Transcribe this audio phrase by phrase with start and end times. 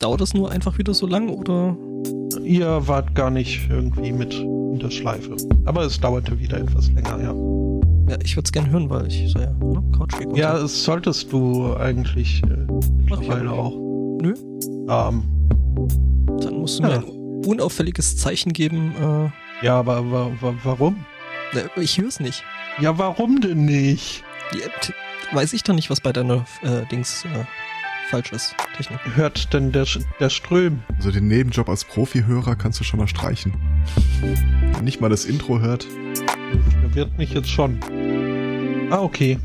[0.00, 1.76] dauert das nur einfach wieder so lang oder?
[2.42, 5.36] Ihr wart gar nicht irgendwie mit in der Schleife.
[5.66, 7.34] Aber es dauerte wieder etwas länger, ja.
[8.10, 11.32] Ja, ich würde es gerne hören, weil ich so ja, ne, Couch Ja, das solltest
[11.32, 12.66] du eigentlich äh,
[12.96, 13.72] mittlerweile auch.
[14.20, 14.34] Nö.
[14.88, 15.22] Ähm,
[16.40, 16.88] Dann musst du ja.
[16.88, 18.92] mir ein unauffälliges Zeichen geben.
[19.00, 21.04] Äh, ja, aber wa wa warum?
[21.76, 22.42] Ich höre es nicht.
[22.80, 24.24] Ja, warum denn nicht?
[24.54, 27.44] Ja, weiß ich doch nicht, was bei deiner äh, Dings äh,
[28.10, 28.54] falsch ist.
[28.76, 28.98] Technik.
[29.14, 29.86] Hört denn der,
[30.18, 30.82] der Ström?
[30.96, 33.54] Also den Nebenjob als Profi-Hörer kannst du schon mal streichen.
[34.20, 35.86] Wenn nicht mal das Intro hört.
[36.82, 37.78] Er wird mich jetzt schon.
[38.90, 39.38] Ah, okay.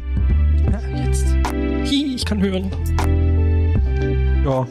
[0.71, 1.27] Ja, jetzt.
[1.35, 2.71] Hi, ich kann hören.
[4.43, 4.67] Ja,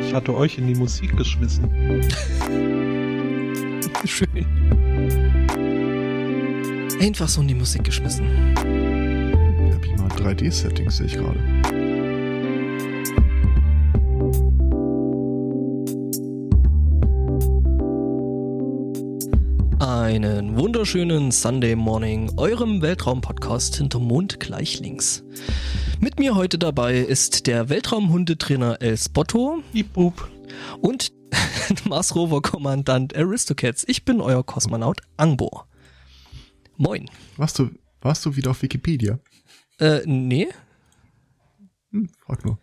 [0.00, 1.70] ich hatte euch in die Musik geschmissen.
[4.04, 4.46] Schön.
[7.00, 8.26] Einfach so in die Musik geschmissen.
[9.72, 11.85] Hab ich mal 3D-Settings, sehe ich gerade.
[20.06, 25.24] Einen wunderschönen Sunday Morning, eurem Weltraum-Podcast hinter Mond gleich links.
[25.98, 29.64] Mit mir heute dabei ist der Weltraumhundetrainer El Spotto.
[29.92, 30.30] Bub.
[30.80, 31.12] Und
[31.86, 33.82] Mars Rover Kommandant Aristocats.
[33.88, 35.66] Ich bin euer Kosmonaut Angbor.
[36.76, 37.10] Moin.
[37.36, 37.70] Warst du,
[38.00, 39.18] warst du wieder auf Wikipedia?
[39.80, 40.46] Äh, nee.
[41.90, 42.60] Hm, frag nur.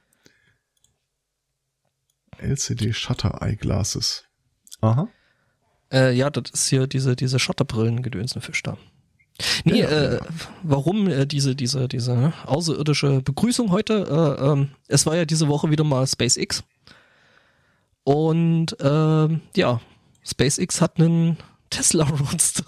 [2.38, 4.24] LCD Shutter Eyeglasses.
[4.80, 5.10] Aha.
[5.94, 8.78] Äh, ja, das ist hier diese, diese Schotterbrillen-Gedönsenfisch da.
[9.64, 10.22] Nee, ja, äh, ja.
[10.64, 14.38] warum äh, diese, diese, diese außerirdische Begrüßung heute?
[14.40, 16.64] Äh, ähm, es war ja diese Woche wieder mal SpaceX.
[18.04, 19.82] Und äh, ja,
[20.24, 21.38] SpaceX hat einen
[21.70, 22.66] Tesla Roadster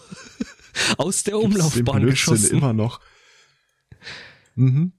[0.98, 2.58] aus der Umlaufbahn den geschossen.
[2.58, 3.00] immer noch.
[4.56, 4.94] Mhm.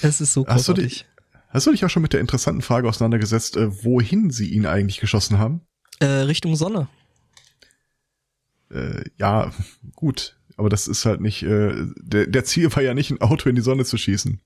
[0.00, 1.06] Es ist so hast du, dich,
[1.48, 5.00] hast du dich auch schon mit der interessanten Frage auseinandergesetzt, äh, wohin sie ihn eigentlich
[5.00, 5.62] geschossen haben?
[5.98, 6.88] Äh, Richtung Sonne
[8.70, 9.52] äh, ja,
[9.94, 13.48] gut, aber das ist halt nicht, äh, der, der Ziel war ja nicht, ein Auto
[13.48, 14.40] in die Sonne zu schießen.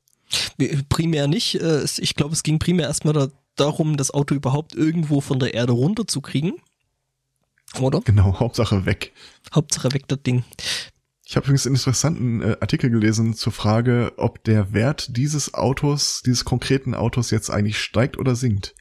[0.88, 1.60] Primär nicht.
[1.60, 5.54] Äh, ich glaube, es ging primär erstmal da, darum, das Auto überhaupt irgendwo von der
[5.54, 6.54] Erde runterzukriegen.
[7.80, 8.00] Oder?
[8.02, 9.12] Genau, Hauptsache weg.
[9.54, 10.44] Hauptsache weg das Ding.
[11.26, 16.22] Ich habe übrigens einen interessanten äh, Artikel gelesen zur Frage, ob der Wert dieses Autos,
[16.24, 18.74] dieses konkreten Autos jetzt eigentlich steigt oder sinkt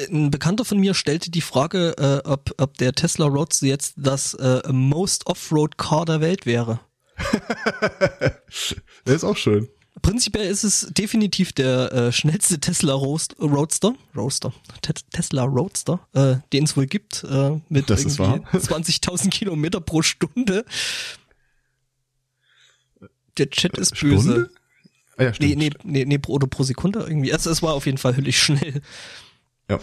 [0.00, 4.34] ein Bekannter von mir stellte die Frage, äh, ob, ob der Tesla Roadster jetzt das
[4.34, 6.80] äh, Most Offroad Car der Welt wäre.
[9.06, 9.68] der ist auch schön.
[10.02, 14.52] Prinzipiell ist es definitiv der äh, schnellste Tesla Roast, Roadster, Roadster,
[14.82, 20.02] Te Tesla Roadster, äh, den es wohl gibt, äh, mit das irgendwie 20.000 Kilometer pro
[20.02, 20.66] Stunde.
[23.38, 24.20] Der Chat ist böse.
[24.20, 24.50] Stunde?
[25.16, 25.56] Ah, ja, stimmt.
[25.56, 27.32] Nee, nee, nee, nee, pro, oder pro Sekunde irgendwie.
[27.32, 28.82] Also es war auf jeden Fall höllisch schnell.
[29.70, 29.80] Ja.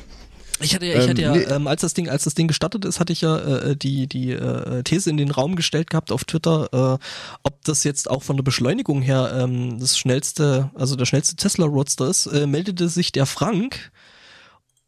[0.60, 1.44] Ich hatte ja, ich hatte ja, nee.
[1.44, 4.32] ähm, als das Ding, als das Ding gestartet ist, hatte ich ja äh, die die
[4.32, 7.06] äh, These in den Raum gestellt gehabt auf Twitter, äh,
[7.44, 11.66] ob das jetzt auch von der Beschleunigung her ähm, das schnellste, also der schnellste Tesla
[11.66, 12.28] Roadster ist.
[12.28, 13.92] Äh, meldete sich der Frank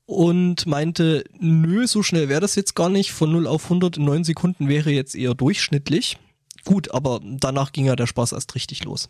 [0.05, 3.11] und meinte, nö, so schnell wäre das jetzt gar nicht.
[3.11, 6.17] Von 0 auf 100 in 9 Sekunden wäre jetzt eher durchschnittlich.
[6.63, 9.09] Gut, aber danach ging ja der Spaß erst richtig los.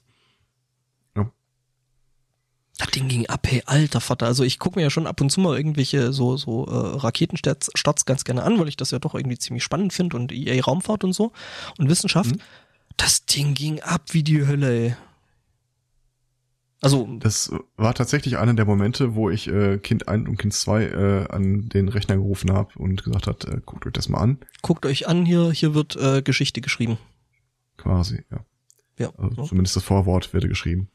[2.78, 4.25] Das Ding ging ab, hey, alter Vater.
[4.25, 8.06] Also ich gucke mir ja schon ab und zu mal irgendwelche so, so äh, Raketenstarts
[8.06, 11.03] ganz gerne an, weil ich das ja doch irgendwie ziemlich spannend finde und EA Raumfahrt
[11.03, 11.31] und so
[11.78, 12.35] und Wissenschaft.
[12.35, 12.41] Mhm.
[12.97, 14.96] Das Ding ging ab wie die Hölle, ey.
[16.81, 20.84] Also das war tatsächlich einer der Momente, wo ich äh, Kind 1 und Kind 2
[20.84, 24.38] äh, an den Rechner gerufen habe und gesagt hat, äh, guckt euch das mal an.
[24.62, 26.97] Guckt euch an, hier hier wird äh, Geschichte geschrieben.
[27.78, 28.46] Quasi, ja.
[29.00, 29.12] Ja.
[29.18, 30.90] Also, Zumindest das Vorwort werde geschrieben.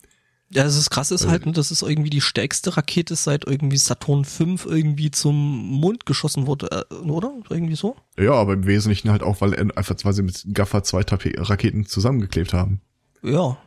[0.53, 3.77] Ja, das ist krass ist halt, ne, dass es irgendwie die stärkste Rakete seit irgendwie
[3.77, 7.33] Saturn V irgendwie zum Mond geschossen wurde, äh, oder?
[7.49, 7.97] Irgendwie so?
[8.19, 12.53] Ja, aber im Wesentlichen halt auch, weil einfach weil sie mit Gaffer zwei Raketen zusammengeklebt
[12.53, 12.81] haben.
[13.22, 13.59] Ja.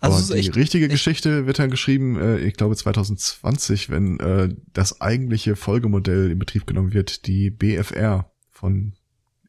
[0.00, 5.00] Also aber die richtige Geschichte wird dann geschrieben, äh, ich glaube 2020, wenn äh, das
[5.00, 8.94] eigentliche Folgemodell in Betrieb genommen wird, die BFR von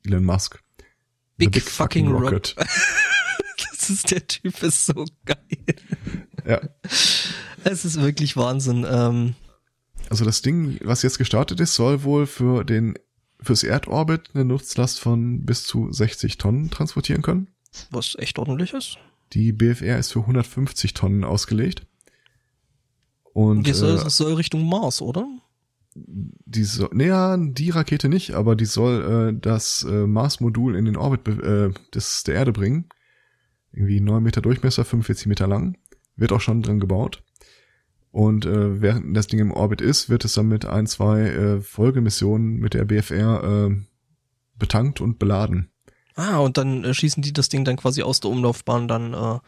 [0.06, 0.60] Elon Musk.
[1.38, 2.56] Big, Big fucking, fucking Rocket.
[2.58, 2.68] das
[3.90, 5.76] ist der Typ ist so geil.
[6.46, 6.62] Ja.
[7.64, 8.86] Es ist wirklich Wahnsinn.
[8.88, 9.36] Ähm,
[10.10, 12.96] also das Ding, was jetzt gestartet ist, soll wohl für den
[13.42, 17.48] fürs Erdorbit eine Nutzlast von bis zu 60 Tonnen transportieren können.
[17.92, 18.98] Was echt ordentlich ist.
[19.34, 21.86] Die BFR ist für 150 Tonnen ausgelegt.
[23.34, 25.28] Und die soll, äh, soll Richtung Mars, oder?
[25.96, 30.96] Die soll, naja, die Rakete nicht, aber die soll äh, das äh, Mars-Modul in den
[30.96, 32.90] Orbit äh, des, der Erde bringen
[33.76, 35.78] irgendwie neun Meter Durchmesser, 45 Meter lang.
[36.16, 37.24] Wird auch schon drin gebaut.
[38.12, 41.62] Und äh, während das Ding im Orbit ist, wird es dann mit ein, zwei äh,
[41.62, 43.76] Folgemissionen mit der BFR äh,
[44.58, 45.70] betankt und beladen.
[46.18, 49.40] Ah, und dann äh, schießen die das Ding dann quasi aus der Umlaufbahn dann äh,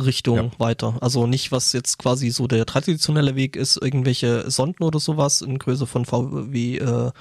[0.00, 0.50] Richtung ja.
[0.58, 0.98] weiter.
[1.00, 5.60] Also nicht, was jetzt quasi so der traditionelle Weg ist, irgendwelche Sonden oder sowas in
[5.60, 7.12] Größe von VW äh,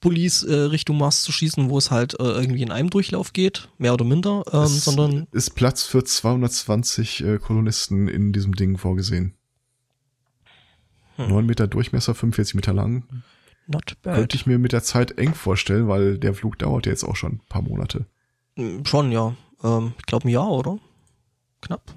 [0.00, 3.68] Bullies äh, Richtung Mars zu schießen, wo es halt äh, irgendwie in einem Durchlauf geht,
[3.78, 8.78] mehr oder minder, ähm, es sondern ist Platz für 220 äh, Kolonisten in diesem Ding
[8.78, 9.34] vorgesehen.
[11.16, 11.28] Hm.
[11.28, 13.04] 9 Meter Durchmesser, 45 Meter lang.
[13.66, 14.16] Not bad.
[14.16, 17.16] Könnte ich mir mit der Zeit eng vorstellen, weil der Flug dauert ja jetzt auch
[17.16, 18.06] schon ein paar Monate.
[18.56, 19.36] Hm, schon, ja.
[19.62, 20.78] Ähm, ich glaube ein Jahr, oder?
[21.60, 21.94] Knapp.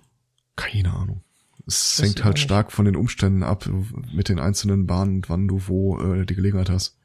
[0.55, 1.23] Keine Ahnung.
[1.65, 3.67] Es das hängt halt stark von den Umständen ab,
[4.13, 6.97] mit den einzelnen Bahnen, wann du wo äh, die Gelegenheit hast.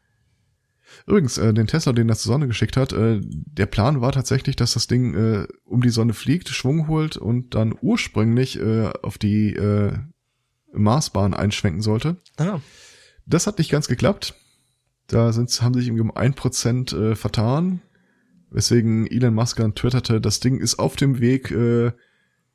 [1.07, 4.57] Übrigens, äh, den Tesla, den das zur Sonne geschickt hat, äh, der Plan war tatsächlich,
[4.57, 9.19] dass das Ding äh, um die Sonne fliegt, Schwung holt und dann ursprünglich äh, auf
[9.19, 9.93] die äh,
[10.73, 12.17] Marsbahn einschwenken sollte.
[12.37, 12.61] Ah.
[13.27, 14.35] Das hat nicht ganz geklappt.
[15.07, 17.81] Da sind, haben sich um ein Prozent äh, vertan,
[18.51, 21.93] weswegen Elon Musk dann twitterte, das Ding ist auf dem Weg äh,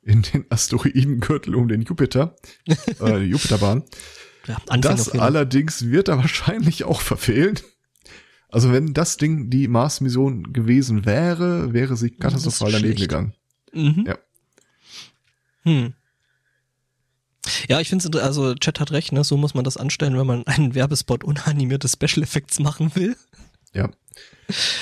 [0.02, 2.36] in den Asteroidengürtel um den Jupiter,
[3.00, 3.84] äh, die Jupiterbahn.
[4.46, 7.58] Ja, das allerdings wird er wahrscheinlich auch verfehlen.
[8.54, 13.34] Also wenn das Ding die Mars-Mission gewesen wäre, wäre sie katastrophal daneben gegangen.
[13.72, 14.04] Mhm.
[14.06, 14.18] Ja.
[15.64, 15.94] Hm.
[17.66, 19.24] Ja, ich finde also Chat hat recht, ne?
[19.24, 23.16] So muss man das anstellen, wenn man einen Werbespot unanimierte Special Effects machen will.
[23.72, 23.90] Ja.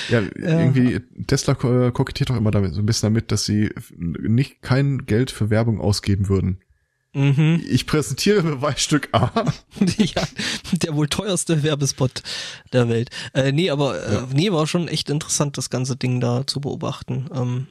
[0.09, 5.07] Ja, irgendwie, Tesla kokettiert doch immer damit, so ein bisschen damit, dass sie nicht kein
[5.07, 6.59] Geld für Werbung ausgeben würden.
[7.13, 7.63] Mhm.
[7.67, 9.31] Ich präsentiere Beweisstück A.
[9.97, 10.23] ja,
[10.71, 12.23] der wohl teuerste Werbespot
[12.71, 13.09] der Welt.
[13.33, 14.27] Äh, nee, aber äh, ja.
[14.33, 17.29] nee, war schon echt interessant, das ganze Ding da zu beobachten.
[17.33, 17.67] Ähm,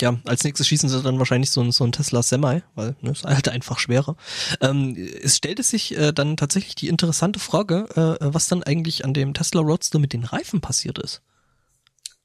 [0.00, 3.10] ja, als nächstes schießen sie dann wahrscheinlich so ein, so ein Tesla Semi, weil ne,
[3.10, 4.16] ist halt einfach schwerer.
[4.60, 7.88] Ähm, es stellte sich äh, dann tatsächlich die interessante Frage,
[8.20, 11.20] äh, was dann eigentlich an dem Tesla Roadster mit den Reifen passiert ist.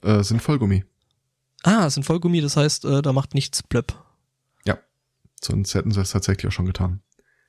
[0.02, 0.86] Äh, sind Vollgummi.
[1.64, 4.03] Ah, sind Vollgummi, das heißt, äh, da macht nichts blöpp.
[5.44, 7.02] Sonst hätten sie es tatsächlich auch schon getan.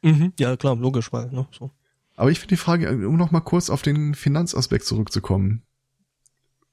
[0.02, 1.70] Mhm, ja, klar, logisch, weil, ne, so.
[2.16, 5.62] Aber ich finde die Frage, um noch mal kurz auf den Finanzaspekt zurückzukommen.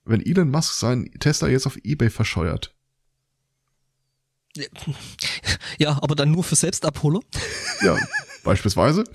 [0.03, 2.75] Wenn Elon Musk seinen Tesla jetzt auf Ebay verscheuert,
[5.77, 7.21] ja, aber dann nur für Selbstabholer.
[7.81, 7.97] Ja,
[8.43, 9.03] beispielsweise.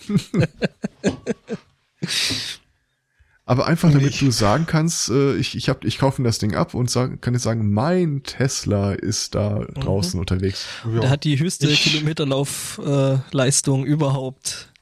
[3.48, 4.18] aber einfach damit ich.
[4.18, 7.32] du sagen kannst, äh, ich, ich, hab, ich kaufe das Ding ab und sag, kann
[7.32, 10.22] jetzt sagen, mein Tesla ist da draußen mhm.
[10.22, 10.66] unterwegs.
[10.84, 10.98] Ja.
[11.00, 14.72] Der hat die höchste ich, Kilometerlaufleistung äh, überhaupt.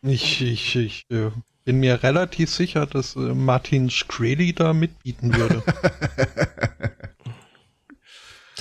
[0.00, 1.30] Ich, ich, ich äh,
[1.66, 5.62] bin mir relativ sicher, dass äh, Martin Shkreli da mitbieten würde.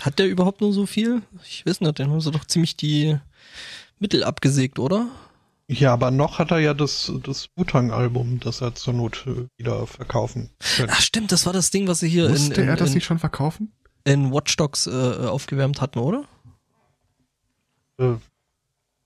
[0.02, 1.22] Hat der überhaupt nur so viel?
[1.48, 3.18] Ich weiß nicht, den haben sie doch ziemlich die
[4.00, 5.08] Mittel abgesägt, oder?
[5.68, 9.88] Ja, aber noch hat er ja das, das Butang-Album, das er zur Not äh, wieder
[9.88, 10.94] verkaufen könnte.
[10.96, 12.96] Ach stimmt, das war das Ding, was sie hier Musste in, in, er das in,
[12.96, 13.72] nicht schon verkaufen?
[14.04, 16.26] In Watch Dogs äh, aufgewärmt hatten, oder?
[17.98, 18.14] Äh,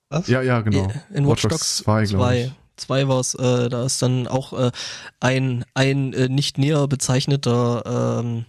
[0.10, 0.28] was?
[0.28, 0.92] Ja, ja, genau.
[1.14, 2.52] In Watch, Watch Dogs 2, glaube ich.
[2.76, 4.72] 2 war es, äh, da ist dann auch äh,
[5.20, 8.46] ein, ein äh, nicht näher bezeichneter ähm,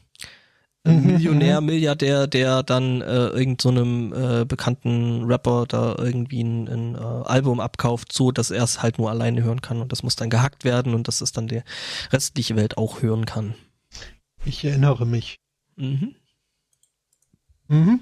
[0.85, 1.67] Mhm, Millionär, mhm.
[1.67, 7.61] Milliardär, der dann äh, irgendeinem so äh, bekannten Rapper da irgendwie ein, ein äh, Album
[7.61, 10.65] abkauft, so dass er es halt nur alleine hören kann und das muss dann gehackt
[10.65, 11.63] werden und dass es dann die
[12.13, 13.55] restliche Welt auch hören kann.
[14.47, 15.37] Ich erinnere mich.
[15.77, 16.15] Mhm.
[17.69, 18.01] Mhm.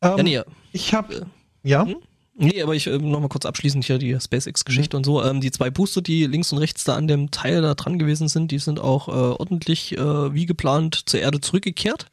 [0.00, 0.40] Ähm, ja, nee,
[0.70, 1.24] ich habe äh,
[1.64, 1.84] ja.
[1.86, 1.96] Hm?
[2.34, 4.98] Nee, aber ich äh, noch mal kurz abschließend hier die SpaceX-Geschichte mhm.
[4.98, 5.22] und so.
[5.22, 8.28] Ähm, die zwei Booster, die links und rechts da an dem Teil da dran gewesen
[8.28, 12.06] sind, die sind auch äh, ordentlich äh, wie geplant zur Erde zurückgekehrt.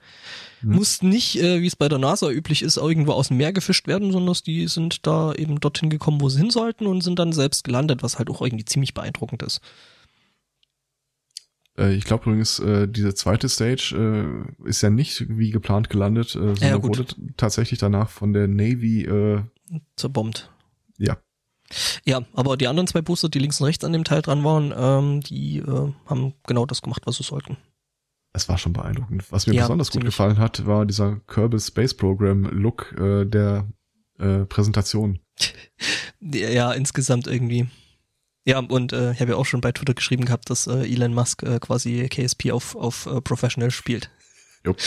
[0.61, 0.75] Mhm.
[0.75, 3.87] Mussten nicht, äh, wie es bei der NASA üblich ist, irgendwo aus dem Meer gefischt
[3.87, 7.31] werden, sondern die sind da eben dorthin gekommen, wo sie hin sollten und sind dann
[7.31, 9.61] selbst gelandet, was halt auch irgendwie ziemlich beeindruckend ist.
[11.77, 16.35] Äh, ich glaube übrigens, äh, diese zweite Stage äh, ist ja nicht wie geplant gelandet,
[16.35, 17.05] äh, sondern ja, wurde
[17.37, 19.43] tatsächlich danach von der Navy äh,
[19.95, 20.51] zerbombt.
[20.97, 21.17] Ja.
[22.03, 24.73] Ja, aber die anderen zwei Booster, die links und rechts an dem Teil dran waren,
[24.75, 27.57] ähm, die äh, haben genau das gemacht, was sie sollten.
[28.33, 29.31] Es war schon beeindruckend.
[29.31, 33.67] Was mir ja, besonders gut gefallen hat, war dieser Kerbal Space Program Look äh, der
[34.19, 35.19] äh, Präsentation.
[36.19, 37.67] ja, insgesamt irgendwie.
[38.45, 41.13] Ja, und äh, ich habe ja auch schon bei Twitter geschrieben gehabt, dass äh, Elon
[41.13, 44.09] Musk äh, quasi KSP auf, auf äh, Professional spielt.
[44.65, 44.75] Jo.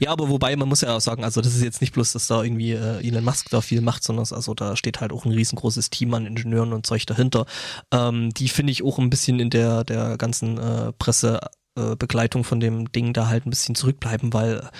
[0.00, 2.26] Ja, aber wobei, man muss ja auch sagen, also das ist jetzt nicht bloß, dass
[2.26, 5.32] da irgendwie äh, Elon Musk da viel macht, sondern also da steht halt auch ein
[5.32, 7.44] riesengroßes Team an Ingenieuren und Zeug dahinter.
[7.92, 12.60] Ähm, die finde ich auch ein bisschen in der, der ganzen äh, Pressebegleitung äh, von
[12.60, 14.70] dem Ding da halt ein bisschen zurückbleiben, weil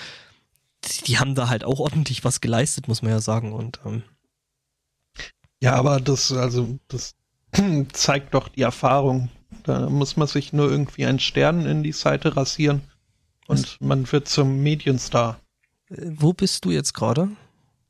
[1.05, 3.53] die haben da halt auch ordentlich was geleistet, muss man ja sagen.
[3.53, 4.01] Und ähm,
[5.61, 7.15] ja, aber das, also, das
[7.93, 9.29] zeigt doch die Erfahrung.
[9.63, 12.81] Da muss man sich nur irgendwie einen Stern in die Seite rasieren
[13.47, 13.77] und was?
[13.79, 15.39] man wird zum Medienstar.
[15.89, 17.29] Äh, wo bist du jetzt gerade?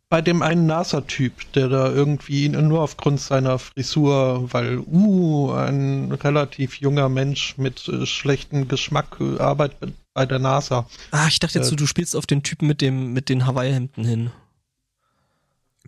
[0.09, 6.79] Bei dem einen NASA-Typ, der da irgendwie nur aufgrund seiner Frisur, weil, uh, ein relativ
[6.79, 10.87] junger Mensch mit äh, schlechtem Geschmack äh, arbeitet bei der NASA.
[11.11, 14.05] Ah, ich dachte jetzt, äh, du spielst auf den Typen mit dem, mit den Hawaii-Hemden
[14.05, 14.31] hin.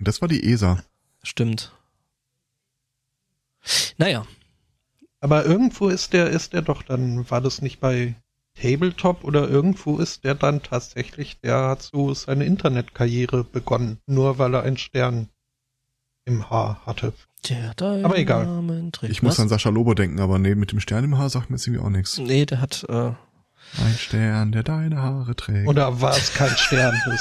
[0.02, 0.84] Das war die ESA.
[1.24, 1.72] Stimmt.
[3.98, 4.26] Naja.
[5.22, 8.16] Aber irgendwo ist der, ist der doch dann, war das nicht bei
[8.62, 14.54] Tabletop oder irgendwo ist der dann tatsächlich, der hat so seine Internetkarriere begonnen, nur weil
[14.54, 15.30] er einen Stern
[16.25, 17.13] im Haar hatte.
[17.48, 18.92] Der aber egal.
[19.04, 21.56] Ich muss an Sascha Lobo denken, aber nee, mit dem Stern im Haar sagt mir
[21.56, 22.18] jetzt irgendwie auch nichts.
[22.18, 23.12] Nee, der hat äh,
[23.82, 25.68] ein Stern, der deine Haare trägt.
[25.68, 26.94] Oder war es kein Stern?
[27.06, 27.13] Wenn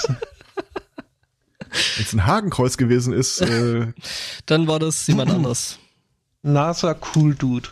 [2.04, 3.92] es ein Hakenkreuz gewesen ist, äh,
[4.46, 5.78] dann war das jemand anders.
[6.42, 7.68] NASA Cool Dude.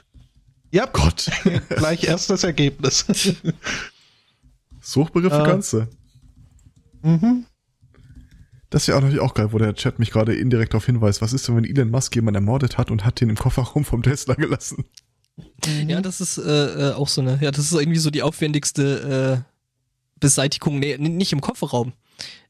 [0.70, 1.30] Ja, Gott.
[1.68, 3.06] Gleich erst das Ergebnis.
[4.80, 5.88] Suchbegriffe äh, Ganze.
[7.02, 7.46] Mhm.
[8.70, 11.22] Das wäre auch natürlich auch geil, wo der Chat mich gerade indirekt darauf hinweist.
[11.22, 14.02] Was ist denn, wenn Elon Musk jemanden ermordet hat und hat den im Kofferraum vom
[14.02, 14.84] Tesla gelassen?
[15.36, 15.88] Mhm.
[15.88, 19.44] Ja, das ist äh, äh, auch so eine, ja, das ist irgendwie so die aufwendigste
[19.44, 19.52] äh,
[20.18, 21.92] Beseitigung, nee, nicht im Kofferraum,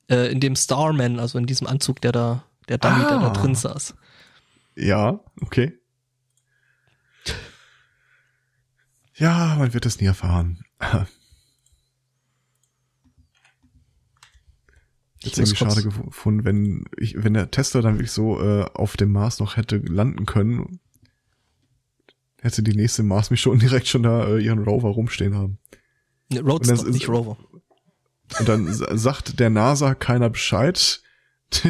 [0.09, 3.09] äh, in dem Starman, also in diesem Anzug, der da, der Dummy, ah.
[3.09, 3.95] der da drin saß.
[4.77, 5.73] Ja, okay.
[9.17, 10.63] Ja, man wird es nie erfahren.
[15.21, 19.13] Jetzt irgendwie schade gefunden, wenn ich, wenn der Tesla dann wirklich so äh, auf dem
[19.13, 20.81] Mars noch hätte landen können,
[22.43, 25.59] hätte die nächste Mars mich schon direkt schon da äh, ihren Rover rumstehen haben.
[26.31, 27.39] Ne, Roadster, dann, nicht Rover.
[28.39, 31.03] Und dann sagt der NASA keiner Bescheid.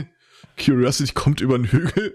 [0.58, 2.14] Curiosity kommt über den Hügel.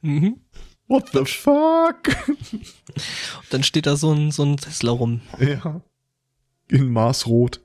[0.00, 0.40] Mhm.
[0.88, 2.08] What the fuck?
[2.52, 5.20] Und dann steht da so ein, so ein Tesla rum.
[5.38, 5.80] Ja.
[6.68, 7.60] In Marsrot.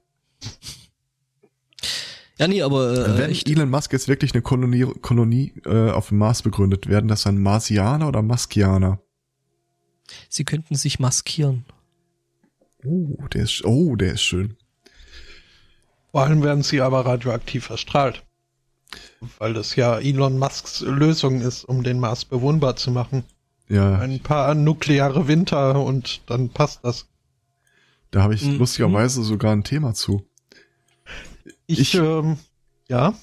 [2.38, 3.48] Ja, nee, aber äh, wenn echt.
[3.48, 7.42] Elon Musk jetzt wirklich eine Kolonie, Kolonie äh, auf dem Mars begründet, werden das dann
[7.42, 9.00] Marsianer oder Maskianer?
[10.28, 11.66] Sie könnten sich maskieren.
[12.84, 14.58] Oh, der ist, oh, der ist schön.
[16.12, 18.24] Vor allem werden sie aber radioaktiv verstrahlt.
[19.38, 23.24] Weil das ja Elon Musks Lösung ist, um den Mars bewohnbar zu machen.
[23.70, 24.00] Ja.
[24.00, 27.08] Ein paar nukleare Winter und dann passt das.
[28.12, 28.58] Da habe ich mhm.
[28.58, 30.26] lustigerweise sogar ein Thema zu.
[31.68, 32.38] Ich, ich ähm,
[32.90, 33.14] ja.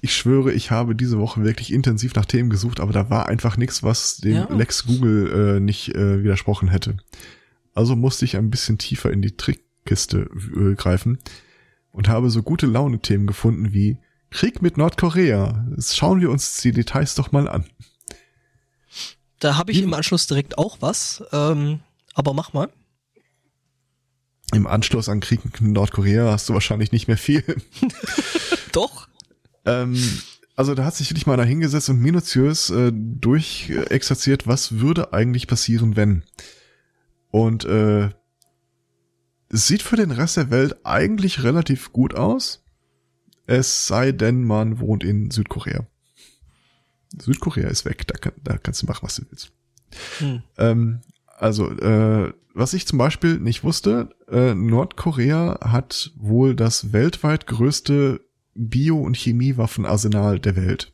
[0.00, 3.58] Ich schwöre, ich habe diese Woche wirklich intensiv nach Themen gesucht, aber da war einfach
[3.58, 4.48] nichts, was dem ja.
[4.50, 6.96] Lex Google äh, nicht äh, widersprochen hätte.
[7.74, 11.18] Also musste ich ein bisschen tiefer in die Trickkiste äh, greifen
[11.92, 13.98] und habe so gute Laune-Themen gefunden wie
[14.30, 15.66] Krieg mit Nordkorea.
[15.70, 17.64] Jetzt schauen wir uns die Details doch mal an.
[19.40, 21.80] Da habe ich im Anschluss direkt auch was, ähm,
[22.14, 22.70] aber mach mal.
[24.52, 27.44] Im Anschluss an Krieg mit Nordkorea hast du wahrscheinlich nicht mehr viel.
[28.72, 29.08] Doch.
[29.64, 29.96] Ähm,
[30.56, 35.46] also da hat sich wirklich mal einer hingesetzt und minutiös äh, durchexerziert, was würde eigentlich
[35.46, 36.24] passieren, wenn.
[37.30, 38.10] Und äh,
[39.48, 42.62] es sieht für den Rest der Welt eigentlich relativ gut aus.
[43.50, 45.84] Es sei denn, man wohnt in Südkorea.
[47.18, 49.50] Südkorea ist weg, da, kann, da kannst du machen, was du willst.
[50.18, 50.42] Hm.
[50.56, 57.48] Ähm, also, äh, was ich zum Beispiel nicht wusste, äh, Nordkorea hat wohl das weltweit
[57.48, 60.92] größte Bio- und Chemiewaffenarsenal der Welt.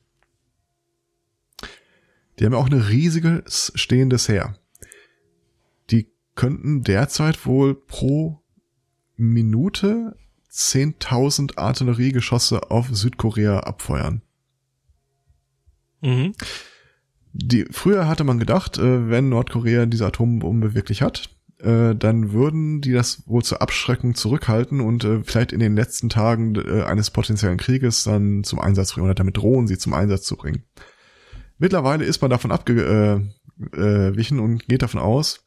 [2.38, 4.58] Die haben auch eine riesiges stehendes Heer.
[5.90, 8.40] Die könnten derzeit wohl pro
[9.18, 10.16] Minute
[10.56, 14.22] 10.000 Artilleriegeschosse auf Südkorea abfeuern.
[16.00, 16.32] Mhm.
[17.32, 22.80] Die, früher hatte man gedacht, äh, wenn Nordkorea diese Atombombe wirklich hat, äh, dann würden
[22.80, 27.10] die das wohl zur Abschreckung zurückhalten und äh, vielleicht in den letzten Tagen äh, eines
[27.10, 30.62] potenziellen Krieges dann zum Einsatz bringen oder damit drohen, sie zum Einsatz zu bringen.
[31.58, 33.28] Mittlerweile ist man davon abgewichen
[33.74, 35.44] äh, äh, und geht davon aus,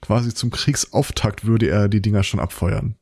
[0.00, 2.96] quasi zum Kriegsauftakt würde er die Dinger schon abfeuern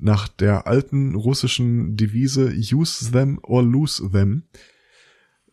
[0.00, 4.44] nach der alten russischen Devise Use them or lose them.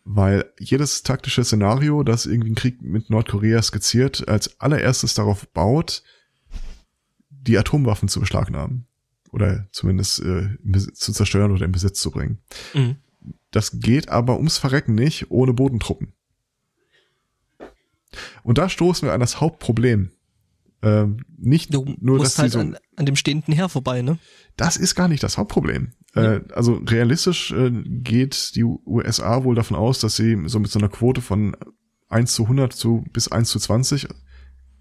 [0.03, 6.03] Weil jedes taktische Szenario, das irgendwie einen Krieg mit Nordkorea skizziert, als allererstes darauf baut,
[7.29, 8.85] die Atomwaffen zu beschlagnahmen.
[9.31, 10.55] Oder zumindest äh,
[10.93, 12.39] zu zerstören oder in Besitz zu bringen.
[12.73, 12.97] Mhm.
[13.51, 16.13] Das geht aber ums Verrecken nicht ohne Bodentruppen.
[18.43, 20.11] Und da stoßen wir an das Hauptproblem
[20.85, 24.19] ähm, nicht du nur, dass halt so, an, an dem stehenden Heer vorbei, ne?
[24.55, 25.93] Das ist gar nicht das Hauptproblem.
[26.13, 30.77] Äh, also realistisch äh, geht die USA wohl davon aus, dass sie so mit so
[30.77, 31.57] einer Quote von
[32.09, 34.07] 1 zu 100 zu bis 1 zu 20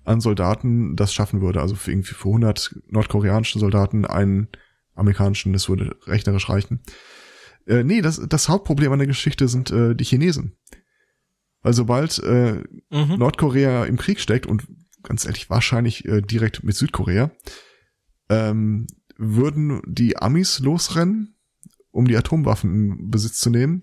[0.05, 1.63] an Soldaten das schaffen würde.
[1.63, 4.49] Also für irgendwie für 100 nordkoreanischen Soldaten einen
[4.95, 6.83] amerikanischen, das würde rechnerisch reichen.
[7.67, 10.59] Äh, nee, das, das Hauptproblem an der Geschichte sind äh, die Chinesen.
[11.63, 13.17] Weil sobald äh, mhm.
[13.17, 14.67] Nordkorea im Krieg steckt und
[15.05, 17.31] ganz ehrlich wahrscheinlich äh, direkt mit Südkorea,
[18.29, 21.37] ähm, würden die Amis losrennen,
[21.91, 23.83] um die Atomwaffen in Besitz zu nehmen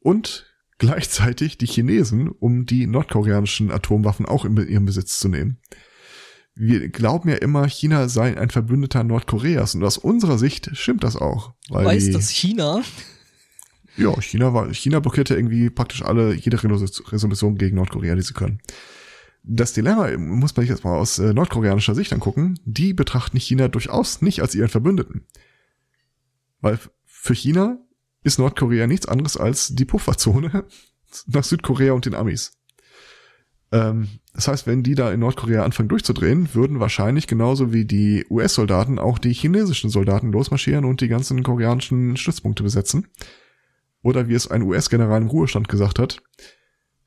[0.00, 0.46] und
[0.78, 5.58] gleichzeitig die Chinesen, um die nordkoreanischen Atomwaffen auch in ihrem Besitz zu nehmen.
[6.54, 11.14] Wir glauben ja immer, China sei ein Verbündeter Nordkoreas und aus unserer Sicht stimmt das
[11.14, 11.54] auch.
[11.68, 12.82] Weil du weißt, dass China
[13.98, 18.60] ja, China war, China blockierte irgendwie praktisch alle, jede Resolution gegen Nordkorea, die sie können.
[19.50, 22.60] Das Dilemma muss man sich jetzt mal aus äh, nordkoreanischer Sicht angucken.
[22.66, 25.26] Die betrachten China durchaus nicht als ihren Verbündeten.
[26.60, 27.78] Weil für China
[28.22, 30.66] ist Nordkorea nichts anderes als die Pufferzone
[31.26, 32.58] nach Südkorea und den Amis.
[33.72, 38.26] Ähm, das heißt, wenn die da in Nordkorea anfangen durchzudrehen, würden wahrscheinlich genauso wie die
[38.28, 43.06] US-Soldaten auch die chinesischen Soldaten losmarschieren und die ganzen koreanischen Stützpunkte besetzen.
[44.02, 46.22] Oder wie es ein US-General im Ruhestand gesagt hat,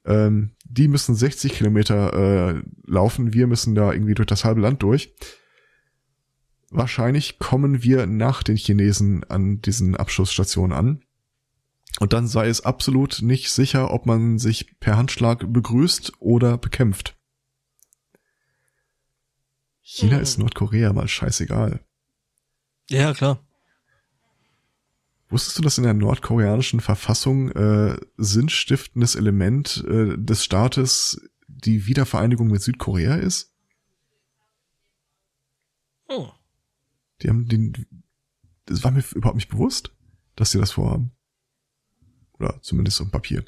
[0.06, 4.84] ähm, die müssen 60 Kilometer äh, laufen, wir müssen da irgendwie durch das halbe Land
[4.84, 5.14] durch.
[6.70, 11.04] Wahrscheinlich kommen wir nach den Chinesen an diesen Abschussstationen an.
[12.00, 17.18] Und dann sei es absolut nicht sicher, ob man sich per Handschlag begrüßt oder bekämpft.
[19.82, 20.24] China hm.
[20.24, 21.82] ist Nordkorea mal scheißegal.
[22.90, 23.46] Ja, klar.
[25.32, 32.50] Wusstest du, dass in der nordkoreanischen Verfassung äh, sinnstiftendes Element äh, des Staates die Wiedervereinigung
[32.50, 33.54] mit Südkorea ist?
[36.10, 36.28] Oh.
[37.22, 37.86] Die haben den,
[38.66, 39.96] das war mir überhaupt nicht bewusst,
[40.36, 41.12] dass sie das vorhaben.
[42.38, 43.46] Oder zumindest auf Papier.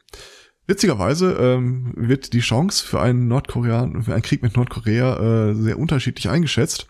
[0.68, 5.78] Witzigerweise ähm, wird die Chance für einen Nordkorean, für einen Krieg mit Nordkorea äh, sehr
[5.78, 6.88] unterschiedlich eingeschätzt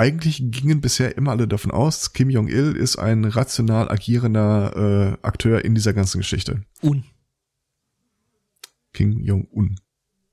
[0.00, 5.62] eigentlich gingen bisher immer alle davon aus, Kim Jong-il ist ein rational agierender äh, Akteur
[5.62, 6.64] in dieser ganzen Geschichte.
[6.82, 7.04] Un.
[8.94, 9.78] Kim Jong-un.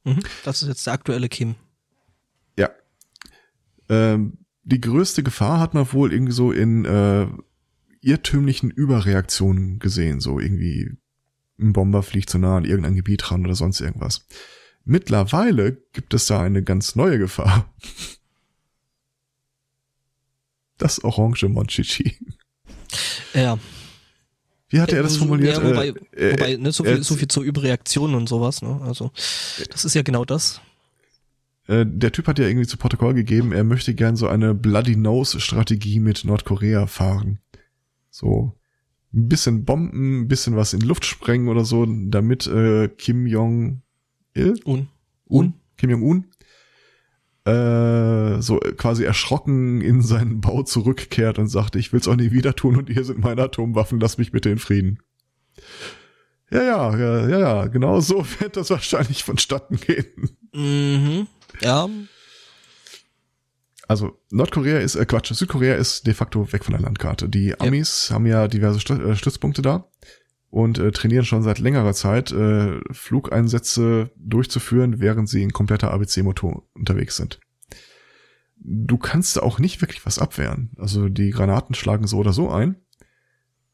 [0.05, 1.55] Mhm, das ist jetzt der aktuelle Kim.
[2.57, 2.69] Ja.
[3.89, 7.27] Ähm, die größte Gefahr hat man wohl irgendwie so in äh,
[7.99, 10.97] irrtümlichen Überreaktionen gesehen, so irgendwie
[11.59, 14.25] ein Bomber fliegt zu nah an irgendein Gebiet ran oder sonst irgendwas.
[14.85, 17.69] Mittlerweile gibt es da eine ganz neue Gefahr.
[20.77, 22.17] Das orange Monchichi.
[23.33, 23.57] Ja.
[24.69, 25.57] Wie hat er das formuliert?
[25.57, 28.61] Ja, wobei, äh, wobei ne, so, viel, so viel zur Überreaktion und sowas.
[28.61, 28.79] Ne?
[28.81, 29.11] Also
[29.69, 30.61] das ist ja genau das.
[31.67, 34.95] Äh, der Typ hat ja irgendwie zu Protokoll gegeben, er möchte gern so eine Bloody
[34.95, 37.39] Nose Strategie mit Nordkorea fahren.
[38.09, 38.53] So
[39.13, 43.81] ein bisschen Bomben, ein bisschen was in Luft sprengen oder so, damit äh, Kim Jong
[44.33, 44.59] Il?
[44.65, 44.89] Un.
[45.29, 45.53] Un.
[45.77, 46.25] Kim Jong Un
[47.47, 52.55] äh, so quasi erschrocken in seinen Bau zurückkehrt und sagt, ich will's auch nie wieder
[52.55, 54.99] tun und hier sind meine Atomwaffen, lass mich bitte in Frieden.
[56.51, 60.37] Ja, ja, ja, ja, ja, genau so wird das wahrscheinlich vonstatten gehen.
[60.53, 61.27] Mhm.
[61.61, 61.89] Ja.
[63.87, 67.29] Also Nordkorea ist, äh Quatsch, Südkorea ist de facto weg von der Landkarte.
[67.29, 68.15] Die Amis ja.
[68.15, 69.89] haben ja diverse äh, Stützpunkte da
[70.49, 76.63] und äh, trainieren schon seit längerer Zeit, äh, Flugeinsätze durchzuführen, während sie in kompletter ABC-Motor
[76.73, 77.39] unterwegs sind.
[78.59, 80.71] Du kannst auch nicht wirklich was abwehren.
[80.77, 82.77] Also die Granaten schlagen so oder so ein.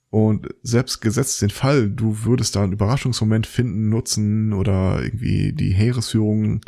[0.10, 5.74] Und selbst gesetzt den Fall, du würdest da einen Überraschungsmoment finden, nutzen oder irgendwie die
[5.74, 6.62] Heeresführung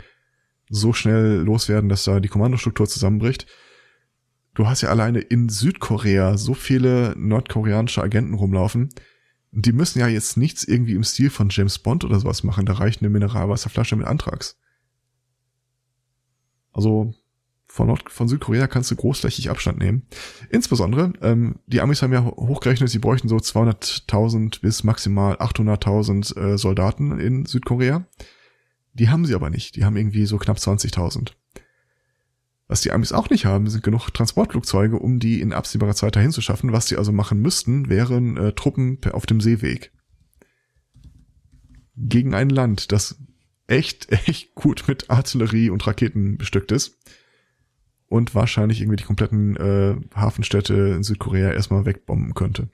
[0.70, 3.46] so schnell loswerden, dass da die Kommandostruktur zusammenbricht.
[4.56, 8.90] Du hast ja alleine in Südkorea so viele nordkoreanische Agenten rumlaufen,
[9.56, 12.66] die müssen ja jetzt nichts irgendwie im Stil von James Bond oder sowas machen.
[12.66, 14.58] Da reicht eine Mineralwasserflasche mit Antrags.
[16.74, 17.14] Also
[17.66, 20.04] von, Nord von Südkorea kannst du großflächig Abstand nehmen.
[20.50, 26.58] Insbesondere, ähm, die Amis haben ja hochgerechnet, sie bräuchten so 200.000 bis maximal 800.000 äh,
[26.58, 28.06] Soldaten in Südkorea.
[28.94, 29.78] Die haben sie aber nicht.
[29.78, 31.32] Die haben irgendwie so knapp 20.000.
[32.68, 36.32] Was die Amis auch nicht haben, sind genug Transportflugzeuge, um die in absehbarer Zeit dahin
[36.32, 36.72] zu schaffen.
[36.72, 39.92] Was die also machen müssten, wären äh, Truppen auf dem Seeweg.
[41.96, 43.18] Gegen ein Land, das
[43.68, 46.98] echt, echt gut mit Artillerie und Raketen bestückt ist.
[48.08, 52.70] Und wahrscheinlich irgendwie die kompletten äh, Hafenstädte in Südkorea erstmal wegbomben könnte.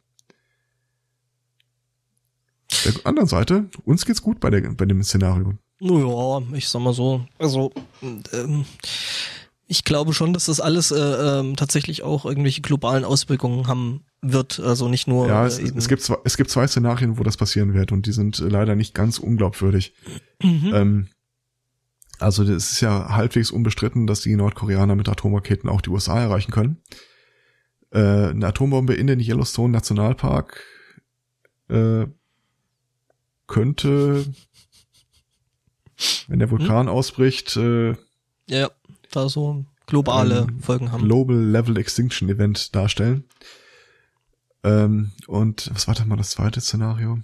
[2.86, 5.58] Der anderen Seite, uns geht's gut bei, der, bei dem Szenario.
[5.80, 7.26] Ja, ich sag mal so.
[7.38, 8.66] Also, ähm,
[9.72, 14.60] Ich glaube schon, dass das alles äh, ähm, tatsächlich auch irgendwelche globalen Auswirkungen haben wird,
[14.60, 15.30] also nicht nur.
[15.30, 18.06] Ja, es, äh, es, gibt zwei, es gibt zwei Szenarien, wo das passieren wird und
[18.06, 19.94] die sind äh, leider nicht ganz unglaubwürdig.
[20.44, 20.72] Mhm.
[20.74, 21.08] Ähm,
[22.20, 26.52] also es ist ja halbwegs unbestritten, dass die Nordkoreaner mit Atomraketen auch die USA erreichen
[26.52, 26.82] können.
[27.92, 30.66] Äh, eine Atombombe in den Yellowstone Nationalpark
[31.70, 32.08] äh,
[33.48, 34.26] könnte,
[36.28, 36.94] wenn der Vulkan hm?
[36.94, 37.96] ausbricht, äh,
[38.50, 38.70] ja,
[39.12, 41.04] da so globale Folgen haben.
[41.04, 43.26] Global Level Extinction Event darstellen.
[44.64, 47.20] Ähm, und was war dann mal das zweite Szenario?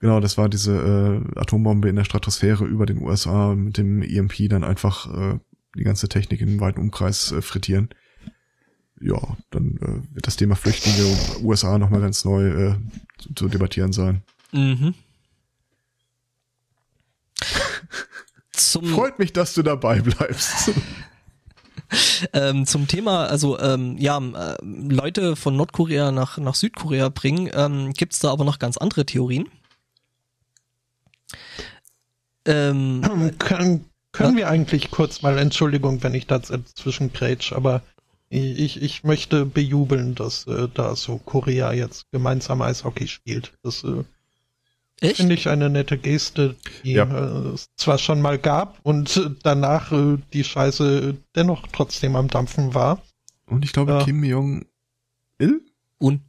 [0.00, 4.48] Genau, das war diese äh, Atombombe in der Stratosphäre über den USA mit dem EMP
[4.48, 5.38] dann einfach äh,
[5.76, 7.90] die ganze Technik in einem weiten Umkreis äh, frittieren.
[9.00, 12.76] Ja, dann äh, wird das Thema Flüchtlinge und USA nochmal ganz neu äh,
[13.18, 14.22] zu, zu debattieren sein.
[14.52, 14.94] Mhm.
[18.94, 20.72] Freut mich, dass du dabei bleibst.
[22.32, 27.92] ähm, zum Thema, also ähm, ja, äh, Leute von Nordkorea nach, nach Südkorea bringen, ähm,
[27.92, 29.48] gibt es da aber noch ganz andere Theorien.
[32.46, 33.02] Ähm,
[33.38, 37.82] können, können wir eigentlich kurz mal, Entschuldigung, wenn ich da dazwischen grätsch, aber
[38.28, 43.52] ich, ich möchte bejubeln, dass äh, da so Korea jetzt gemeinsam Eishockey spielt.
[43.62, 44.04] Das äh,
[45.02, 47.04] finde ich eine nette Geste, die ja.
[47.04, 52.74] äh, es zwar schon mal gab und danach äh, die Scheiße dennoch trotzdem am Dampfen
[52.74, 53.02] war.
[53.46, 55.60] Und ich glaube, Kim Jong-il?
[55.98, 56.20] Und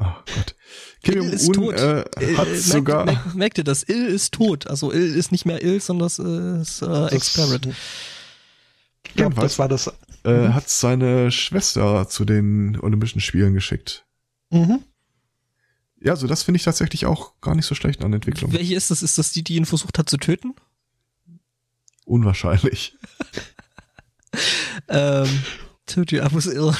[0.00, 0.54] Oh Gott.
[1.02, 2.04] Kim Jong-un äh,
[2.36, 3.04] hat Il, sogar.
[3.04, 3.82] Merkt, merkt, ihr das?
[3.88, 4.68] Il ist tot.
[4.68, 7.68] Also Il ist nicht mehr Il, sondern es ist äh, Expired.
[9.06, 9.92] Ich glaube, das war das.
[10.24, 10.54] Äh, mhm.
[10.54, 14.04] Hat seine Schwester zu den Olympischen Spielen geschickt.
[14.50, 14.84] Mhm.
[16.00, 18.52] Ja, so das finde ich tatsächlich auch gar nicht so schlecht an Entwicklung.
[18.52, 19.02] Welche ist das?
[19.02, 20.54] Ist das die, die ihn versucht hat zu töten?
[22.04, 22.96] Unwahrscheinlich.
[24.88, 25.42] ähm,
[25.86, 26.74] Told you I was ill.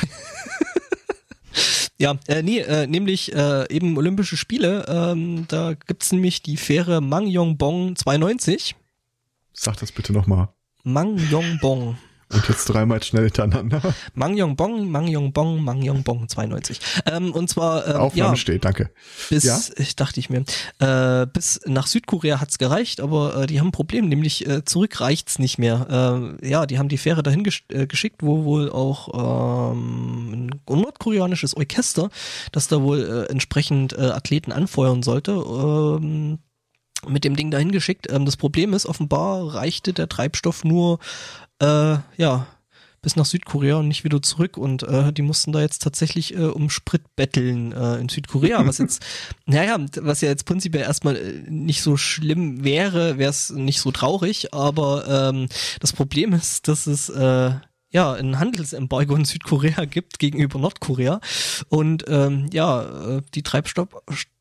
[2.00, 4.87] Ja, äh, nee, äh, nämlich äh, eben Olympische Spiele.
[4.87, 8.76] Ähm, da gibt's nämlich die Fähre Mangyongbong 92.
[9.52, 10.48] Sag das bitte nochmal.
[10.85, 11.98] Mangyongbong.
[12.30, 13.80] Und jetzt dreimal schnell hintereinander.
[14.14, 16.80] Mangyongbong, Mangyongbong, Mangyongbong 92.
[17.06, 18.90] Ähm, und zwar ähm, Aufnahme ja, steht, danke.
[19.30, 19.58] Bis, ja?
[19.76, 20.44] ich dachte ich mir,
[20.78, 25.00] äh, bis nach Südkorea hat's gereicht, aber äh, die haben ein Problem, nämlich äh, zurück
[25.00, 26.38] reicht's nicht mehr.
[26.42, 30.80] Äh, ja, die haben die Fähre dahin gesch äh, geschickt, wo wohl auch ähm, ein
[30.80, 32.10] nordkoreanisches Orchester,
[32.52, 36.40] das da wohl äh, entsprechend äh, Athleten anfeuern sollte, ähm,
[37.06, 38.06] mit dem Ding dahin geschickt.
[38.11, 40.98] Ähm, das Problem ist, offenbar reichte der Treibstoff nur
[41.61, 42.46] äh, ja,
[43.00, 44.56] bis nach Südkorea und nicht wieder zurück.
[44.56, 48.58] Und äh, die mussten da jetzt tatsächlich äh, um Sprit betteln äh, in Südkorea.
[48.66, 49.04] Was jetzt,
[49.46, 53.92] naja, was ja jetzt prinzipiell erstmal äh, nicht so schlimm wäre, wäre es nicht so
[53.92, 54.52] traurig.
[54.52, 55.48] Aber ähm,
[55.80, 57.52] das Problem ist, dass es äh,
[57.90, 61.20] ja, ein Handelsembargo in Südkorea gibt gegenüber Nordkorea
[61.68, 63.88] und ähm, ja, äh, die Treibstoff,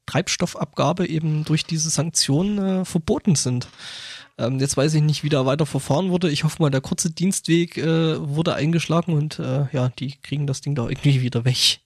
[0.08, 3.68] Treibstoffabgabe eben durch diese Sanktionen äh, verboten sind.
[4.40, 6.32] Ähm, jetzt weiß ich nicht, wie da weiter verfahren wurde.
[6.32, 10.62] Ich hoffe mal, der kurze Dienstweg äh, wurde eingeschlagen und äh, ja, die kriegen das
[10.62, 11.80] Ding da irgendwie wieder weg.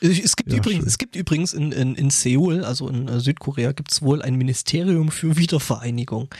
[0.00, 3.72] Es gibt, ja, übrigens, es gibt übrigens in, in, in Seoul, also in äh, Südkorea,
[3.72, 6.30] gibt es wohl ein Ministerium für Wiedervereinigung.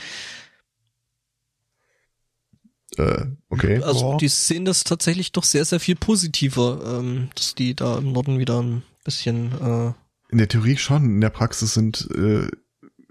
[2.97, 3.81] Äh, okay.
[3.83, 8.11] Also die sehen das tatsächlich doch sehr, sehr viel positiver, ähm, dass die da im
[8.11, 9.51] Norden wieder ein bisschen.
[9.61, 9.93] Äh
[10.31, 12.47] in der Theorie schon, in der Praxis sind äh,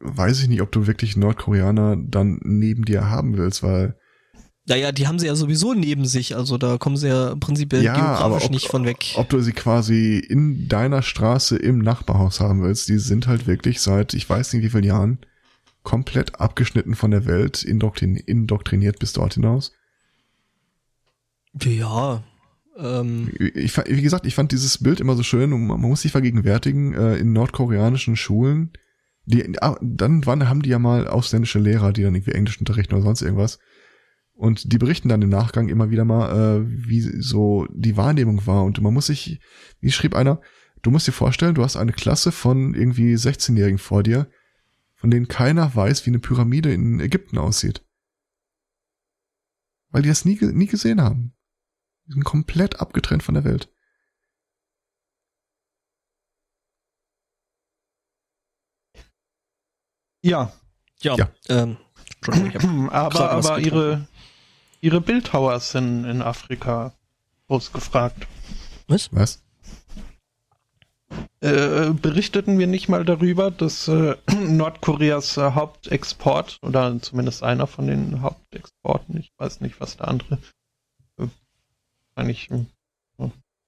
[0.01, 3.97] weiß ich nicht, ob du wirklich Nordkoreaner dann neben dir haben willst, weil
[4.67, 7.95] naja, die haben sie ja sowieso neben sich, also da kommen sie ja prinzipiell ja,
[7.95, 9.15] geografisch ob, nicht von weg.
[9.17, 13.81] Ob du sie quasi in deiner Straße im Nachbarhaus haben willst, die sind halt wirklich
[13.81, 15.19] seit, ich weiß nicht wie vielen Jahren,
[15.89, 19.73] komplett abgeschnitten von der Welt, indoktrin indoktriniert bis dort hinaus.
[21.63, 22.23] Ja.
[22.77, 23.31] Ähm.
[23.39, 26.93] Ich, wie gesagt, ich fand dieses Bild immer so schön und man muss sich vergegenwärtigen,
[26.93, 28.73] äh, in nordkoreanischen Schulen,
[29.25, 32.95] die, ah, dann wann haben die ja mal ausländische Lehrer, die dann irgendwie Englisch unterrichten
[32.95, 33.59] oder sonst irgendwas.
[34.35, 38.63] Und die berichten dann im Nachgang immer wieder mal, äh, wie so die Wahrnehmung war.
[38.65, 39.41] Und man muss sich,
[39.81, 40.43] wie schrieb einer,
[40.83, 44.29] du musst dir vorstellen, du hast eine Klasse von irgendwie 16-Jährigen vor dir,
[44.99, 47.85] von denen keiner weiß, wie eine Pyramide in Ägypten aussieht.
[49.91, 51.35] Weil die das nie, nie gesehen haben.
[52.07, 53.73] Die sind komplett abgetrennt von der Welt.
[60.21, 60.53] Ja.
[61.01, 61.17] Ja.
[61.17, 61.31] ja.
[61.49, 61.77] Ähm,
[62.91, 64.09] aber aber ihre,
[64.81, 66.93] ihre Bildhauer sind in Afrika
[67.47, 68.27] ausgefragt.
[68.89, 69.13] Was?
[69.15, 69.45] Was?
[71.41, 74.17] Äh, berichteten wir nicht mal darüber, dass äh,
[74.49, 80.39] Nordkoreas äh, Hauptexport oder zumindest einer von den Hauptexporten, ich weiß nicht, was der andere,
[81.19, 81.27] äh,
[82.15, 82.65] eigentlich äh,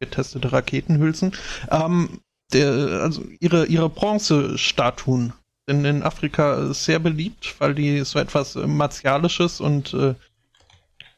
[0.00, 1.32] getestete Raketenhülsen,
[1.70, 2.20] ähm,
[2.52, 5.32] der, also ihre ihre Bronzestatuen
[5.68, 10.14] sind in Afrika sehr beliebt, weil die so etwas martialisches und äh,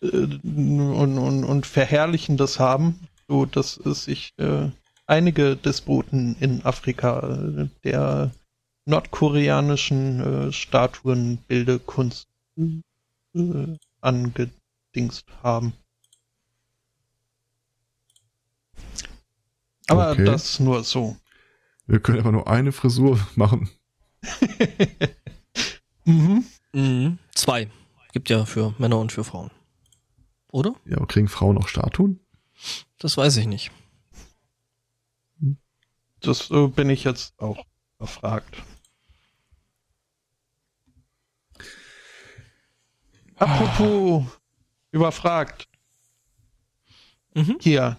[0.03, 4.69] äh und, und, und verherrlichendes haben, so dass es sich äh,
[5.13, 8.33] einige Despoten in Afrika der
[8.87, 15.75] nordkoreanischen äh, Statuenbildekunst äh, angedingst haben.
[19.87, 20.25] Aber okay.
[20.25, 21.17] das nur so.
[21.87, 23.69] Wir können aber nur eine Frisur machen.
[26.07, 26.47] mhm.
[26.73, 27.19] Mhm.
[27.35, 27.69] Zwei.
[28.13, 29.51] Gibt ja für Männer und für Frauen.
[30.51, 30.75] Oder?
[30.87, 32.19] Ja, aber kriegen Frauen auch Statuen?
[32.99, 33.73] Das weiß ich nicht.
[36.23, 37.65] Das äh, bin ich jetzt auch
[37.99, 38.63] erfragt.
[43.37, 44.25] Apropos
[44.93, 45.69] überfragt.
[47.35, 47.57] Mhm.
[47.61, 47.97] Hier.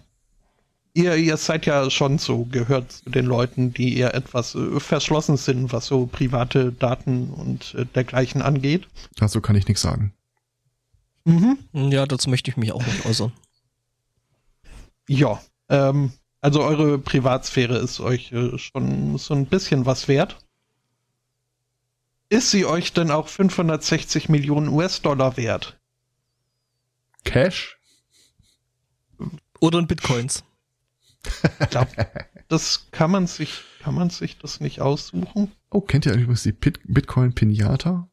[0.96, 5.36] Ihr, ihr seid ja schon so, gehört zu den Leuten, die eher etwas äh, verschlossen
[5.36, 8.86] sind, was so private Daten und äh, dergleichen angeht.
[9.16, 10.14] Dazu kann ich nichts sagen.
[11.24, 11.58] Mhm.
[11.72, 13.32] Ja, dazu möchte ich mich auch nicht äußern.
[15.08, 16.12] Ja, ähm,
[16.44, 20.44] also eure Privatsphäre ist euch äh, schon so ein bisschen was wert.
[22.28, 25.80] Ist sie euch denn auch 560 Millionen US-Dollar wert?
[27.24, 27.78] Cash?
[29.58, 30.44] Oder in Bitcoins?
[31.60, 31.90] Ich glaube,
[32.48, 35.50] das kann man sich, kann man sich das nicht aussuchen.
[35.70, 38.06] Oh, kennt ihr eigentlich die Bitcoin Pinata?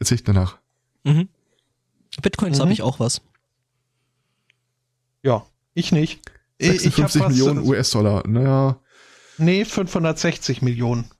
[0.00, 0.58] Erzähl ich danach.
[1.04, 1.28] Mhm.
[2.20, 2.62] Bitcoins mhm.
[2.62, 3.22] habe ich auch was.
[5.22, 6.20] Ja, ich nicht.
[6.60, 8.26] 56 ich Millionen US-Dollar.
[8.26, 8.80] Naja.
[9.38, 11.10] Nee, 560 Millionen.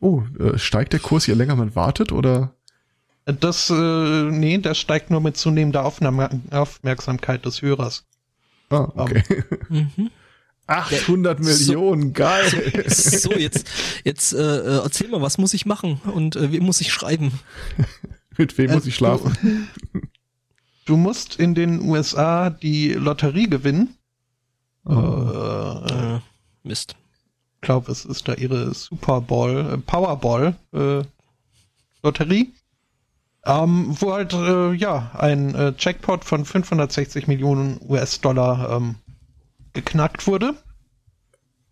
[0.00, 2.54] Oh, äh, steigt der Kurs, je länger man wartet, oder?
[3.26, 8.04] Das, äh, nee, der steigt nur mit zunehmender Aufnahme, Aufmerksamkeit des Hörers.
[8.70, 9.22] Ah, okay.
[9.70, 10.10] Um, mhm.
[10.66, 12.84] 800 ja, Millionen, so, geil.
[12.86, 13.68] So, so, jetzt,
[14.04, 17.32] jetzt äh, erzähl mal, was muss ich machen und äh, wem muss ich schreiben?
[18.36, 19.68] mit wem muss ich schlafen?
[19.92, 20.00] Du,
[20.86, 23.96] du musst in den USA die Lotterie gewinnen.
[24.86, 26.20] Äh,
[26.62, 26.96] Mist.
[27.56, 31.02] Ich glaube, es ist da ihre Super Bowl, äh, Powerball äh,
[32.02, 32.52] Lotterie.
[33.46, 38.96] Ähm, wo halt, äh, ja, ein äh, Jackpot von 560 Millionen US-Dollar ähm,
[39.74, 40.54] geknackt wurde.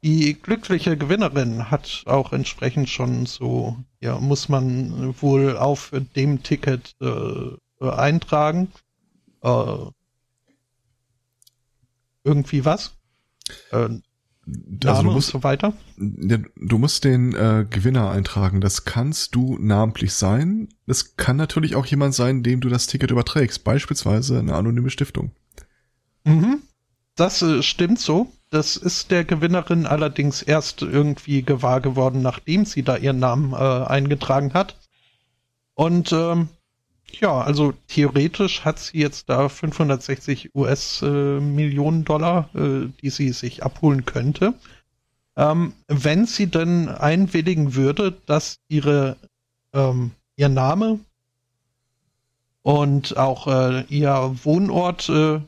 [0.05, 6.95] Die glückliche Gewinnerin hat auch entsprechend schon so, ja, muss man wohl auf dem Ticket
[7.01, 8.73] äh, eintragen.
[9.43, 9.77] Äh,
[12.25, 12.95] irgendwie was?
[13.71, 13.89] Äh,
[14.45, 15.73] Name also musst, und so weiter?
[15.97, 18.61] Du musst den äh, Gewinner eintragen.
[18.61, 20.69] Das kannst du namentlich sein.
[20.87, 23.63] Es kann natürlich auch jemand sein, dem du das Ticket überträgst.
[23.63, 25.31] Beispielsweise eine anonyme Stiftung.
[26.25, 26.63] Mhm.
[27.15, 28.33] Das äh, stimmt so.
[28.51, 33.57] Das ist der Gewinnerin allerdings erst irgendwie gewahr geworden, nachdem sie da ihren Namen äh,
[33.57, 34.77] eingetragen hat.
[35.75, 36.49] Und ähm,
[37.21, 43.63] ja, also theoretisch hat sie jetzt da 560 US-Millionen äh, Dollar, äh, die sie sich
[43.63, 44.55] abholen könnte.
[45.37, 49.17] Ähm, wenn sie denn einwilligen würde, dass ihre
[49.73, 51.01] ähm, ihr Name
[52.63, 55.41] und auch äh, ihr Wohnort äh,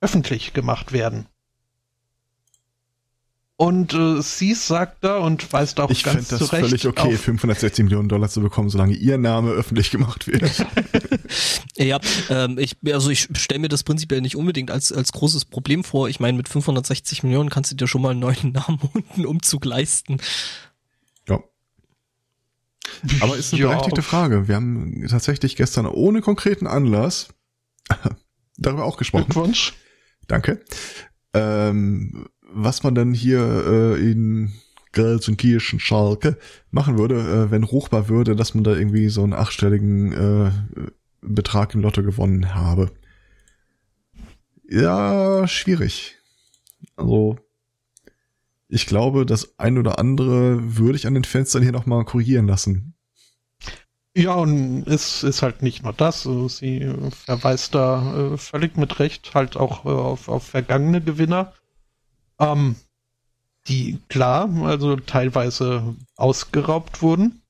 [0.00, 1.26] öffentlich gemacht werden.
[3.58, 6.66] Und äh, sie sagt da und weist auch ich ganz das zurecht.
[6.66, 10.66] völlig okay, 560 Millionen Dollar zu bekommen, solange ihr Name öffentlich gemacht wird.
[11.76, 15.84] ja, ähm, ich, also ich stelle mir das prinzipiell nicht unbedingt als, als großes Problem
[15.84, 16.10] vor.
[16.10, 19.24] Ich meine, mit 560 Millionen kannst du dir schon mal einen neuen Namen und einen
[19.24, 20.18] Umzug leisten.
[21.26, 21.42] Ja.
[23.20, 23.68] Aber ist eine ja.
[23.68, 24.48] berechtigte Frage.
[24.48, 27.28] Wir haben tatsächlich gestern ohne konkreten Anlass
[28.58, 29.24] darüber auch gesprochen.
[29.30, 29.72] Glückwunsch.
[30.28, 30.60] Danke.
[31.32, 34.52] Ähm, was man dann hier äh, in
[34.92, 36.38] Gelsenkirchen, Schalke
[36.70, 40.50] machen würde, äh, wenn ruchbar würde, dass man da irgendwie so einen achtstelligen äh,
[41.20, 42.90] Betrag im Lotto gewonnen habe.
[44.68, 46.16] Ja, schwierig.
[46.96, 47.36] Also,
[48.68, 52.94] ich glaube, das ein oder andere würde ich an den Fenstern hier nochmal korrigieren lassen.
[54.16, 56.26] Ja, und es ist halt nicht nur das.
[56.26, 61.52] Also sie verweist da äh, völlig mit Recht halt auch äh, auf, auf vergangene Gewinner.
[62.38, 62.76] Ähm,
[63.68, 67.42] die klar, also teilweise ausgeraubt wurden.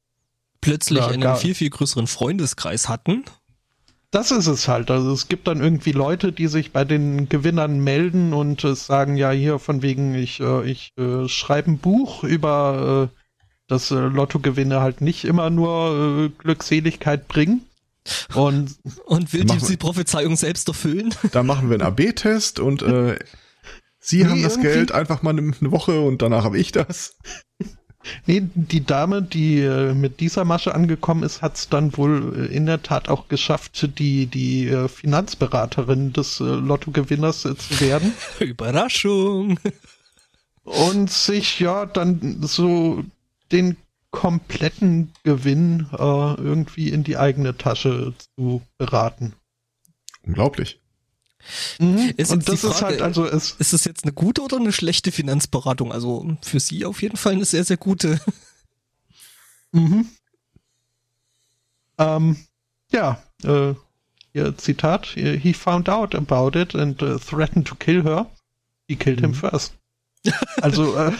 [0.61, 3.25] Plötzlich ja, einen viel, viel größeren Freundeskreis hatten.
[4.11, 4.91] das ist es halt.
[4.91, 9.17] Also es gibt dann irgendwie Leute, die sich bei den Gewinnern melden und äh, sagen,
[9.17, 13.17] ja, hier von wegen, ich, äh, ich äh, schreibe ein Buch über, äh,
[13.69, 17.67] dass äh, Lottogewinne halt nicht immer nur äh, Glückseligkeit bringen.
[18.35, 21.13] Und, und will die, die Prophezeiung selbst erfüllen?
[21.33, 23.19] Da machen wir einen AB-Test und äh,
[24.07, 27.17] Sie nee, haben das Geld einfach mal eine Woche und danach habe ich das.
[28.25, 32.55] Nee, die Dame, die äh, mit dieser Masche angekommen ist, hat es dann wohl äh,
[32.55, 38.13] in der Tat auch geschafft, die, die äh, Finanzberaterin des Lottogewinners zu werden.
[38.39, 39.59] Überraschung!
[40.63, 43.03] Und sich ja dann so
[43.51, 43.77] den
[44.13, 49.33] kompletten Gewinn äh, irgendwie in die eigene Tasche zu beraten.
[50.23, 50.79] Unglaublich.
[51.79, 52.13] Mhm.
[52.17, 54.73] Ist und das Frage, ist halt also es ist es jetzt eine gute oder eine
[54.73, 55.93] schlechte Finanzberatung?
[55.93, 58.21] Also für Sie auf jeden Fall eine sehr sehr gute.
[59.73, 60.09] Mhm.
[61.99, 62.37] Ähm,
[62.93, 63.75] ja, äh,
[64.33, 68.31] ihr Zitat: He found out about it and uh, threatened to kill her.
[68.89, 69.27] He killed mhm.
[69.27, 69.75] him first.
[70.61, 71.13] Also äh,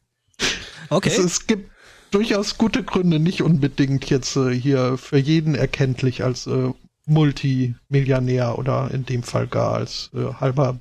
[0.90, 1.08] okay.
[1.08, 1.70] Es, es, gibt
[2.10, 6.72] durchaus gute Gründe, nicht unbedingt jetzt äh, hier für jeden erkenntlich als äh,
[7.06, 10.78] Multimillionär oder in dem Fall gar als äh, halber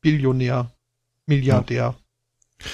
[0.00, 0.72] Billionär,
[1.26, 1.94] Milliardär.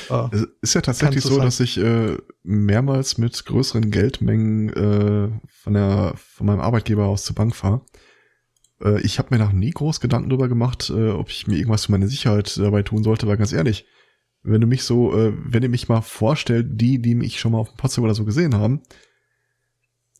[0.09, 0.31] Ja.
[0.33, 1.44] Äh, es ist ja tatsächlich so, sein.
[1.44, 7.37] dass ich äh, mehrmals mit größeren Geldmengen äh, von der von meinem Arbeitgeber aus zur
[7.37, 7.83] Bank fahre.
[8.83, 11.87] Äh, ich habe mir noch nie groß Gedanken darüber gemacht, äh, ob ich mir irgendwas
[11.87, 13.87] für meine Sicherheit dabei tun sollte, weil ganz ehrlich,
[14.42, 17.59] wenn du mich so, äh, wenn ihr mich mal vorstellt, die, die mich schon mal
[17.59, 18.83] auf dem Potsdam oder so gesehen haben,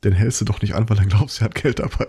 [0.01, 2.07] dann hältst du doch nicht an, weil dann glaubst, er hat Geld dabei.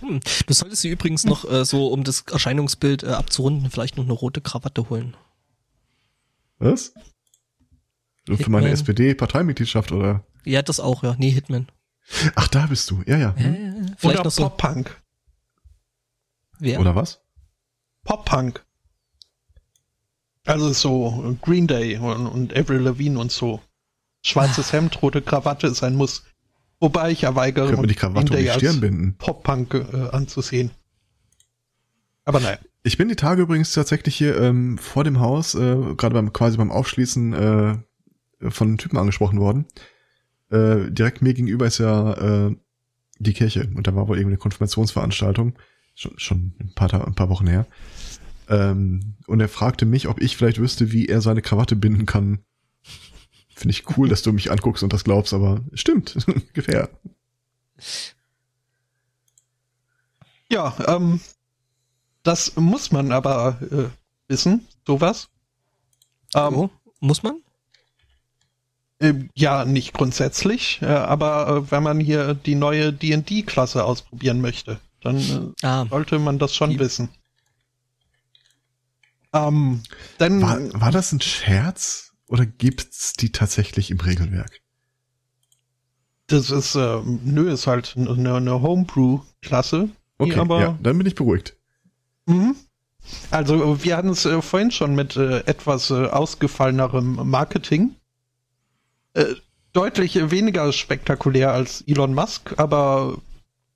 [0.00, 0.20] Hm.
[0.46, 4.12] Du solltest sie übrigens noch äh, so, um das Erscheinungsbild äh, abzurunden, vielleicht noch eine
[4.12, 5.16] rote Krawatte holen.
[6.58, 6.94] Was?
[8.26, 10.24] So für meine SPD-Parteimitgliedschaft, oder?
[10.44, 11.14] Ja, das auch, ja.
[11.18, 11.68] Nee, Hitman.
[12.34, 13.02] Ach, da bist du.
[13.06, 13.36] Ja, ja.
[13.36, 13.54] Hm.
[13.54, 14.42] Äh, vielleicht oder noch so.
[14.42, 15.02] Pop-Punk.
[16.58, 16.80] Wer?
[16.80, 17.22] Oder was?
[18.04, 18.64] Pop-Punk.
[20.46, 23.62] Also so Green Day und, und Avril Lavigne und so.
[24.22, 24.72] Schwarzes ah.
[24.74, 26.24] Hemd, rote Krawatte ist ein Muss.
[26.80, 29.14] Wobei ich ja weigere, Können wir die Krawatte um die Stirn binden.
[29.18, 30.70] Pop-Punk äh, anzusehen.
[32.24, 32.58] Aber nein.
[32.82, 36.58] Ich bin die Tage übrigens tatsächlich hier ähm, vor dem Haus, äh, gerade beim quasi
[36.58, 37.76] beim Aufschließen äh,
[38.50, 39.66] von einem Typen angesprochen worden.
[40.50, 42.56] Äh, direkt mir gegenüber ist ja äh,
[43.18, 45.54] die Kirche und da war wohl irgendwie eine Konfirmationsveranstaltung,
[45.94, 47.66] schon, schon ein, paar, ein paar Wochen her.
[48.48, 52.40] Ähm, und er fragte mich, ob ich vielleicht wüsste, wie er seine Krawatte binden kann,
[53.54, 56.90] Finde ich cool, dass du mich anguckst und das glaubst, aber stimmt, ungefähr.
[60.50, 61.20] Ja, ähm,
[62.22, 63.88] das muss man aber äh,
[64.28, 65.28] wissen, sowas.
[66.34, 67.40] Ähm, oh, muss man?
[68.98, 74.80] Äh, ja, nicht grundsätzlich, äh, aber äh, wenn man hier die neue D&D-Klasse ausprobieren möchte,
[75.00, 76.78] dann äh, ah, sollte man das schon die.
[76.78, 77.08] wissen.
[79.32, 79.82] Ähm,
[80.20, 82.13] denn, war, war das ein Scherz?
[82.28, 84.60] Oder gibt's die tatsächlich im Regelwerk?
[86.26, 89.90] Das ist, äh, nö, ist halt eine, eine Homebrew-Klasse.
[90.18, 91.56] Okay, aber, ja, dann bin ich beruhigt.
[92.26, 92.56] Mhm.
[93.30, 97.94] Also wir hatten es äh, vorhin schon mit äh, etwas äh, ausgefallenerem Marketing.
[99.12, 99.34] Äh,
[99.74, 103.18] deutlich weniger spektakulär als Elon Musk, aber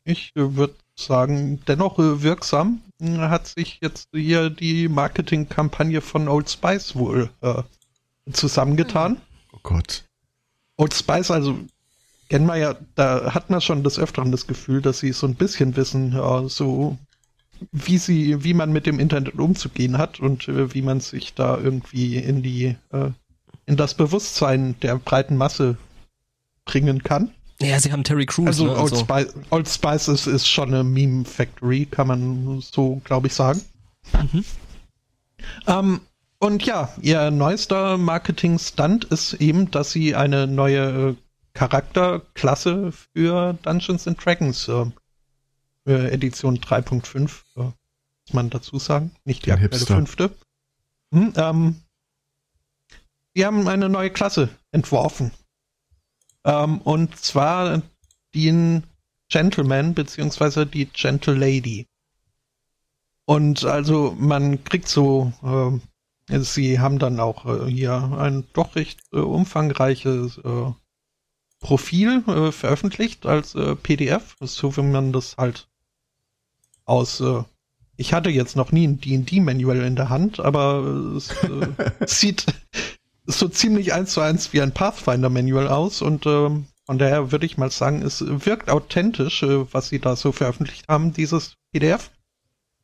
[0.05, 6.51] ich äh, würde sagen, dennoch äh, wirksam hat sich jetzt hier die Marketingkampagne von Old
[6.51, 7.31] Spice wohl
[8.33, 9.21] zusammengetan.
[9.53, 10.05] Oh Gott.
[10.77, 11.59] Old Spice, also
[12.29, 15.35] kennen wir ja, da hat man schon des Öfteren das Gefühl, dass sie so ein
[15.35, 16.99] bisschen wissen, ja, so
[17.73, 21.59] wie sie, wie man mit dem Internet umzugehen hat und äh, wie man sich da
[21.59, 23.11] irgendwie in die, äh,
[23.67, 25.77] in das Bewusstsein der breiten Masse
[26.65, 27.33] bringen kann.
[27.61, 28.47] Ja, sie haben Terry Crews.
[28.47, 28.77] Also, ne?
[28.77, 28.97] Old, also.
[29.05, 33.61] Spice, Old Spice ist, ist schon eine Meme Factory, kann man so, glaube ich, sagen.
[34.13, 34.45] Mhm.
[35.67, 36.01] Ähm,
[36.39, 41.17] und ja, ihr neuester Marketing-Stunt ist eben, dass sie eine neue
[41.55, 44.85] Charakterklasse für Dungeons and Dragons äh,
[45.87, 47.75] Edition 3.5, äh, muss
[48.33, 49.97] man dazu sagen, nicht die aktuelle Hipster.
[49.97, 50.31] fünfte.
[51.13, 51.83] Hm, ähm,
[53.37, 55.33] die haben eine neue Klasse entworfen.
[56.45, 57.83] Ähm, und zwar
[58.35, 58.85] den
[59.29, 61.87] Gentleman beziehungsweise die Gentle Lady.
[63.27, 65.79] Und also man kriegt so äh,
[66.29, 70.73] Sie haben dann auch äh, hier ein doch recht äh, umfangreiches äh,
[71.61, 75.69] Profil äh, veröffentlicht als äh, PDF, so wie man das halt
[76.85, 77.21] aus.
[77.21, 77.43] Äh,
[77.97, 80.85] ich hatte jetzt noch nie ein D&D-Manual in der Hand, aber
[81.17, 81.35] es
[82.21, 82.47] sieht
[83.27, 87.59] so ziemlich eins zu eins wie ein Pathfinder-Manual aus und ähm, von daher würde ich
[87.59, 92.11] mal sagen, es wirkt authentisch, was sie da so veröffentlicht haben, dieses PDF.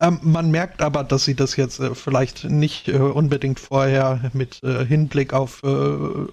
[0.00, 4.62] Ähm, man merkt aber, dass sie das jetzt äh, vielleicht nicht äh, unbedingt vorher mit
[4.64, 5.66] äh, Hinblick auf, äh,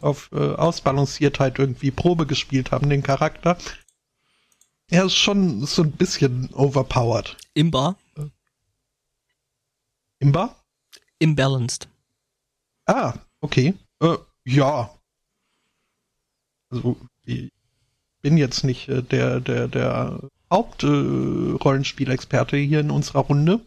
[0.01, 3.57] auf äh, Ausbalanciertheit irgendwie Probe gespielt haben, den Charakter.
[4.89, 7.37] Er ist schon so ein bisschen overpowered.
[7.53, 7.97] Imbar?
[10.19, 10.55] Imbar?
[11.19, 11.87] Imbalanced.
[12.87, 13.75] Ah, okay.
[14.01, 14.89] Äh, ja.
[16.69, 17.51] Also, ich
[18.21, 20.19] bin jetzt nicht der, der, der
[20.51, 23.61] Hauptrollenspielexperte äh, hier in unserer Runde.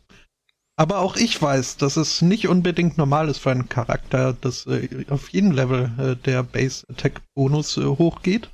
[0.76, 5.06] Aber auch ich weiß, dass es nicht unbedingt normal ist für einen Charakter, dass äh,
[5.08, 8.50] auf jedem Level äh, der Base Attack Bonus äh, hochgeht.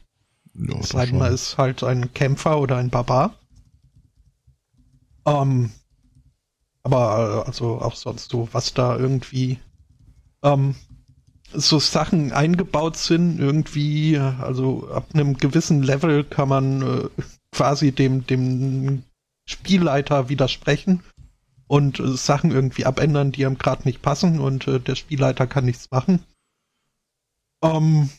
[0.55, 3.35] Ja, es sei man ist halt ein Kämpfer oder ein Barbar.
[5.26, 5.70] Ähm,
[6.83, 9.59] aber äh, also auch sonst so, was da irgendwie
[10.43, 10.74] ähm,
[11.53, 17.22] so Sachen eingebaut sind, irgendwie, also ab einem gewissen Level kann man äh,
[17.53, 19.03] quasi dem, dem
[19.46, 21.03] Spielleiter widersprechen
[21.66, 25.64] und äh, Sachen irgendwie abändern, die ihm gerade nicht passen und äh, der Spielleiter kann
[25.64, 26.24] nichts machen.
[27.62, 28.11] Ähm,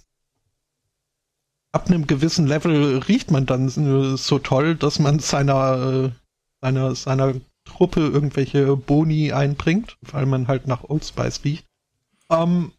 [1.72, 6.12] ab einem gewissen Level riecht man dann äh, so toll, dass man seiner, äh,
[6.62, 7.34] seiner, seiner
[7.66, 11.66] Truppe irgendwelche Boni einbringt, weil man halt nach Old Spice riecht.
[12.30, 12.72] Ähm,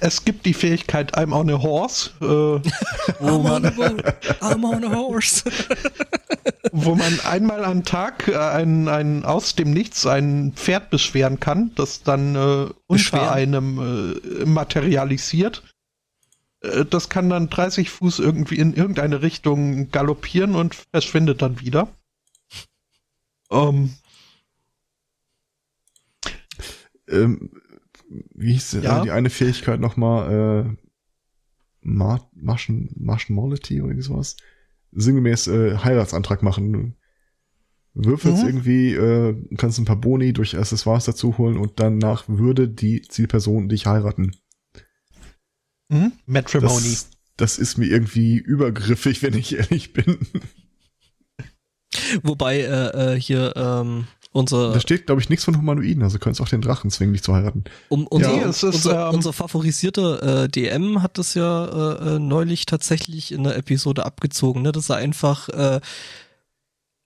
[0.00, 2.10] es gibt die Fähigkeit I'm on a horse.
[2.20, 2.24] Äh,
[3.20, 5.44] wo man, I'm on a horse.
[6.72, 11.72] wo man einmal am Tag äh, ein, ein, aus dem Nichts ein Pferd beschweren kann,
[11.74, 15.62] das dann äh, unter einem äh, materialisiert.
[16.60, 21.88] Äh, das kann dann 30 Fuß irgendwie in irgendeine Richtung galoppieren und verschwindet dann wieder.
[23.48, 23.96] Um,
[27.08, 27.50] ähm,
[28.08, 29.02] wie hieß ja.
[29.02, 30.66] die eine Fähigkeit nochmal?
[30.66, 30.86] Äh,
[31.80, 34.36] Mar Martian, Martianmolity oder sowas?
[34.92, 36.96] Sinngemäß äh, Heiratsantrag machen.
[37.94, 38.48] Würfelst mhm.
[38.48, 43.68] irgendwie, äh, kannst ein paar Boni durch Accessoires dazu holen und danach würde die Zielperson
[43.68, 44.36] dich heiraten.
[45.88, 46.12] Mhm.
[46.26, 46.90] Matrimony.
[46.90, 50.18] Das, das ist mir irgendwie übergriffig, wenn ich ehrlich bin.
[52.22, 56.42] Wobei äh, äh, hier ähm, unser, da steht, glaube ich, nichts von Humanoiden, also könntest
[56.42, 57.64] auch den Drachen zwingen, dich zu heiraten.
[57.88, 62.18] Um, unser, ja, ist, unser, ähm, unser favorisierter äh, DM hat das ja äh, äh,
[62.18, 64.72] neulich tatsächlich in der Episode abgezogen, ne?
[64.72, 65.80] dass er einfach äh,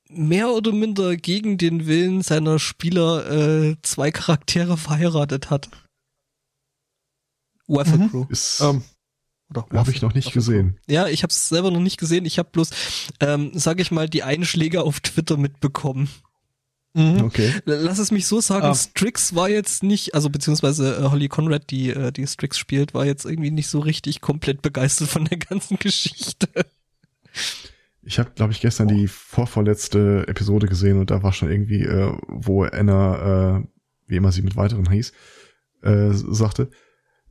[0.08, 5.70] mehr oder minder gegen den Willen seiner Spieler äh, zwei Charaktere verheiratet hat.
[7.68, 8.10] Weather mhm.
[8.10, 8.26] Crew.
[8.28, 8.82] Ist, ähm,
[9.50, 10.78] oder habe ich noch nicht gesehen.
[10.88, 12.24] Ja, ich habe es selber noch nicht gesehen.
[12.24, 12.70] Ich habe bloß,
[13.20, 16.08] ähm, sage ich mal, die Einschläge auf Twitter mitbekommen.
[16.92, 17.22] Mhm.
[17.22, 17.52] Okay.
[17.66, 18.74] Lass es mich so sagen, ah.
[18.74, 23.06] Strix war jetzt nicht, also beziehungsweise äh, Holly Conrad, die äh, die Strix spielt, war
[23.06, 26.48] jetzt irgendwie nicht so richtig komplett begeistert von der ganzen Geschichte.
[28.02, 28.94] Ich habe, glaube ich, gestern oh.
[28.94, 33.62] die vorvorletzte Episode gesehen und da war schon irgendwie, äh, wo Anna, äh,
[34.06, 35.12] wie immer sie mit weiteren hieß,
[35.82, 36.70] äh, sagte,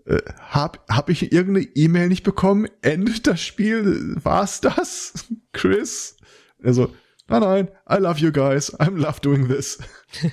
[0.06, 2.68] äh, hab, hab ich irgendeine E-Mail nicht bekommen?
[2.82, 4.16] Endet das Spiel?
[4.24, 5.28] War's das?
[5.52, 6.16] Chris?
[6.64, 6.94] Also,
[7.30, 8.72] Nein, nein, I love you guys.
[8.80, 9.78] I love doing this.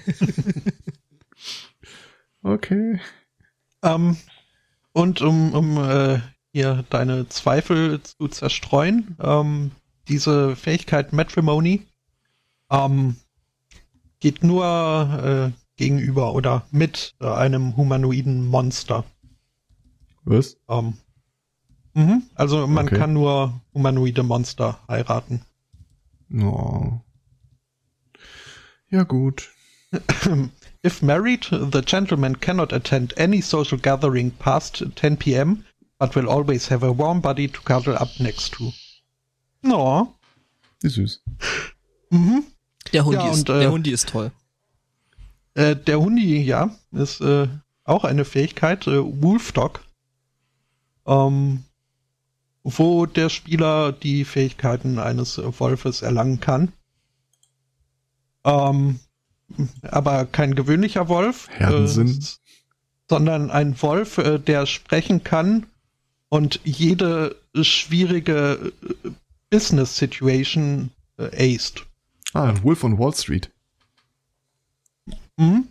[2.43, 3.01] okay.
[3.83, 4.17] Um, ähm,
[4.93, 6.21] und um, um äh,
[6.53, 9.73] hier deine Zweifel zu zerstreuen, ähm,
[10.09, 11.87] diese Fähigkeit Matrimony
[12.71, 13.17] ähm,
[14.21, 19.05] geht nur äh, gegenüber oder mit äh, einem humanoiden Monster.
[20.25, 20.57] Was?
[20.69, 20.95] Ähm,
[21.93, 22.97] mh, also man okay.
[22.97, 25.43] kann nur humanoide Monster heiraten.
[26.33, 27.01] Oh.
[28.91, 29.49] Ja, gut.
[30.85, 35.65] If married, the gentleman cannot attend any social gathering past 10 p.m.,
[35.99, 38.73] but will always have a warm body to cuddle up next to.
[39.63, 40.15] No.
[40.81, 41.21] Wie süß.
[42.11, 42.45] Mhm.
[42.93, 44.31] Der Hundi, ja, ist, und, äh, der Hundi ist toll.
[45.55, 47.49] Äh, der Hundi, ja, ist äh,
[47.85, 48.87] auch eine Fähigkeit.
[48.87, 49.85] Äh, Wolfdog.
[51.07, 51.65] Ähm,
[52.69, 56.73] wo der Spieler die Fähigkeiten eines Wolfes erlangen kann.
[58.45, 58.99] Ähm,
[59.83, 61.87] aber kein gewöhnlicher Wolf, äh,
[63.09, 65.67] sondern ein Wolf, äh, der sprechen kann
[66.29, 68.73] und jede schwierige
[69.05, 69.11] äh,
[69.49, 71.87] Business Situation äh, aced.
[72.33, 73.49] Ah, Wolf on Wall Street.
[75.37, 75.69] Mhm.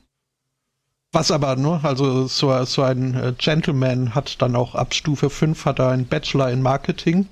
[1.15, 5.63] Was aber nur, also so, so ein äh, Gentleman hat dann auch ab Stufe 5
[5.63, 7.29] hat er einen Bachelor in Marketing.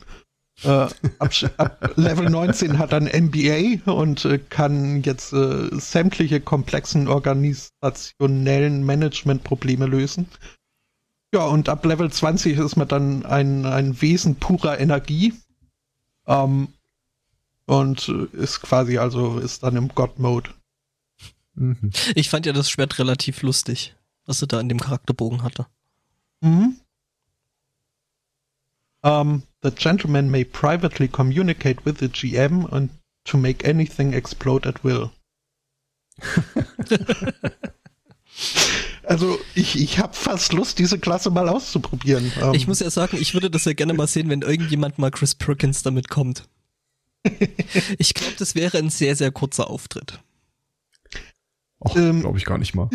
[0.64, 0.88] Äh,
[1.20, 7.10] ab, ab, Level 19 hat er ein MBA und äh, kann jetzt äh, sämtliche komplexen
[7.10, 10.28] organisationellen Managementprobleme lösen.
[11.34, 15.34] Ja, und ab Level 20 ist man dann ein, ein Wesen purer Energie.
[16.26, 16.70] Ähm,
[17.66, 20.52] und ist quasi, also ist dann im God-Mode.
[21.56, 21.92] Mhm.
[22.16, 23.96] Ich fand ja das Schwert relativ lustig,
[24.26, 25.68] was er da in dem Charakterbogen hatte.
[26.42, 26.78] Mhm.
[29.02, 32.90] Um, the gentleman may privately communicate with the GM and
[33.26, 35.12] to make anything explode at will.
[39.04, 42.32] also ich, ich habe fast Lust, diese Klasse mal auszuprobieren.
[42.42, 45.12] Um, ich muss ja sagen, ich würde das ja gerne mal sehen, wenn irgendjemand mal
[45.12, 46.48] Chris Perkins damit kommt.
[47.98, 50.20] ich glaube, das wäre ein sehr, sehr kurzer Auftritt.
[51.96, 52.90] Ähm, glaube ich gar nicht mal.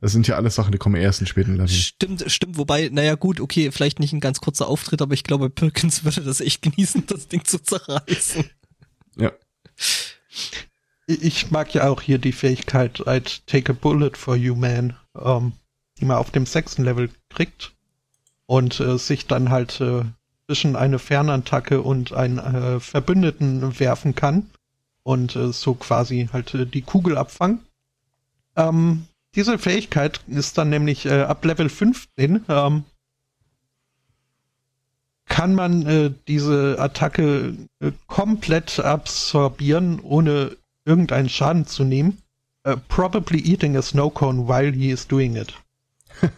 [0.00, 1.68] Das sind ja alles Sachen, die kommen erst in späten Level.
[1.68, 2.58] Stimmt, stimmt.
[2.58, 6.22] Wobei, naja gut, okay, vielleicht nicht ein ganz kurzer Auftritt, aber ich glaube, Perkins würde
[6.22, 8.44] das echt genießen, das Ding zu zerreißen.
[9.16, 9.32] Ja.
[11.06, 15.52] Ich mag ja auch hier die Fähigkeit, I'd take a bullet for you, man, ähm,
[15.98, 17.72] die man auf dem sechsten Level kriegt
[18.46, 20.04] und äh, sich dann halt äh,
[20.46, 24.50] zwischen eine Fernattacke und einen äh, Verbündeten werfen kann
[25.02, 27.60] und äh, so quasi halt äh, die Kugel abfangen.
[28.56, 32.84] Ähm, diese Fähigkeit ist dann nämlich äh, ab Level 15 ähm,
[35.26, 42.18] kann man äh, diese Attacke äh, komplett absorbieren, ohne irgendeinen Schaden zu nehmen.
[42.64, 45.52] Uh, probably eating a snow cone while he is doing it.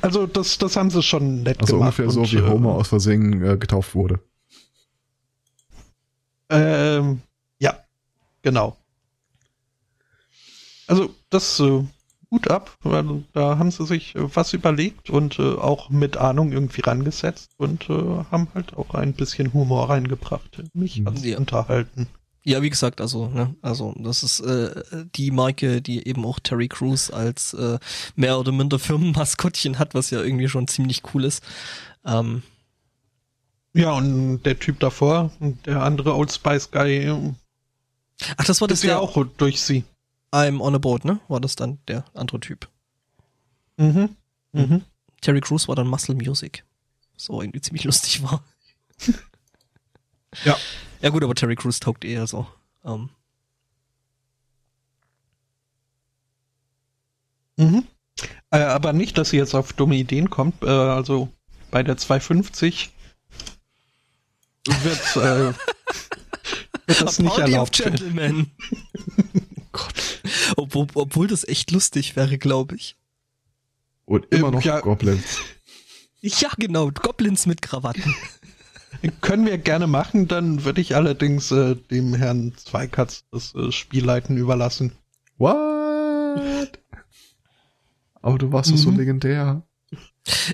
[0.00, 2.00] also das, das haben sie schon nett also gemacht.
[2.00, 4.20] Also ungefähr so, wie Homer äh, aus Versehen äh, getauft wurde.
[6.48, 7.20] Ähm,
[7.58, 7.78] ja,
[8.40, 8.78] genau.
[10.86, 11.84] Also das äh,
[12.30, 16.52] gut ab, weil da haben sie sich äh, was überlegt und äh, auch mit Ahnung
[16.52, 20.62] irgendwie rangesetzt und äh, haben halt auch ein bisschen Humor reingebracht.
[20.72, 21.06] Mich mhm.
[21.06, 21.38] hat's ja.
[21.38, 22.08] unterhalten.
[22.46, 26.68] Ja, wie gesagt, also, ne, also das ist äh, die Marke, die eben auch Terry
[26.68, 27.78] Crews als äh,
[28.16, 31.42] mehr oder minder Firmenmaskottchen hat, was ja irgendwie schon ziemlich cool ist.
[32.04, 32.42] Ähm,
[33.72, 37.12] ja, und der Typ davor, der andere Old Spice Guy.
[38.36, 39.84] Ach, das war das ja auch durch sie.
[40.34, 41.20] I'm on a boat, ne?
[41.28, 42.68] War das dann der andere Typ.
[43.76, 44.16] Mhm.
[44.52, 44.82] Mhm.
[45.20, 46.64] Terry Crews war dann Muscle Music.
[47.16, 48.42] So irgendwie ziemlich lustig war.
[50.44, 50.56] ja.
[51.00, 52.48] Ja gut, aber Terry Crews taugt eher so.
[52.84, 53.10] Ähm.
[57.56, 57.86] Mhm.
[58.50, 60.64] Äh, aber nicht, dass sie jetzt auf dumme Ideen kommt.
[60.64, 61.28] Äh, also
[61.70, 62.92] bei der 250
[64.66, 65.52] wird, äh,
[66.86, 67.80] wird das nicht erlaubt.
[67.80, 68.50] Gentlemen.
[69.74, 70.22] Gott.
[70.56, 72.96] Obwohl, obwohl das echt lustig wäre, glaube ich.
[74.06, 74.80] Und immer noch ja.
[74.80, 75.40] Goblins.
[76.26, 78.14] Ja, genau, Goblins mit Krawatten.
[79.20, 84.38] Können wir gerne machen, dann würde ich allerdings äh, dem Herrn Zweikatz das äh, Spielleiten
[84.38, 84.92] überlassen.
[85.36, 86.78] What?
[88.22, 88.78] Aber du warst mhm.
[88.78, 89.62] so legendär.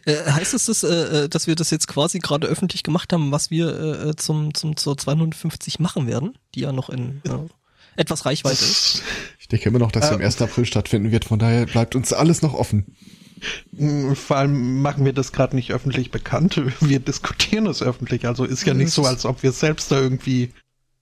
[0.05, 3.31] Äh, heißt es, das, äh, äh, dass wir das jetzt quasi gerade öffentlich gemacht haben,
[3.31, 7.47] was wir äh, äh zum, zum zur 250 machen werden, die ja noch in äh,
[7.97, 9.03] etwas Reichweite ist?
[9.39, 10.41] Ich denke immer noch, dass sie am 1.
[10.43, 12.97] April stattfinden wird, von daher bleibt uns alles noch offen.
[13.73, 16.61] Mm, vor allem machen wir das gerade nicht öffentlich bekannt.
[16.81, 18.27] Wir diskutieren es öffentlich.
[18.27, 20.53] Also ist ja nicht so, als ob wir selbst da irgendwie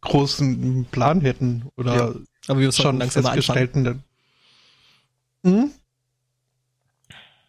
[0.01, 2.15] großen Plan hätten oder ja,
[2.47, 4.05] aber wir schon festgestellten.
[5.45, 5.71] Hm?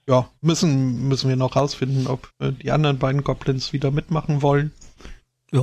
[0.07, 4.71] Ja, müssen, müssen wir noch rausfinden, ob äh, die anderen beiden Goblins wieder mitmachen wollen.
[5.51, 5.61] Ja,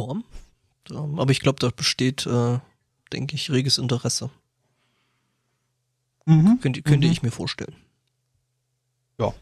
[0.93, 2.59] aber ich glaube, da besteht, äh,
[3.13, 4.31] denke ich, reges Interesse.
[6.27, 6.59] Mhm.
[6.61, 7.13] Könnte, könnte mhm.
[7.13, 7.77] ich mir vorstellen.
[9.19, 9.33] Ja.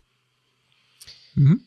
[1.35, 1.63] Mhm.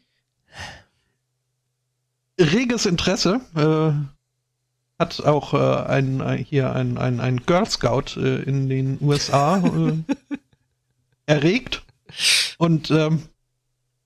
[2.39, 8.43] Reges Interesse äh, hat auch äh, ein, ein, hier ein, ein, ein Girl Scout äh,
[8.43, 10.03] in den USA äh,
[11.25, 11.83] erregt.
[12.57, 13.23] Und ähm,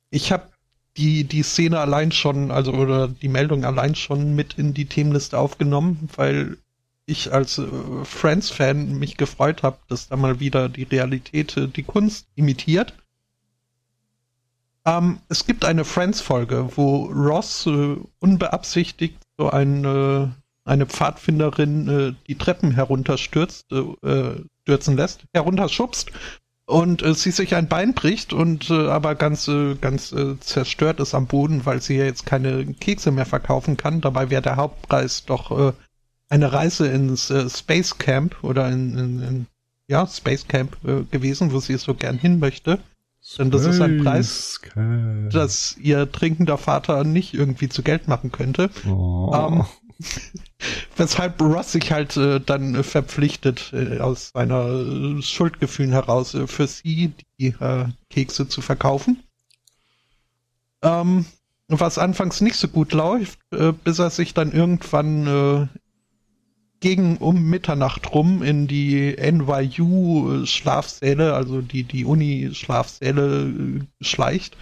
[0.10, 0.50] ich habe
[0.98, 5.38] die, die Szene allein schon, also oder die Meldung allein schon mit in die Themenliste
[5.38, 6.58] aufgenommen, weil
[7.06, 7.66] ich als äh,
[8.04, 12.94] Friends-Fan mich gefreut habe, dass da mal wieder die Realität äh, die Kunst imitiert.
[14.86, 20.36] Ähm, es gibt eine Friends-Folge, wo Ross äh, unbeabsichtigt so eine,
[20.66, 26.12] eine Pfadfinderin äh, die Treppen herunterstürzt, äh, stürzen lässt, herunterschubst
[26.66, 31.00] und äh, sie sich ein Bein bricht und äh, aber ganz äh, ganz äh, zerstört
[31.00, 34.02] ist am Boden, weil sie ja jetzt keine Kekse mehr verkaufen kann.
[34.02, 35.74] Dabei wäre der Hauptpreis doch äh,
[36.32, 39.48] eine Reise ins äh, Space Camp oder in, in, in
[39.88, 42.80] ja Space Camp äh, gewesen, wo sie so gern hin möchte.
[43.38, 44.60] Denn das ist ein Preis,
[45.32, 48.72] dass ihr trinkender Vater nicht irgendwie zu Geld machen könnte.
[48.88, 49.32] Oh.
[49.36, 49.66] Ähm,
[50.98, 56.66] weshalb Ross sich halt äh, dann äh, verpflichtet, äh, aus seiner Schuldgefühlen heraus, äh, für
[56.66, 59.22] sie die äh, Kekse zu verkaufen.
[60.82, 61.26] Ähm,
[61.68, 65.70] was anfangs nicht so gut läuft, äh, bis er sich dann irgendwann
[66.82, 74.58] äh, gegen um Mitternacht rum in die NYU-Schlafsäle, also die, die Uni-Schlafsäle äh, schleicht.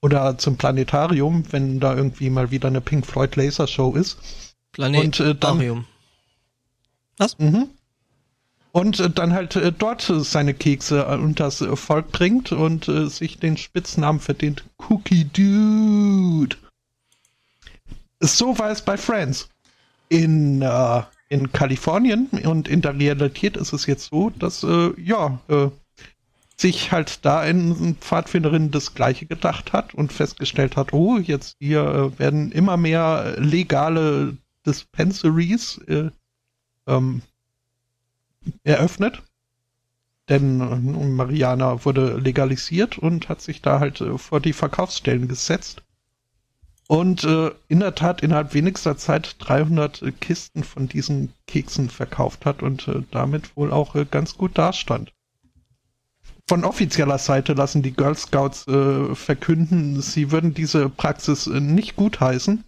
[0.00, 4.16] Oder zum Planetarium, wenn da irgendwie mal wieder eine Pink Floyd Lasershow ist.
[4.72, 5.78] Planetarium.
[5.78, 7.38] Und, äh, Was?
[7.38, 7.68] Mhm.
[8.72, 13.56] Und äh, dann halt äh, dort seine Kekse unters Volk bringt und äh, sich den
[13.56, 14.64] Spitznamen verdient.
[14.88, 16.56] Cookie Dude.
[18.20, 19.48] So war es bei Friends.
[20.08, 25.40] In äh, in Kalifornien und in der Realität ist es jetzt so, dass äh, ja
[25.48, 25.68] äh,
[26.56, 31.82] sich halt da eine Pfadfinderin das Gleiche gedacht hat und festgestellt hat, oh, jetzt hier
[31.84, 36.10] äh, werden immer mehr legale Dispensaries äh,
[36.86, 37.22] ähm,
[38.64, 39.22] eröffnet.
[40.28, 40.76] Denn äh,
[41.06, 45.82] Mariana wurde legalisiert und hat sich da halt äh, vor die Verkaufsstellen gesetzt
[46.88, 52.46] und äh, in der Tat innerhalb wenigster Zeit 300 äh, Kisten von diesen Keksen verkauft
[52.46, 55.12] hat und äh, damit wohl auch äh, ganz gut dastand.
[56.48, 61.94] Von offizieller Seite lassen die Girl Scouts äh, verkünden, sie würden diese Praxis äh, nicht
[61.94, 62.64] gutheißen.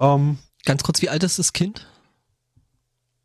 [0.00, 1.86] Ähm, ganz kurz, wie alt ist das Kind?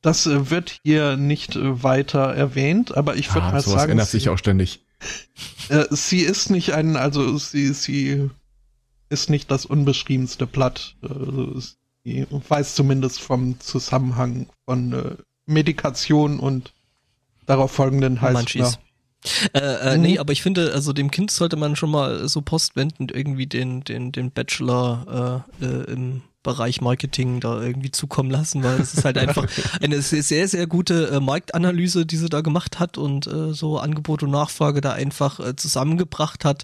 [0.01, 3.93] Das wird hier nicht weiter erwähnt, aber ich würde ah, mal sowas sagen.
[3.93, 4.85] ändert sich auch ständig.
[5.89, 8.29] sie ist nicht ein, also sie, sie
[9.09, 10.95] ist nicht das unbeschriebenste Blatt.
[11.01, 11.59] Also
[12.03, 16.73] ich weiß zumindest vom Zusammenhang von äh, Medikation und
[17.45, 18.73] darauf folgenden Heilshunger.
[19.53, 20.01] Äh, äh, mhm.
[20.01, 23.83] Nee, aber ich finde, also dem Kind sollte man schon mal so postwendend irgendwie den,
[23.83, 29.03] den, den Bachelor äh, äh, im Bereich Marketing da irgendwie zukommen lassen, weil es ist
[29.03, 29.45] halt einfach
[29.81, 34.23] eine sehr, sehr gute äh, Marktanalyse, die sie da gemacht hat und äh, so Angebot
[34.23, 36.63] und Nachfrage da einfach äh, zusammengebracht hat.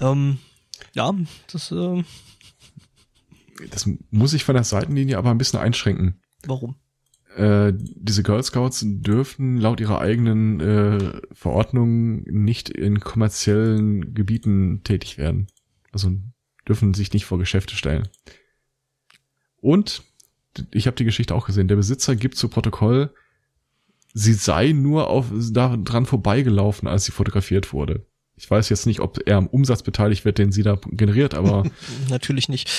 [0.00, 0.38] Ähm,
[0.96, 1.14] ja,
[1.52, 1.70] das.
[1.70, 2.02] Äh
[3.70, 6.20] das muss ich von der Seitenlinie aber ein bisschen einschränken.
[6.46, 6.76] Warum?
[7.36, 15.18] Äh, diese Girl Scouts dürfen laut ihrer eigenen äh, Verordnung nicht in kommerziellen Gebieten tätig
[15.18, 15.46] werden.
[15.92, 16.12] Also
[16.66, 18.08] dürfen sich nicht vor Geschäfte stellen.
[19.60, 20.02] Und
[20.70, 21.68] ich habe die Geschichte auch gesehen.
[21.68, 23.12] Der Besitzer gibt zu Protokoll,
[24.14, 28.06] sie sei nur auf daran vorbeigelaufen, als sie fotografiert wurde.
[28.36, 31.64] Ich weiß jetzt nicht, ob er am Umsatz beteiligt wird, den sie da generiert, aber
[32.10, 32.70] natürlich nicht.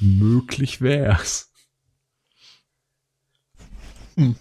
[0.00, 1.52] Möglich wär's.
[4.16, 4.36] Hm.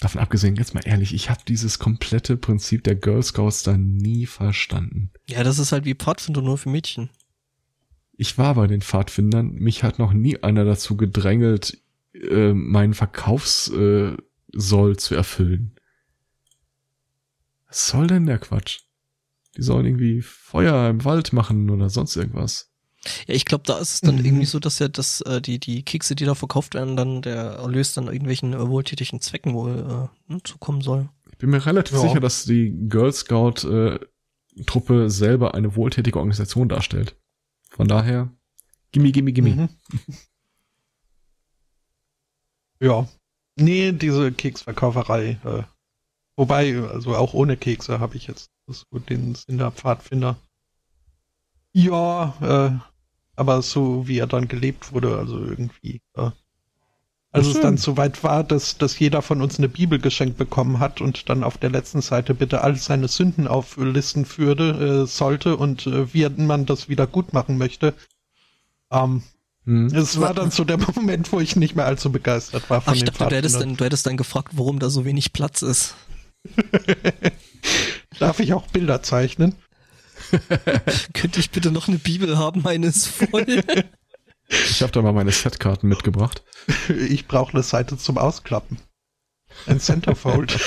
[0.00, 4.26] Davon abgesehen, jetzt mal ehrlich, ich habe dieses komplette Prinzip der Girl Scouts da nie
[4.26, 5.10] verstanden.
[5.28, 7.10] Ja, das ist halt wie Pfadfinder nur für Mädchen.
[8.16, 11.78] Ich war bei den Pfadfindern, mich hat noch nie einer dazu gedrängelt,
[12.12, 14.18] äh, meinen Verkaufssoll
[14.52, 15.73] äh, zu erfüllen.
[17.74, 18.82] Was soll denn der Quatsch?
[19.56, 22.70] Die sollen irgendwie Feuer im Wald machen oder sonst irgendwas.
[23.26, 24.24] Ja, ich glaube, da ist es dann mhm.
[24.24, 27.34] irgendwie so, dass ja das, äh, die, die Kekse, die da verkauft werden, dann der
[27.34, 31.08] Erlös dann irgendwelchen äh, wohltätigen Zwecken wohl äh, ne, zukommen soll.
[31.32, 32.02] Ich bin mir relativ ja.
[32.02, 33.98] sicher, dass die Girl Scout äh,
[34.66, 37.16] Truppe selber eine wohltätige Organisation darstellt.
[37.70, 38.30] Von daher,
[38.92, 39.50] gimme, gimme, gimme.
[39.50, 39.68] Mhm.
[42.78, 43.08] ja.
[43.56, 45.64] Nee, diese Keksverkauferei äh,
[46.36, 50.36] Wobei, also auch ohne Kekse habe ich jetzt so den Sinn der Pfadfinder.
[51.72, 52.78] Ja, äh,
[53.36, 56.00] aber so wie er dann gelebt wurde, also irgendwie.
[56.16, 56.30] Äh,
[57.34, 61.00] als es dann soweit war, dass, dass jeder von uns eine Bibel geschenkt bekommen hat
[61.00, 65.84] und dann auf der letzten Seite bitte all seine Sünden auflisten würde, äh, sollte und
[65.88, 67.92] äh, wie man das wieder gut machen möchte.
[68.92, 69.24] Ähm,
[69.64, 69.86] hm.
[69.86, 72.96] Es war dann so der Moment, wo ich nicht mehr allzu begeistert war von Ach,
[72.96, 75.96] ich dachte, du hättest, dann, du hättest dann gefragt, warum da so wenig Platz ist.
[78.18, 79.54] Darf ich auch Bilder zeichnen?
[81.12, 82.62] Könnte ich bitte noch eine Bibel haben?
[82.62, 83.62] Meine ist voll.
[84.50, 86.44] Ich habe da mal meine Setkarten mitgebracht.
[86.88, 88.76] Ich brauche eine Seite zum Ausklappen.
[89.66, 90.60] Ein Centerfold.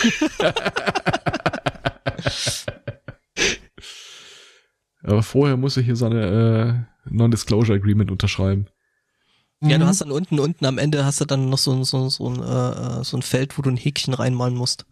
[5.03, 8.67] Aber vorher muss ich hier so eine äh, Non-Disclosure Agreement unterschreiben.
[9.61, 9.87] Ja, du mhm.
[9.87, 13.03] hast dann unten, unten am Ende hast du dann noch so, so, so, ein, äh,
[13.03, 14.85] so ein Feld, wo du ein Häkchen reinmalen musst.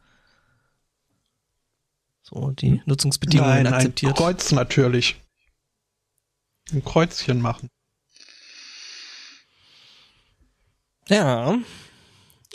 [2.28, 2.82] So, die hm?
[2.86, 4.13] Nutzungsbedingungen Nein, akzeptiert.
[4.13, 5.15] Ein Kreuz natürlich.
[6.71, 7.69] Ein Kreuzchen machen.
[11.07, 11.59] Ja.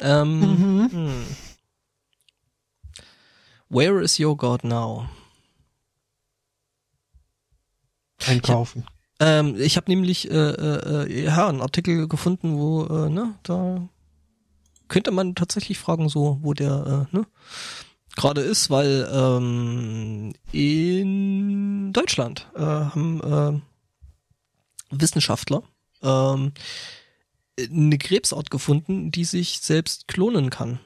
[0.01, 0.91] Ähm, mhm.
[0.91, 1.27] hm.
[3.69, 5.09] Where is your God now?
[8.27, 8.85] Einkaufen.
[9.21, 13.39] Ich, ähm, ich habe nämlich äh, äh, äh, ja einen Artikel gefunden, wo äh, ne
[13.45, 13.89] da
[14.89, 17.27] könnte man tatsächlich fragen, so wo der äh, ne
[18.17, 23.63] gerade ist, weil ähm, in Deutschland äh, haben
[24.93, 25.63] äh, Wissenschaftler
[26.03, 26.53] ähm,
[27.59, 30.81] eine Krebsart gefunden, die sich selbst klonen kann.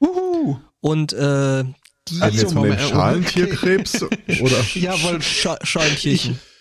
[0.00, 0.58] Uhu.
[0.80, 1.64] Und äh,
[2.08, 6.32] die also jetzt von dem Schalentierkrebs oder ja, weil Sch Schalentierchen.
[6.32, 6.51] Ich,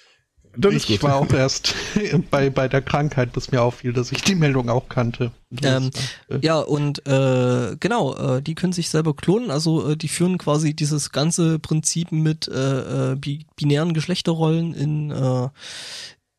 [0.58, 1.76] ich war auch erst
[2.32, 5.32] bei, bei der Krankheit, bis mir auffiel, dass ich die Meldung auch kannte.
[5.64, 5.92] Ähm,
[6.30, 10.38] äh, ja, und äh, genau, äh, die können sich selber klonen, also äh, die führen
[10.38, 13.18] quasi dieses ganze Prinzip mit äh, äh,
[13.56, 15.50] binären Geschlechterrollen in, äh,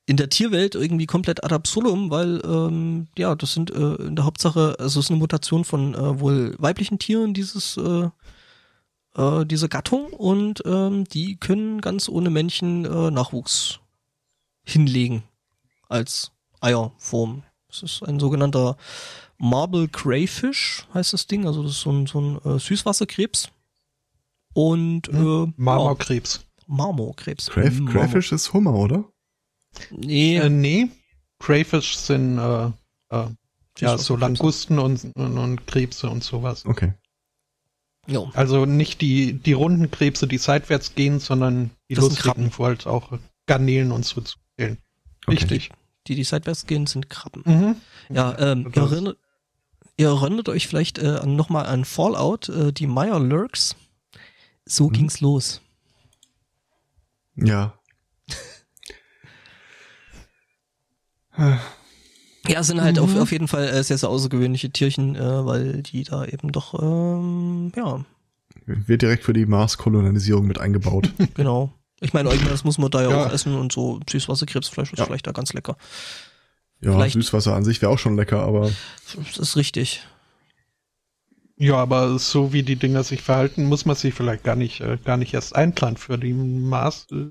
[0.07, 4.25] in der Tierwelt irgendwie komplett ad absurdum, weil ähm, ja, das sind äh, in der
[4.25, 8.09] Hauptsache, also es ist eine Mutation von äh, wohl weiblichen Tieren, dieses äh,
[9.17, 10.07] äh, diese Gattung.
[10.13, 13.81] Und ähm, die können ganz ohne Männchen äh, Nachwuchs
[14.65, 15.23] hinlegen
[15.89, 17.43] als Eierform.
[17.69, 18.77] Das ist ein sogenannter
[19.39, 21.47] Marble Crayfish, heißt das Ding.
[21.47, 23.51] Also das ist so ein, so ein äh, Süßwasserkrebs.
[24.55, 26.45] Und hm, äh, Marmorkrebs.
[26.59, 27.51] Ja, Marmorkrebs.
[27.51, 27.93] Crayf Marmor.
[27.93, 29.05] Crayfish ist Hummer, oder?
[29.91, 30.37] Nee.
[30.37, 30.89] Äh, nee.
[31.39, 32.67] Crayfish sind äh,
[33.09, 33.27] äh,
[33.79, 36.67] ja so Langusten und, und, und Krebse und sowas.
[36.67, 36.93] Okay.
[38.07, 38.31] Jo.
[38.35, 42.87] Also nicht die, die runden Krebse, die seitwärts gehen, sondern die das lustigen, wo halt
[42.87, 44.23] auch Garnelen und so
[44.57, 44.79] zählen.
[45.27, 45.37] Okay.
[45.37, 45.71] Richtig.
[46.07, 47.43] Die, die seitwärts gehen, sind Krabben.
[47.45, 47.77] Mhm.
[48.09, 49.19] Ja, ähm, ihr, erinnert,
[49.97, 53.77] ihr erinnert euch vielleicht äh, nochmal an Fallout, äh, die Meyer Lurks.
[54.65, 54.93] So mhm.
[54.93, 55.61] ging's los.
[57.37, 57.75] Ja.
[62.49, 63.03] Ja, sind halt mhm.
[63.03, 66.81] auf, auf jeden Fall äh, sehr, sehr außergewöhnliche Tierchen, äh, weil die da eben doch,
[66.83, 68.05] ähm, ja.
[68.67, 71.13] Wird direkt für die Mars-Kolonisierung mit eingebaut.
[71.35, 71.73] genau.
[72.03, 73.25] Ich meine, das muss man da ja, ja.
[73.25, 75.07] auch essen und so Süßwasserkrebsfleisch ist ja.
[75.07, 75.77] vielleicht da ganz lecker.
[76.81, 78.73] Ja, vielleicht, Süßwasser an sich wäre auch schon lecker, aber.
[79.15, 80.03] Das ist richtig.
[81.57, 84.99] Ja, aber so wie die Dinger sich verhalten, muss man sich vielleicht gar nicht, äh,
[85.05, 87.07] gar nicht erst einplanen für die Mars.
[87.13, 87.29] Äh,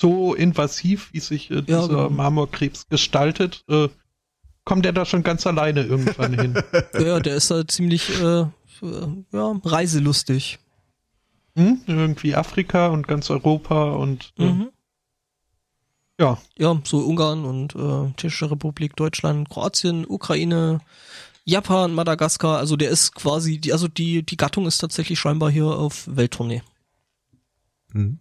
[0.00, 2.10] so invasiv, wie sich äh, dieser ja, genau.
[2.10, 3.88] Marmorkrebs gestaltet, äh,
[4.64, 6.54] kommt er da schon ganz alleine irgendwann hin.
[6.98, 8.46] Ja, der ist da ziemlich äh,
[9.32, 10.58] ja, reiselustig.
[11.56, 11.80] Hm?
[11.86, 14.70] Irgendwie Afrika und ganz Europa und äh, mhm.
[16.18, 16.38] ja.
[16.58, 20.80] Ja, so Ungarn und äh, Tschechische Republik, Deutschland, Kroatien, Ukraine,
[21.44, 22.58] Japan, Madagaskar.
[22.58, 26.62] Also der ist quasi, die, also die, die Gattung ist tatsächlich scheinbar hier auf Welttournee.
[27.92, 28.18] Mhm.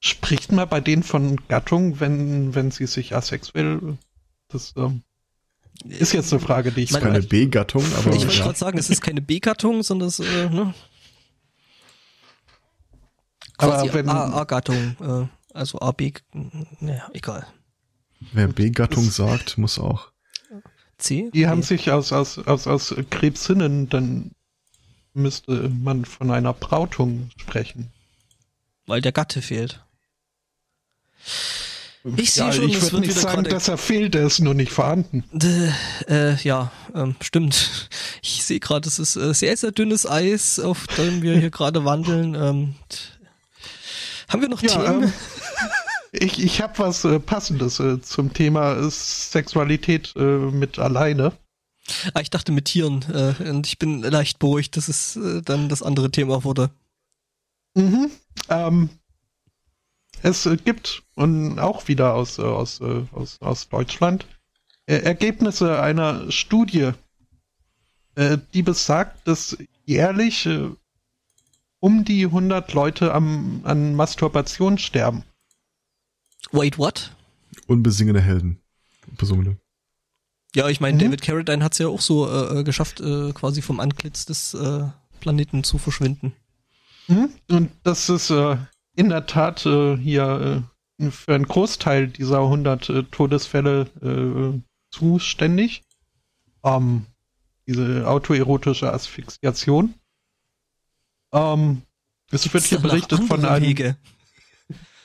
[0.00, 3.98] Spricht man bei denen von Gattung, wenn, wenn sie sich asexuell,
[4.48, 5.02] das ähm,
[5.84, 6.90] ist jetzt eine Frage, die ich...
[6.90, 8.14] Es ist keine B-Gattung, aber...
[8.14, 8.44] Ich wollte ja.
[8.44, 10.74] gerade sagen, es ist keine B-Gattung, sondern es, äh, ne?
[13.58, 14.08] Quasi aber wenn...
[14.08, 16.12] A-Gattung, äh, also A, B,
[16.80, 17.46] naja, egal.
[18.32, 20.08] Wer B-Gattung sagt, muss auch...
[20.98, 21.30] C?
[21.32, 24.32] Die haben sich aus, aus, aus, aus Krebsinnen, dann
[25.14, 27.92] müsste man von einer Brautung sprechen.
[28.86, 29.84] Weil der Gatte fehlt.
[32.16, 34.72] Ich sehe ja, schon, ich würde nicht sagen, dass er fehlt, er ist nur nicht
[34.72, 35.24] vorhanden.
[36.08, 37.88] Äh, ja, ähm, stimmt.
[38.22, 41.84] Ich sehe gerade, es ist äh, sehr, sehr dünnes Eis, auf dem wir hier gerade
[41.84, 42.34] wandeln.
[42.34, 42.74] Ähm,
[44.28, 45.04] haben wir noch ja, Themen?
[45.04, 45.12] Ähm,
[46.12, 51.32] ich ich habe was äh, Passendes äh, zum Thema Sexualität äh, mit alleine.
[52.12, 55.82] Ah, ich dachte mit Tieren äh, und ich bin leicht beruhigt, dass es dann das
[55.82, 56.70] andere Thema wurde.
[57.74, 58.10] Mhm.
[58.50, 58.90] Ähm,
[60.22, 64.26] es gibt, und auch wieder aus, äh, aus, äh, aus, aus Deutschland,
[64.86, 66.92] Ergebnisse einer Studie,
[68.14, 70.48] äh, die besagt, dass jährlich
[71.80, 75.24] um die 100 Leute am, an Masturbation sterben.
[76.52, 77.14] Wait, what?
[77.66, 78.60] Unbesingene Helden.
[79.16, 79.58] Besungene.
[80.54, 81.00] Ja, ich meine, mhm.
[81.00, 84.84] David Carradine hat es ja auch so äh, geschafft, äh, quasi vom Antlitz des äh,
[85.20, 86.32] Planeten zu verschwinden.
[87.06, 87.30] Mhm.
[87.50, 88.56] Und das ist äh,
[88.96, 90.64] in der Tat äh, hier
[90.98, 94.60] äh, für einen Großteil dieser 100 äh, Todesfälle äh,
[94.90, 95.82] zuständig.
[96.64, 97.06] Ähm,
[97.66, 99.94] diese autoerotische Asphyxiation.
[101.32, 101.82] Ähm,
[102.30, 103.66] es wird hier berichtet von einem.
[103.66, 103.96] Wege.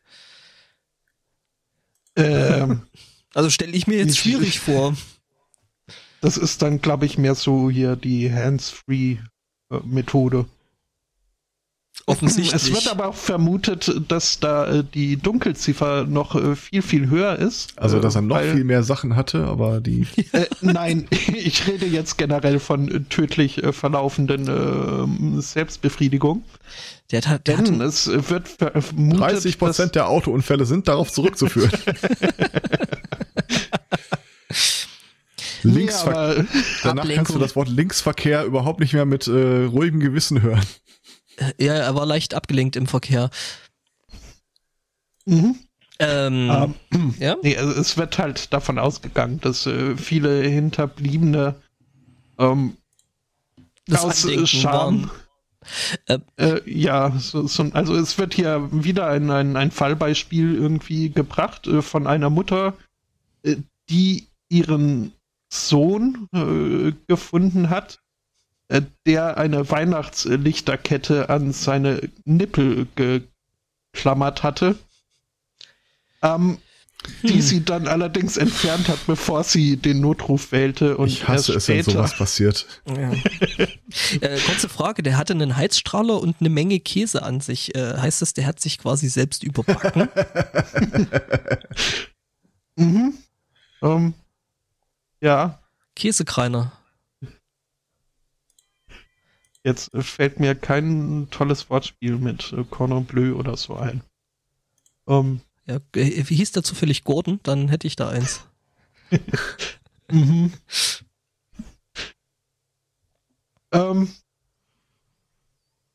[2.17, 2.83] Ähm,
[3.35, 4.97] also stelle ich mir jetzt schwierig vor.
[6.21, 10.47] Das ist dann, glaube ich, mehr so hier die Hands-Free-Methode.
[12.07, 12.55] Offensichtlich.
[12.55, 17.39] Es wird aber auch vermutet, dass da äh, die Dunkelziffer noch äh, viel, viel höher
[17.39, 17.79] ist.
[17.79, 20.07] Also, dass er noch weil, viel mehr Sachen hatte, aber die.
[20.33, 26.45] Äh, nein, ich rede jetzt generell von tödlich äh, verlaufenden äh, Selbstbefriedigung.
[27.11, 31.71] Der hat, der Denn hat, es wird vermutet, 30 Prozent der Autounfälle sind darauf zurückzuführen.
[35.63, 36.47] Linksverkehr.
[36.83, 37.17] Danach Ablenkung.
[37.17, 40.65] kannst du das Wort Linksverkehr überhaupt nicht mehr mit äh, ruhigem Gewissen hören.
[41.59, 43.31] Ja, er war leicht abgelenkt im Verkehr.
[45.27, 45.57] Mhm.
[45.99, 47.37] Ähm, ähm, ja?
[47.43, 51.57] Nee, also es wird halt davon ausgegangen, dass äh, viele Hinterbliebene
[52.39, 52.77] ähm,
[53.87, 55.11] das aus Scham.
[56.07, 61.67] Äh, ja, so, so, also es wird hier wieder ein, ein, ein Fallbeispiel irgendwie gebracht
[61.67, 62.75] äh, von einer Mutter,
[63.43, 63.57] äh,
[63.91, 65.13] die ihren
[65.51, 68.01] Sohn äh, gefunden hat,
[68.69, 74.79] äh, der eine Weihnachtslichterkette an seine Nippel geklammert hatte,
[76.23, 76.59] ähm,
[77.20, 77.30] hm.
[77.30, 80.96] die sie dann allerdings entfernt hat, bevor sie den Notruf wählte.
[80.96, 82.66] Und ich hasse es, wenn sowas passiert.
[82.86, 83.12] Ja.
[84.20, 87.74] äh, kurze Frage, der hatte einen Heizstrahler und eine Menge Käse an sich.
[87.74, 90.07] Äh, heißt das, der hat sich quasi selbst überbacken?
[92.76, 93.14] mhm.
[93.82, 94.14] Ähm,
[95.20, 95.59] ja.
[95.96, 96.72] Käsekreiner.
[99.62, 104.03] Jetzt fällt mir kein tolles Wortspiel mit äh, Cordon Bleu oder so ein.
[105.05, 107.41] Um, ja, äh, wie hieß der zufällig Gordon?
[107.43, 108.41] Dann hätte ich da eins.
[110.11, 110.53] mhm.
[113.73, 114.09] ähm,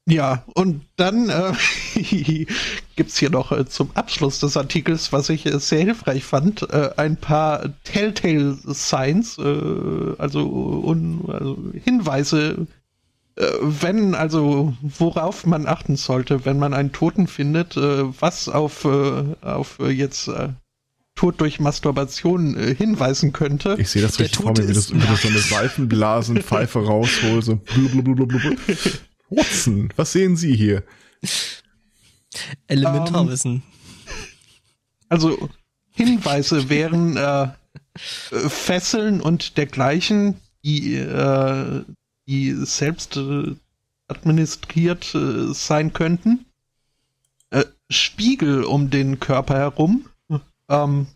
[0.08, 1.54] ja, und dann äh,
[2.96, 6.92] gibt's hier noch äh, zum Abschluss des Artikels, was ich äh, sehr hilfreich fand, äh,
[6.96, 10.84] ein paar Telltale Signs, äh, also,
[11.28, 12.68] also Hinweise,
[13.36, 19.36] wenn, also worauf man achten sollte, wenn man einen Toten findet, äh, was auf, äh,
[19.42, 20.50] auf äh, jetzt äh,
[21.16, 23.76] Tod durch Masturbation äh, hinweisen könnte.
[23.80, 27.48] Ich sehe das richtig vor mir, wie du, wie du so eine Seifenblasenpfeife rausholst.
[27.48, 28.34] So blub,
[29.30, 30.84] Watson, was sehen Sie hier?
[32.68, 33.54] Elementarwissen.
[33.54, 33.64] Um,
[35.10, 35.50] also
[35.92, 37.50] Hinweise wären äh,
[37.96, 41.84] Fesseln und dergleichen, die, äh,
[42.28, 43.56] die selbst äh,
[44.08, 46.46] administriert äh, sein könnten.
[47.50, 50.10] Äh, Spiegel um den Körper herum.
[50.68, 51.08] Ähm,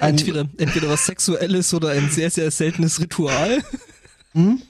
[0.00, 3.62] entweder, entweder was Sexuelles oder ein sehr, sehr seltenes Ritual.
[4.32, 4.60] Hm?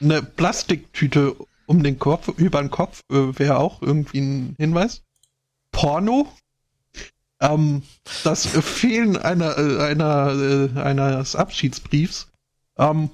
[0.00, 1.36] Eine Plastiktüte
[1.66, 5.02] um den Kopf, über den Kopf, äh, wäre auch irgendwie ein Hinweis.
[5.70, 6.26] Porno.
[7.40, 7.82] Ähm,
[8.24, 12.28] das Fehlen einer, äh, einer, eines Abschiedsbriefs.
[12.76, 13.10] Ähm,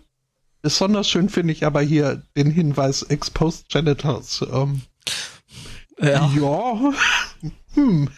[0.66, 4.44] besonders schön finde ich aber hier den Hinweis Exposed Genitals.
[4.52, 4.82] Ähm,
[6.00, 6.28] ja.
[6.34, 6.92] ja.
[7.74, 8.08] Hm.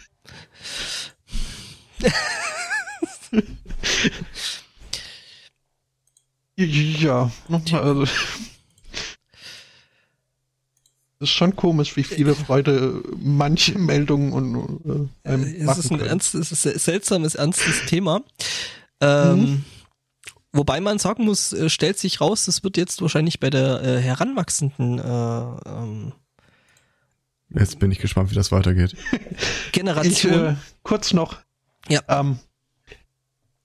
[6.55, 7.29] ja,
[7.73, 8.07] also,
[11.19, 16.65] ist schon komisch, wie viele Freude manche Meldungen und äh, es ist ein ernstes, es
[16.65, 18.23] ist seltsames, ernstes Thema.
[19.01, 19.65] Ähm, mhm.
[20.51, 24.01] Wobei man sagen muss, äh, stellt sich raus, das wird jetzt wahrscheinlich bei der äh,
[24.01, 26.13] heranwachsenden äh, ähm,
[27.51, 28.95] Jetzt bin ich gespannt, wie das weitergeht.
[29.71, 30.33] Generation.
[30.33, 31.39] Ich, äh, kurz noch.
[31.87, 32.01] Ja.
[32.07, 32.39] Ähm,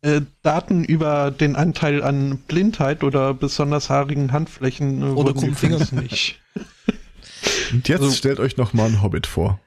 [0.00, 6.40] äh, Daten über den Anteil an Blindheit oder besonders haarigen Handflächen äh, oder Krummfingern nicht.
[7.72, 9.60] Und jetzt also, stellt euch noch mal einen Hobbit vor.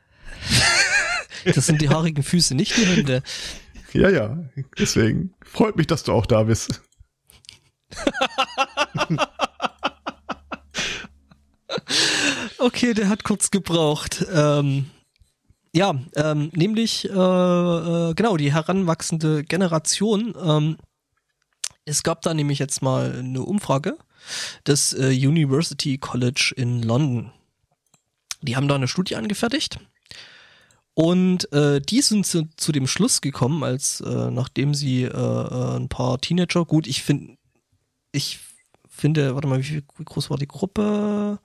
[1.46, 3.22] das sind die haarigen Füße, nicht die Hände.
[3.94, 4.38] Ja, ja.
[4.78, 6.82] Deswegen freut mich, dass du auch da bist.
[12.60, 14.26] Okay, der hat kurz gebraucht.
[14.32, 14.90] Ähm,
[15.74, 20.34] ja, ähm, nämlich äh, äh, genau die heranwachsende Generation.
[20.42, 20.78] Ähm,
[21.86, 23.98] es gab da nämlich jetzt mal eine Umfrage
[24.66, 27.32] des äh, University College in London.
[28.42, 29.80] Die haben da eine Studie angefertigt.
[30.94, 35.76] Und äh, die sind zu, zu dem Schluss gekommen, als äh, nachdem sie äh, äh
[35.76, 37.37] ein paar Teenager, gut, ich finde,
[38.18, 38.40] ich
[38.90, 41.40] finde, warte mal, wie, wie groß war die Gruppe?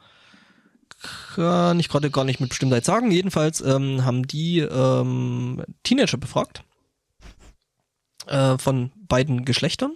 [1.34, 3.10] Kann ich gerade gar nicht mit Bestimmtheit sagen.
[3.10, 6.64] Jedenfalls ähm, haben die ähm, Teenager befragt
[8.26, 9.94] äh, von beiden Geschlechtern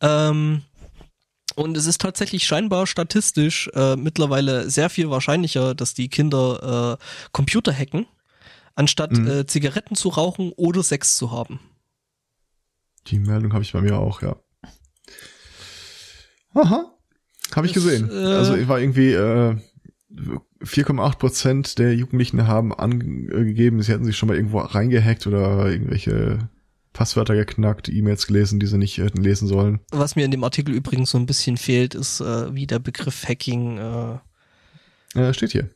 [0.00, 0.62] Ähm,
[1.54, 7.04] und es ist tatsächlich scheinbar statistisch äh, mittlerweile sehr viel wahrscheinlicher, dass die Kinder äh,
[7.32, 8.06] Computer hacken,
[8.74, 9.28] anstatt mhm.
[9.28, 11.60] äh, Zigaretten zu rauchen oder Sex zu haben.
[13.08, 14.36] Die Meldung habe ich bei mir auch, ja.
[16.54, 16.92] Aha.
[17.54, 18.10] Habe ich gesehen.
[18.10, 19.56] Äh, also ich war irgendwie äh,
[20.62, 26.48] 4,8 Prozent der Jugendlichen haben angegeben, sie hätten sich schon mal irgendwo reingehackt oder irgendwelche
[26.92, 29.80] Passwörter geknackt, E-Mails gelesen, die sie nicht hätten lesen sollen.
[29.90, 33.26] Was mir in dem Artikel übrigens so ein bisschen fehlt, ist, äh, wie der Begriff
[33.26, 34.18] Hacking äh,
[35.18, 35.70] äh steht hier.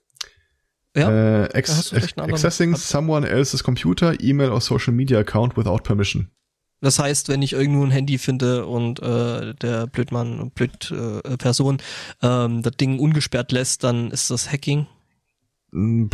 [0.95, 6.31] Ja, äh, accessing someone else's computer, email or social media account without permission.
[6.87, 11.79] Das heißt, wenn ich irgendwo ein Handy finde und äh, der Blödmann, Blöd äh, Person
[12.23, 14.87] ähm, das Ding ungesperrt lässt, dann ist das Hacking.
[15.73, 16.11] Hm,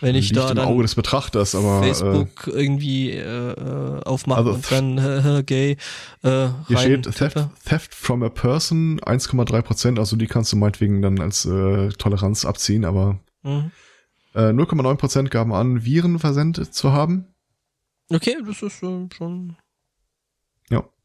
[0.00, 4.52] wenn ich da dann Auge des Betrachters, aber Facebook äh, irgendwie äh, äh, aufmache also
[4.52, 4.98] und dann
[5.38, 5.76] äh, gay
[6.22, 11.02] äh, Hier steht Theft, Theft from a person 1,3 Prozent, also die kannst du meinetwegen
[11.02, 13.72] dann als äh, Toleranz abziehen, aber mhm.
[14.36, 17.26] äh, 0,9 Prozent gaben an, Viren versendet zu haben.
[18.08, 19.56] Okay, das ist äh, schon.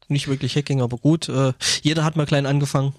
[0.08, 1.28] Nicht wirklich Hacking, aber gut.
[1.28, 1.52] Äh,
[1.82, 2.94] jeder hat mal klein angefangen.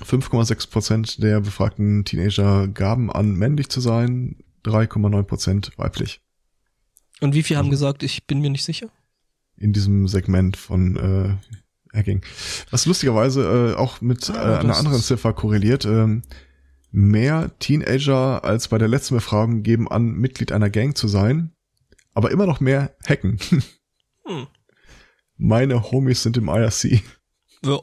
[0.00, 6.20] 5,6 Prozent der befragten Teenager gaben an, männlich zu sein, 3,9 Prozent weiblich.
[7.20, 8.88] Und wie viel haben gesagt, ich bin mir nicht sicher?
[9.56, 12.22] In diesem Segment von äh, Hacking.
[12.70, 15.84] Was lustigerweise äh, auch mit ah, äh, einer anderen Ziffer korreliert.
[15.84, 16.20] Äh,
[16.90, 21.52] mehr Teenager als bei der letzten Befragung geben an, Mitglied einer Gang zu sein,
[22.12, 23.38] aber immer noch mehr hacken.
[24.24, 24.46] Hm.
[25.36, 27.02] Meine Homies sind im IRC.
[27.64, 27.80] Ja.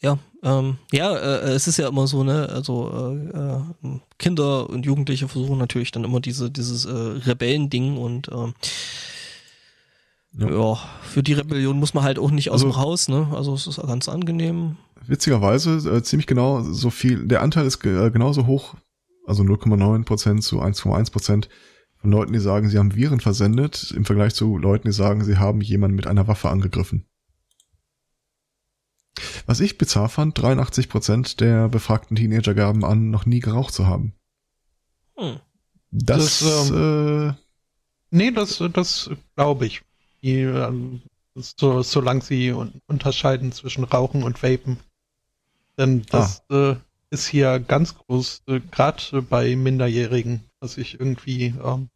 [0.00, 4.84] Ja, ähm, ja, äh, es ist ja immer so, ne, also äh, äh, Kinder und
[4.84, 8.52] Jugendliche versuchen natürlich dann immer diese, dieses äh, Rebellending und äh,
[10.38, 10.50] ja.
[10.50, 10.78] ja.
[11.02, 13.28] für die Rebellion muss man halt auch nicht aus also, dem Haus, ne?
[13.32, 14.76] Also es ist ganz angenehm.
[15.06, 18.74] Witzigerweise, äh, ziemlich genau so viel, der Anteil ist äh, genauso hoch,
[19.26, 21.48] also 0,9 Prozent zu 1,1 Prozent
[22.06, 25.38] von Leuten, die sagen, sie haben Viren versendet, im Vergleich zu Leuten, die sagen, sie
[25.38, 27.04] haben jemanden mit einer Waffe angegriffen.
[29.46, 33.88] Was ich bizarr fand, 83 Prozent der befragten Teenager gaben an, noch nie geraucht zu
[33.88, 34.12] haben.
[35.16, 35.40] Hm.
[35.90, 37.34] Das, das ähm, äh,
[38.12, 39.82] nee, das, das glaube ich.
[40.22, 41.02] Die, ähm,
[41.34, 44.78] so, solange sie un unterscheiden zwischen Rauchen und Vapen.
[45.76, 46.70] Denn das ah.
[46.70, 46.76] äh,
[47.10, 51.88] ist hier ganz groß, äh, gerade bei Minderjährigen, was ich irgendwie ähm,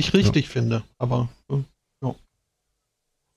[0.00, 0.50] nicht richtig ja.
[0.50, 0.82] finde.
[0.98, 1.58] Aber äh,
[2.02, 2.14] ja.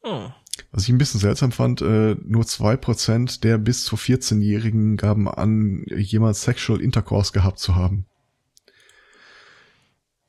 [0.03, 0.33] Hm.
[0.71, 5.27] Was ich ein bisschen seltsam fand, äh, nur zwei Prozent der bis zu 14-Jährigen gaben
[5.27, 8.05] an, jemals Sexual Intercourse gehabt zu haben.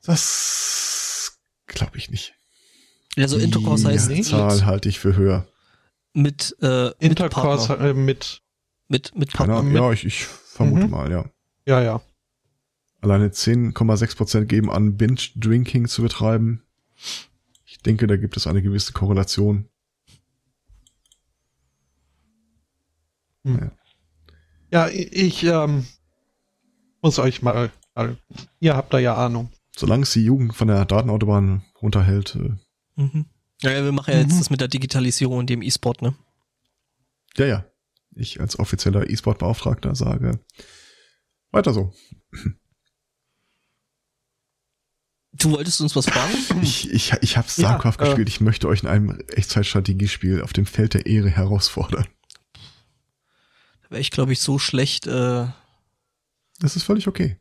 [0.03, 2.35] Das glaube ich nicht.
[3.17, 5.47] Also Intercourse heißt Die Zahl halte ich für höher.
[6.13, 8.41] Mit äh, Intercourse mit, äh, mit
[8.87, 9.57] mit mit Partner.
[9.57, 10.91] Keine, ja, ich, ich vermute mhm.
[10.91, 11.25] mal, ja.
[11.65, 12.01] Ja, ja.
[13.01, 16.63] Alleine 10,6 Prozent geben an, Binge-Drinking zu betreiben.
[17.65, 19.69] Ich denke, da gibt es eine gewisse Korrelation.
[23.43, 23.71] Hm.
[24.71, 24.87] Ja.
[24.87, 25.85] ja, ich ähm,
[27.01, 28.17] muss euch mal, mal,
[28.59, 29.49] ihr habt da ja Ahnung.
[29.77, 32.35] Solange es die Jugend von der Datenautobahn runterhält.
[32.35, 33.25] Äh, mhm.
[33.61, 34.39] Ja, wir machen ja jetzt mhm.
[34.39, 36.15] das mit der Digitalisierung und dem E-Sport, ne?
[37.37, 37.65] Ja, ja.
[38.15, 40.39] Ich als offizieller E-Sport-Beauftragter sage,
[41.51, 41.93] weiter so.
[45.37, 46.33] Du wolltest uns was fragen?
[46.61, 48.27] Ich, ich, ich habe StarCraft ja, gespielt.
[48.27, 52.05] Äh, ich möchte euch in einem Echtzeitstrategiespiel auf dem Feld der Ehre herausfordern.
[53.83, 55.07] Da wäre ich, glaube ich, so schlecht.
[55.07, 55.47] Äh
[56.59, 57.37] das ist völlig okay.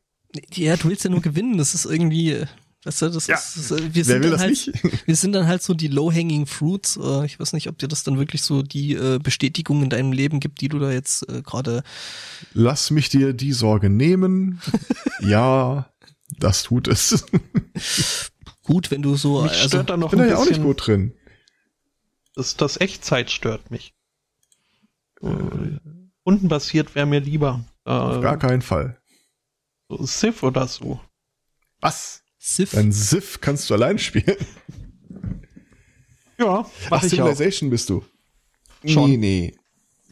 [0.52, 1.56] Ja, du willst ja nur gewinnen.
[1.56, 2.44] Das ist irgendwie.
[2.84, 4.72] Weißt du, das ja, ist, das, äh, wir sind dann halt, nicht?
[5.06, 6.98] wir sind dann halt so die low-hanging fruits.
[7.02, 10.12] Äh, ich weiß nicht, ob dir das dann wirklich so die äh, Bestätigung in deinem
[10.12, 11.82] Leben gibt, die du da jetzt äh, gerade.
[12.52, 14.60] Lass mich dir die Sorge nehmen.
[15.20, 15.88] ja,
[16.38, 17.24] das tut es.
[18.62, 19.42] gut, wenn du so.
[19.42, 21.14] Mich also, stört da noch bin da ja auch nicht gut drin.
[22.34, 23.94] Das, das Echtzeit stört mich.
[25.22, 25.28] Äh,
[26.26, 27.64] Rundenbasiert wäre mir lieber.
[27.84, 28.98] Äh, Auf gar keinen Fall.
[29.88, 31.00] So Civ oder so.
[31.80, 32.22] Was?
[32.40, 32.74] Civ?
[32.74, 34.36] Ein Civ kannst du allein spielen.
[36.38, 37.70] Ja, mach Ach, ich Civilization auch.
[37.70, 38.04] bist du.
[38.84, 39.10] Schon.
[39.10, 39.54] Nee, nee.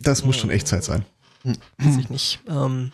[0.00, 1.04] Das muss schon Echtzeit sein.
[1.42, 1.56] Hm.
[1.78, 2.40] Weiß ich nicht.
[2.48, 2.92] Ähm,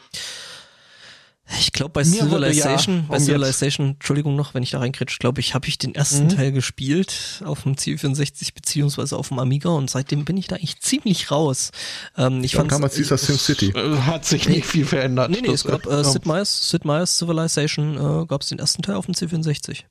[1.59, 3.95] ich glaube bei Mir Civilization, ja, bei Civilization, jetzt.
[3.95, 6.29] Entschuldigung noch, wenn ich da reinkritsch, glaube ich, habe ich den ersten mhm.
[6.31, 10.81] Teil gespielt auf dem C64 beziehungsweise auf dem Amiga und seitdem bin ich da eigentlich
[10.81, 11.71] ziemlich raus.
[12.17, 13.73] Ähm, ich Dann kam als dieser Sim City.
[13.73, 15.31] Hat sich nicht viel verändert.
[15.31, 18.83] Nee, nee, es gab äh, Sid Meier's, Sid Meier's Civilization, äh, gab es den ersten
[18.83, 19.85] Teil auf dem C64.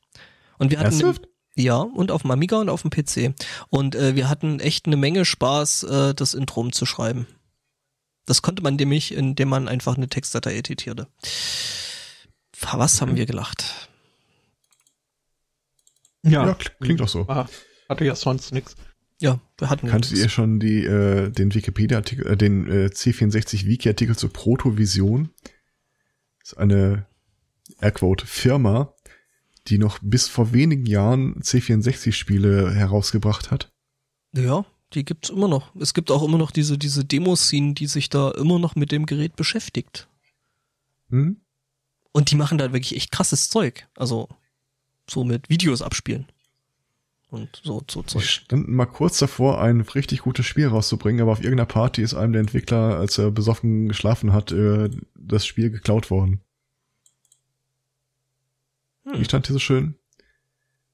[0.59, 1.19] Und wir hatten,
[1.55, 3.33] Ja, und auf dem Amiga und auf dem PC.
[3.69, 7.25] Und äh, wir hatten echt eine Menge Spaß, äh, das Intro zu schreiben.
[8.27, 11.07] Das konnte man nämlich, indem man einfach eine Textdatei editierte.
[12.59, 13.89] Was haben wir gelacht?
[16.23, 17.25] Ja, ja klingt auch so.
[17.27, 18.75] Hatte ja sonst nichts.
[19.19, 19.87] Ja, wir hatten.
[19.87, 25.29] Kanntet ihr schon die, äh, den Wikipedia-Artikel, äh, den äh, C64-Wiki-Artikel zur Protovision?
[26.41, 27.07] Das ist eine
[27.79, 28.93] Airquote Firma,
[29.67, 33.71] die noch bis vor wenigen Jahren C64-Spiele herausgebracht hat.
[34.35, 35.75] Ja, die gibt's immer noch.
[35.75, 39.05] Es gibt auch immer noch diese, diese Demo-Szenen, die sich da immer noch mit dem
[39.05, 40.07] Gerät beschäftigt.
[41.09, 41.41] Hm?
[42.11, 43.87] Und die machen da wirklich echt krasses Zeug.
[43.95, 44.29] Also,
[45.09, 46.27] so mit Videos abspielen.
[47.29, 48.21] Und so, so Zeug.
[48.21, 52.13] Die standen mal kurz davor, ein richtig gutes Spiel rauszubringen, aber auf irgendeiner Party ist
[52.13, 56.41] einem der Entwickler, als er besoffen geschlafen hat, äh, das Spiel geklaut worden.
[59.03, 59.19] Hm.
[59.19, 59.95] Wie stand hier so schön?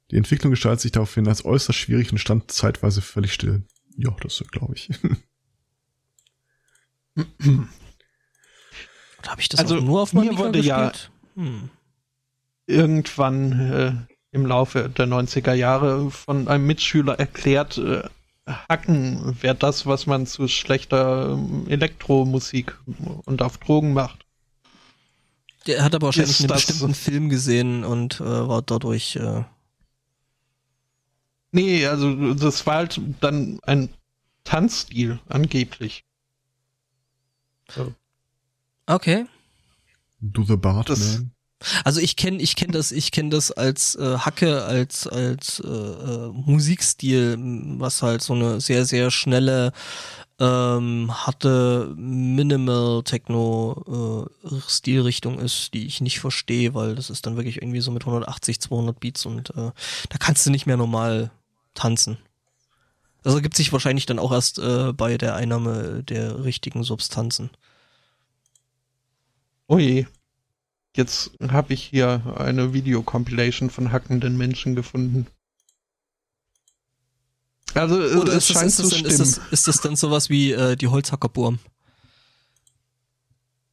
[0.10, 3.64] Die Entwicklung gestaltet sich daraufhin als äußerst schwierig und stand zeitweise völlig still.
[3.98, 4.90] Ja, das glaube ich.
[7.16, 7.68] Oder
[9.28, 10.66] habe ich das also nur auf mir wurde gespielt?
[10.66, 10.92] ja
[11.36, 11.70] hm.
[12.66, 13.94] irgendwann äh,
[14.32, 18.04] im Laufe der 90er Jahre von einem Mitschüler erklärt, äh,
[18.46, 21.38] Hacken wäre das, was man zu schlechter
[21.68, 22.78] äh, Elektromusik
[23.26, 24.26] und auf Drogen macht.
[25.66, 29.16] Der hat aber wahrscheinlich einen bestimmten Film gesehen und äh, war dadurch.
[29.16, 29.44] Äh
[31.54, 33.90] nee, also das war halt dann ein
[34.44, 36.04] Tanzstil, angeblich.
[37.70, 37.94] So.
[38.86, 39.26] Okay.
[40.20, 41.32] Do the Bartman.
[41.86, 45.70] Also ich kenne ich kenn das ich kenne das als äh, Hacke als als äh,
[45.70, 47.38] äh, Musikstil,
[47.80, 49.72] was halt so eine sehr sehr schnelle
[50.40, 57.38] ähm, hatte Minimal Techno äh, Stilrichtung ist, die ich nicht verstehe, weil das ist dann
[57.38, 59.72] wirklich irgendwie so mit 180, 200 Beats und äh,
[60.10, 61.32] da kannst du nicht mehr normal
[61.74, 62.18] tanzen.
[63.24, 67.50] Das ergibt sich wahrscheinlich dann auch erst äh, bei der Einnahme der richtigen Substanzen.
[69.68, 70.06] Oh je.
[70.96, 75.28] Jetzt habe ich hier eine Videocompilation von hackenden Menschen gefunden.
[77.74, 80.30] Also Oder es ist, scheint das, ist, das dann, ist, das, ist das dann sowas
[80.30, 81.60] wie äh, die Holzhackerburm?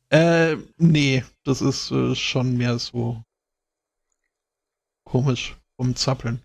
[0.08, 3.22] Äh, nee, das ist äh, schon mehr so
[5.04, 6.42] komisch rumzappeln.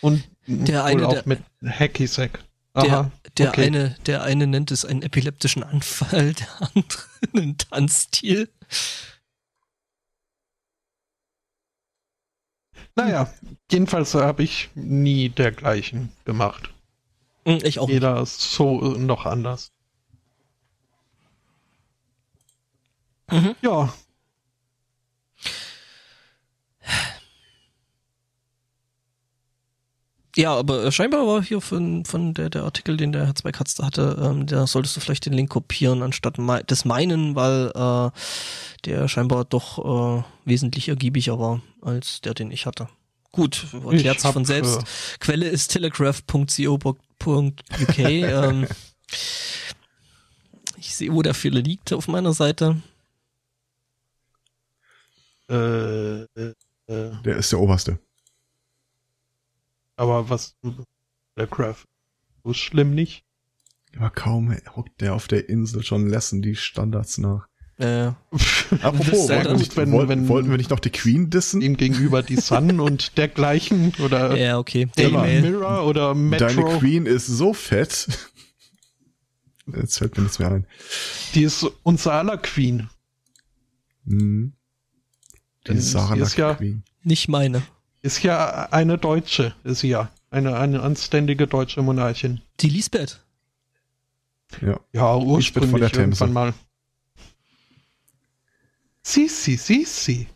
[0.00, 2.44] Und der eine, auch der, mit Hacky Sack.
[2.74, 3.66] Der, der okay.
[3.66, 7.02] eine, der eine nennt es einen epileptischen Anfall, der andere
[7.34, 8.48] einen Tanzstil.
[12.96, 13.32] Naja,
[13.70, 16.70] jedenfalls habe ich nie dergleichen gemacht.
[17.46, 17.88] Hm, ich auch.
[17.88, 19.72] Jeder ist so noch anders.
[23.30, 23.54] Mhm.
[23.62, 23.92] Ja.
[30.36, 33.86] Ja, aber scheinbar war hier von, von der, der Artikel, den der Herr Zweikatz da
[33.86, 36.38] hatte, ähm, da solltest du vielleicht den Link kopieren anstatt
[36.70, 38.10] des meinen, weil äh,
[38.84, 42.88] der scheinbar doch äh, wesentlich ergiebiger war als der, den ich hatte.
[43.32, 44.78] Gut, erklärt sich von selbst.
[44.78, 44.84] Äh,
[45.20, 46.98] Quelle ist telegraph.co.uk.
[47.98, 48.66] ähm,
[50.76, 52.80] ich sehe, wo der Fehler liegt auf meiner Seite.
[55.48, 56.54] Äh, äh,
[56.86, 57.98] der ist der oberste.
[60.00, 60.56] Aber was
[61.34, 61.86] Telegraph
[62.42, 63.22] so schlimm nicht.
[63.98, 67.48] Aber kaum hockt der auf der Insel schon lassen die Standards nach.
[67.76, 68.06] Äh,
[68.80, 71.60] Apropos, wollten, wir nicht, wenn, wollten, wollten wir nicht noch die Queen dissen?
[71.60, 74.88] Ihm gegenüber die Sun und dergleichen oder ja, okay.
[74.96, 76.46] Daily Mirror oder Metro.
[76.46, 78.08] Deine Queen ist so fett.
[79.66, 80.66] Jetzt fällt mir nichts mehr ein.
[81.34, 82.88] Die ist unser aller Queen.
[84.04, 84.54] Mhm.
[85.66, 86.84] Die ist Sarah ist ja Queen.
[87.02, 87.62] Nicht meine.
[88.02, 90.10] Ist ja eine Deutsche, ist sie ja.
[90.30, 92.40] Eine, eine anständige deutsche Monarchin.
[92.60, 93.20] Die Lisbeth.
[94.60, 94.80] Ja.
[94.92, 96.54] Ja, ursprünglich irgendwann mal.
[99.02, 100.28] Sisi, Sisi.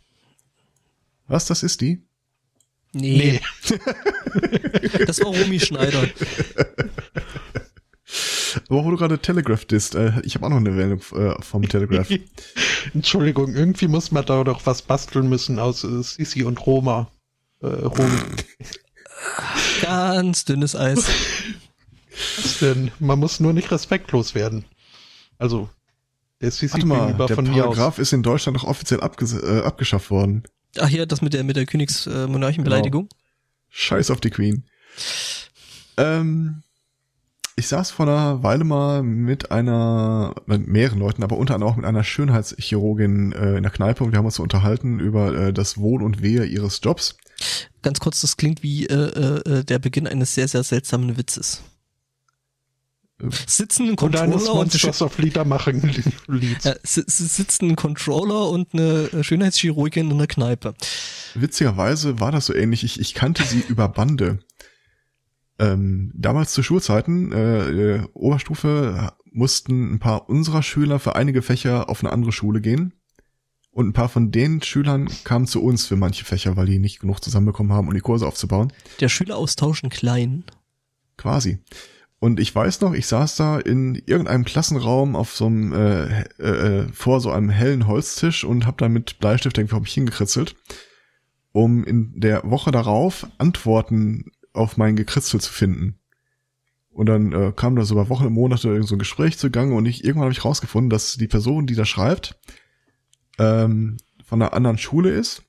[1.27, 2.03] Was, das ist die?
[2.93, 3.41] Nee.
[3.71, 3.79] nee.
[5.07, 6.09] das war Romy Schneider.
[8.69, 11.69] Aber wo du gerade Telegraph disst, äh, ich habe auch noch eine Meldung äh, vom
[11.69, 12.09] Telegraph.
[12.95, 17.11] Entschuldigung, irgendwie muss man da doch was basteln müssen aus äh, Sisi und Roma.
[17.65, 18.19] Äh, Romy.
[19.83, 21.07] Ganz dünnes Eis.
[22.37, 22.91] Was denn?
[23.01, 24.67] Man muss nur nicht respektlos werden.
[25.39, 25.69] Also,
[26.41, 30.45] der CC Warte mal, der von Paragraph ist in Deutschland noch offiziell äh, abgeschafft worden.
[30.79, 33.09] Ach ja, das mit der mit der Königsmonarchenbeleidigung.
[33.09, 33.21] Genau.
[33.71, 34.65] Scheiß auf die Queen.
[35.97, 36.63] Ähm,
[37.57, 41.77] ich saß vor einer Weile mal mit einer, mit mehreren Leuten, aber unter anderem auch
[41.77, 45.53] mit einer Schönheitschirurgin äh, in der Kneipe und wir haben uns so unterhalten über äh,
[45.53, 47.17] das Wohl und Wehe ihres Jobs.
[47.83, 51.63] Ganz kurz, das klingt wie äh, äh, der Beginn eines sehr, sehr seltsamen Witzes.
[53.47, 55.89] Sitzen ein Controller und, und auf Lieder machen
[56.65, 60.75] ja, sitzen ein Controller und eine Schönheitschirurgin in einer Kneipe.
[61.35, 62.83] Witzigerweise war das so ähnlich.
[62.83, 64.41] Ich, ich kannte sie über Bande.
[65.61, 71.89] Ähm, damals zu Schulzeiten, äh, äh, Oberstufe, mussten ein paar unserer Schüler für einige Fächer
[71.89, 72.93] auf eine andere Schule gehen.
[73.75, 77.01] Und ein paar von den Schülern kamen zu uns für manche Fächer, weil die nicht
[77.01, 78.73] genug zusammenbekommen haben, um die Kurse aufzubauen.
[79.01, 80.45] Der Schüleraustausch in klein.
[81.17, 81.59] Quasi.
[82.21, 86.89] Und ich weiß noch, ich saß da in irgendeinem Klassenraum auf so einem äh, äh,
[86.93, 90.55] vor so einem hellen Holztisch und habe da mit Bleistift irgendwie auf mich hingekritzelt,
[91.51, 95.99] um in der Woche darauf Antworten auf mein Gekritzel zu finden.
[96.91, 99.85] Und dann äh, kam da so über Wochen und Monate so ein Gespräch zugange und
[99.85, 102.39] ich irgendwann habe ich rausgefunden, dass die Person, die da schreibt,
[103.39, 105.43] ähm, von einer anderen Schule ist.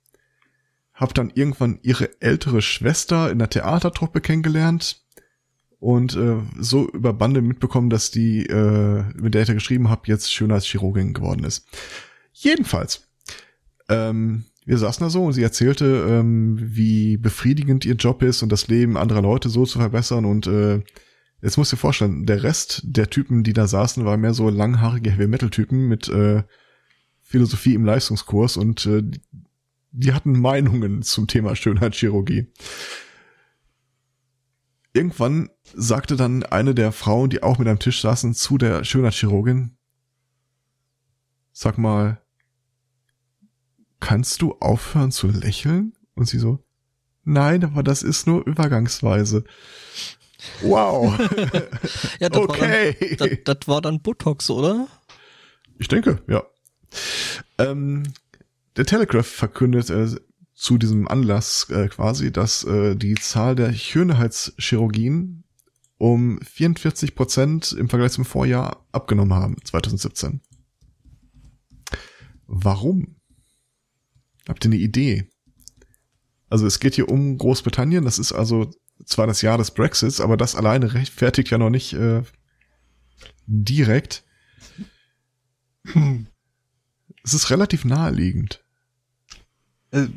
[0.93, 5.05] Hab dann irgendwann ihre ältere Schwester in der Theatertruppe kennengelernt
[5.79, 10.03] und äh, so über Bande mitbekommen, dass die, äh, mit der ich da geschrieben habe,
[10.05, 11.67] jetzt Schönheitschirurgin geworden ist.
[12.31, 13.07] Jedenfalls,
[13.89, 18.51] ähm, wir saßen da so und sie erzählte, ähm, wie befriedigend ihr Job ist und
[18.51, 20.81] das Leben anderer Leute so zu verbessern und äh,
[21.41, 24.49] jetzt musst du dir vorstellen, der Rest der Typen, die da saßen, war mehr so
[24.49, 26.43] langhaarige Heavy-Metal-Typen mit äh,
[27.27, 29.01] Philosophie im Leistungskurs und äh,
[29.91, 32.47] die hatten Meinungen zum Thema Schönheitschirurgie.
[34.93, 39.75] Irgendwann sagte dann eine der Frauen, die auch mit am Tisch saßen, zu der Schönheitschirurgin,
[41.51, 42.21] sag mal,
[43.99, 45.93] kannst du aufhören zu lächeln?
[46.13, 46.63] Und sie so,
[47.23, 49.45] nein, aber das ist nur übergangsweise.
[50.61, 51.17] Wow.
[52.19, 52.95] ja, das okay.
[52.95, 54.87] War dann, das, das war dann Botox, oder?
[55.79, 56.43] Ich denke, ja.
[57.57, 58.03] Ähm,
[58.75, 60.07] der Telegraph verkündet äh,
[60.53, 65.43] zu diesem Anlass äh, quasi, dass äh, die Zahl der Schönheitschirurgien
[65.97, 70.41] um 44 Prozent im Vergleich zum Vorjahr abgenommen haben, 2017.
[72.47, 73.15] Warum?
[74.47, 75.29] Habt ihr eine Idee?
[76.49, 78.71] Also es geht hier um Großbritannien, das ist also
[79.05, 82.23] zwar das Jahr des Brexits, aber das alleine rechtfertigt ja noch nicht äh,
[83.47, 84.23] direkt.
[85.85, 86.27] Hm.
[87.25, 88.61] Es ist relativ naheliegend.
[89.89, 90.07] Äh,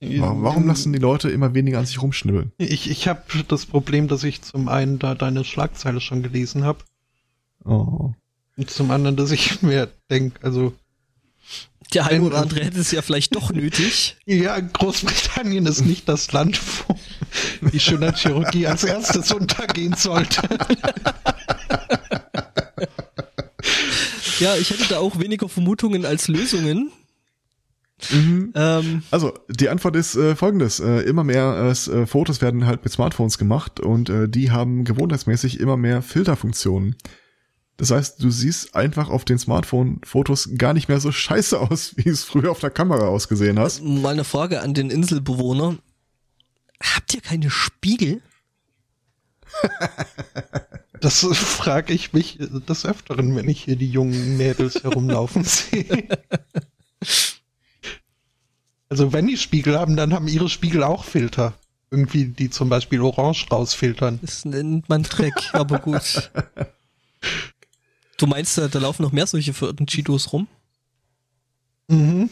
[0.00, 2.52] Warum lassen die Leute immer weniger an sich rumschnibbeln?
[2.58, 6.84] Ich, ich habe das Problem, dass ich zum einen da deine Schlagzeile schon gelesen habe.
[7.64, 8.12] Oh.
[8.56, 10.74] Und zum anderen, dass ich mir denke, also.
[11.92, 14.16] Der eine oder andere hätte es ja vielleicht doch nötig.
[14.26, 16.96] Ja, Großbritannien ist nicht das Land, wo
[17.68, 20.42] die Schönheitschirurgie als erstes untergehen sollte.
[24.40, 26.90] Ja, ich hätte da auch weniger Vermutungen als Lösungen.
[28.10, 28.52] Mhm.
[28.54, 32.92] Ähm, also die Antwort ist äh, folgendes: äh, Immer mehr äh, Fotos werden halt mit
[32.92, 36.96] Smartphones gemacht und äh, die haben gewohnheitsmäßig immer mehr Filterfunktionen.
[37.76, 42.08] Das heißt, du siehst einfach auf den Smartphone-Fotos gar nicht mehr so scheiße aus, wie
[42.08, 43.82] es früher auf der Kamera ausgesehen hast.
[43.82, 45.76] Mal eine Frage an den Inselbewohner:
[46.82, 48.22] Habt ihr keine Spiegel?
[51.04, 56.08] Das frage ich mich des Öfteren, wenn ich hier die jungen Mädels herumlaufen sehe.
[58.88, 61.52] Also wenn die Spiegel haben, dann haben ihre Spiegel auch Filter.
[61.90, 64.18] Irgendwie, die zum Beispiel Orange rausfiltern.
[64.22, 66.32] Das nennt man Dreck, aber gut.
[68.16, 70.48] Du meinst, da laufen noch mehr solche verirrten Cheetos rum?
[71.88, 72.30] Mhm.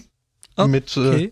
[0.56, 0.68] Okay.
[0.68, 1.30] Mit, äh,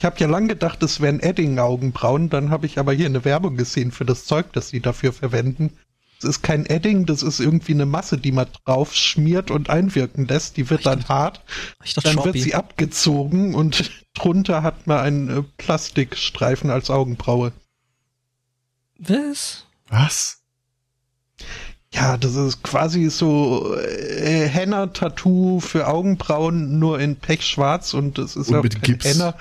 [0.00, 3.56] ich habe ja lang gedacht, es wären Edding-Augenbrauen, dann habe ich aber hier eine Werbung
[3.56, 5.78] gesehen für das Zeug, das sie dafür verwenden.
[6.22, 10.26] Es ist kein Edding, das ist irgendwie eine Masse, die man drauf schmiert und einwirken
[10.26, 10.58] lässt.
[10.58, 11.40] Die wird dann hart.
[12.02, 12.24] dann Shopee.
[12.26, 17.52] wird sie abgezogen und drunter hat man einen äh, Plastikstreifen als Augenbraue.
[18.98, 19.64] Was?
[19.88, 20.42] Was?
[21.92, 28.50] Ja, das ist quasi so äh, Henna-Tattoo für Augenbrauen, nur in Pechschwarz und das ist
[28.50, 29.06] und auch kein Gips.
[29.06, 29.34] Henna.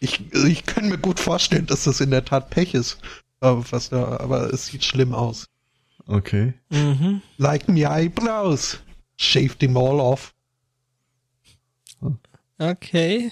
[0.00, 2.98] Ich, ich kann mir gut vorstellen, dass das in der Tat Pech ist.
[3.40, 5.46] Aber, was da, aber es sieht schlimm aus.
[6.08, 6.54] Okay.
[6.70, 7.22] Mhm.
[7.36, 8.80] Like me eyebrows.
[9.16, 10.34] Shave them all off.
[12.58, 13.30] Okay.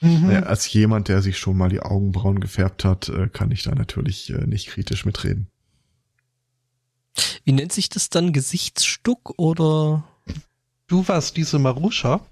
[0.00, 0.30] Mhm.
[0.30, 3.74] Ja, als jemand, der sich schon mal die Augenbrauen gefärbt hat, äh, kann ich da
[3.74, 5.48] natürlich äh, nicht kritisch mitreden.
[7.44, 8.32] Wie nennt sich das dann?
[8.32, 10.04] Gesichtsstuck oder?
[10.86, 12.26] Du warst diese Maruscha?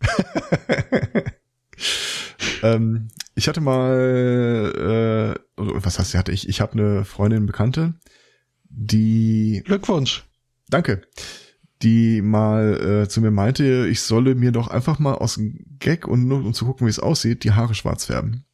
[2.62, 6.48] ähm, ich hatte mal, äh, was heißt, hatte ich?
[6.48, 7.94] Ich habe eine Freundin, Bekannte,
[8.70, 9.62] die.
[9.64, 10.24] Glückwunsch.
[10.68, 11.02] Danke.
[11.82, 16.06] die mal äh, zu mir meinte, ich solle mir doch einfach mal aus dem Gag
[16.06, 18.44] und nur um zu gucken, wie es aussieht, die Haare schwarz färben.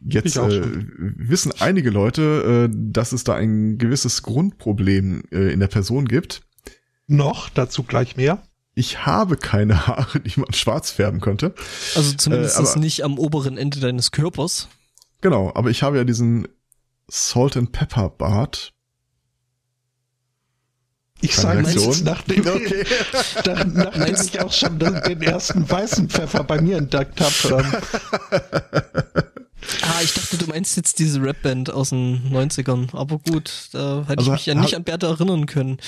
[0.00, 0.62] Jetzt äh,
[1.16, 6.42] wissen einige Leute, äh, dass es da ein gewisses Grundproblem äh, in der Person gibt.
[7.06, 8.42] Noch, dazu gleich mehr.
[8.74, 11.54] Ich habe keine Haare, die man schwarz färben könnte.
[11.96, 14.68] Also zumindest äh, aber, nicht am oberen Ende deines Körpers.
[15.20, 16.46] Genau, aber ich habe ja diesen
[17.08, 18.72] Salt and Pepper Bart.
[21.20, 22.84] Ich sage jetzt, nachdem, okay.
[23.44, 27.82] da, nachdem ich auch schon den ersten weißen Pfeffer bei mir entdeckt habe.
[29.82, 32.94] Ah, ich dachte, du meinst jetzt diese Rapband aus den 90ern.
[32.96, 35.78] Aber gut, da hätte also, ich mich ja nicht an Bertha erinnern können.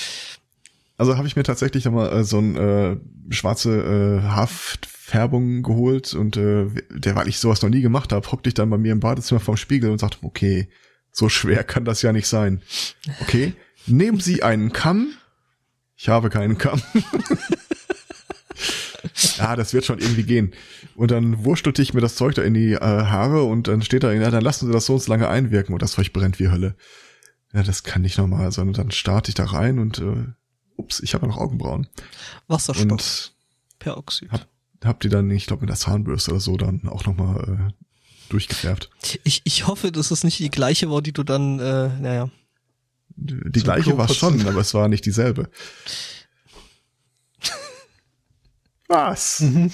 [0.97, 2.97] Also habe ich mir tatsächlich nochmal äh, so ein äh,
[3.29, 8.49] schwarze äh, Haftfärbung geholt und äh, der, weil ich sowas noch nie gemacht habe, hockte
[8.49, 10.69] ich dann bei mir im Badezimmer vorm Spiegel und sagte, okay,
[11.11, 12.61] so schwer kann das ja nicht sein.
[13.21, 13.53] Okay,
[13.87, 15.13] nehmen Sie einen Kamm.
[15.97, 16.81] Ich habe keinen Kamm.
[19.37, 20.53] ja, das wird schon irgendwie gehen.
[20.95, 24.03] Und dann wurstelte ich mir das Zeug da in die äh, Haare und dann steht
[24.03, 26.75] da, ja, dann lassen Sie das so lange einwirken und das Zeug brennt wie Hölle.
[27.53, 28.67] Ja, das kann nicht normal sein.
[28.67, 30.25] Und dann starte ich da rein und äh,
[30.77, 31.87] ups, ich habe noch Augenbrauen.
[32.47, 32.91] Wasserstoff.
[32.91, 33.33] Und
[33.79, 34.31] Peroxid.
[34.31, 34.47] Hab,
[34.83, 37.73] hab die dann, ich glaube, mit der Zahnbürste oder so dann auch nochmal äh,
[38.31, 38.89] durchgefärbt.
[39.23, 42.29] Ich, ich hoffe, dass es nicht die gleiche war, die du dann, äh, naja.
[43.09, 45.49] Die, die gleiche war schon, aber es war nicht dieselbe.
[48.87, 49.39] Was?
[49.41, 49.71] Mhm.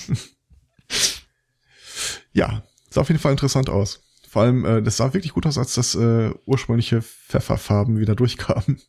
[2.33, 4.03] ja, sah auf jeden Fall interessant aus.
[4.27, 8.81] Vor allem, äh, das sah wirklich gut aus, als das äh, ursprüngliche Pfefferfarben wieder durchkamen.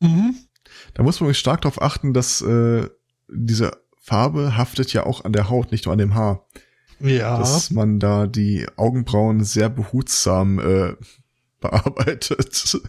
[0.00, 0.36] Mhm.
[0.94, 2.88] Da muss man stark darauf achten, dass äh,
[3.28, 6.46] diese Farbe haftet ja auch an der Haut, nicht nur an dem Haar.
[7.00, 7.38] Ja.
[7.38, 10.94] Dass man da die Augenbrauen sehr behutsam äh,
[11.60, 12.80] bearbeitet.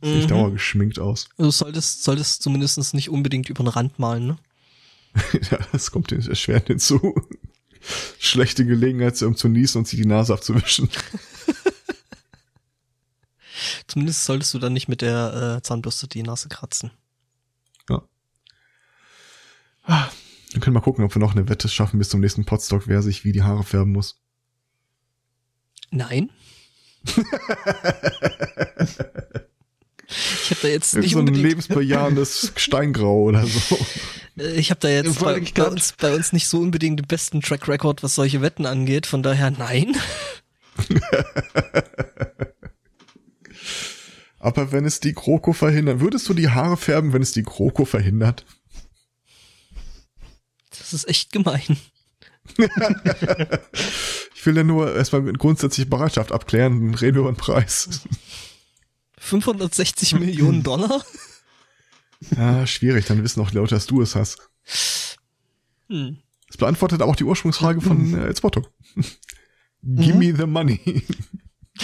[0.00, 0.28] Mhm.
[0.28, 1.28] dauer geschminkt aus.
[1.36, 4.38] Du solltest, solltest zumindest nicht unbedingt über den Rand malen, ne?
[5.50, 7.14] ja, das kommt erschwerend hinzu.
[8.18, 10.88] Schlechte Gelegenheit, um zu niesen und sich die Nase abzuwischen.
[13.86, 16.90] Zumindest solltest du dann nicht mit der äh, Zahnbürste die Nase kratzen.
[17.88, 18.02] Ja.
[19.84, 20.08] Ah,
[20.58, 22.88] dann können wir mal gucken, ob wir noch eine Wette schaffen bis zum nächsten Potstock,
[22.88, 24.20] wer sich wie die Haare färben muss.
[25.90, 26.30] Nein.
[30.10, 33.78] Ich habe da jetzt nicht so ein lebensbejahendes Steingrau oder so.
[34.38, 37.42] Äh, ich habe da jetzt bei, bei, uns, bei uns nicht so unbedingt den besten
[37.42, 39.04] Track Record, was solche Wetten angeht.
[39.04, 39.94] Von daher nein.
[44.38, 47.84] Aber wenn es die Kroko verhindert, würdest du die Haare färben, wenn es die Kroko
[47.84, 48.46] verhindert?
[50.90, 51.76] Das ist echt gemein.
[54.34, 58.00] ich will ja nur erstmal grundsätzlich Bereitschaft abklären, dann reden wir über den Preis.
[59.18, 61.04] 560 Millionen Dollar?
[62.36, 64.48] Ja, schwierig, dann wissen auch die Leute, dass du es hast.
[65.88, 66.16] Hm.
[66.46, 68.66] Das beantwortet auch die Ursprungsfrage von äh, Elsbotto.
[69.82, 70.18] Give mhm.
[70.18, 70.80] me the money.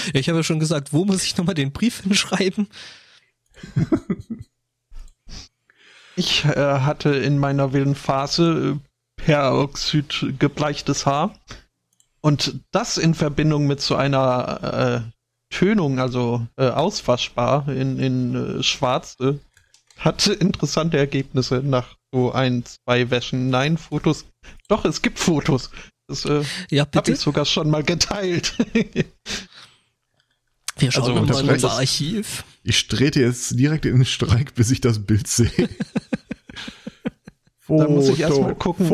[0.06, 2.68] Ja, ich habe ja schon gesagt, wo muss ich nochmal den Brief hinschreiben?
[6.16, 8.94] Ich äh, hatte in meiner wilden Phase äh,
[9.25, 11.35] Peroxid gebleichtes Haar.
[12.21, 18.63] Und das in Verbindung mit so einer äh, Tönung, also äh, auswaschbar in, in äh,
[18.63, 19.35] schwarz, äh,
[19.99, 23.49] hat interessante Ergebnisse nach so ein, zwei Wäschen.
[23.51, 24.27] Nein, Fotos.
[24.69, 25.71] Doch, es gibt Fotos.
[26.07, 28.55] Das äh, ja, habe ich sogar schon mal geteilt.
[30.77, 32.45] Wir schauen also, mal in unser Archiv.
[32.63, 35.51] Ich trete jetzt direkt in den Streik, bis ich das Bild sehe.
[37.66, 38.91] Foto, da muss ich erstmal gucken,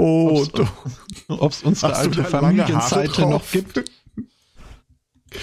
[1.28, 3.82] ob es unsere alte Familienseite noch gibt.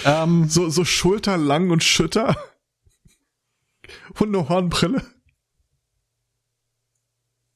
[0.06, 2.36] Ähm, so, so schulterlang und schütter.
[4.18, 5.02] Und eine Hornbrille.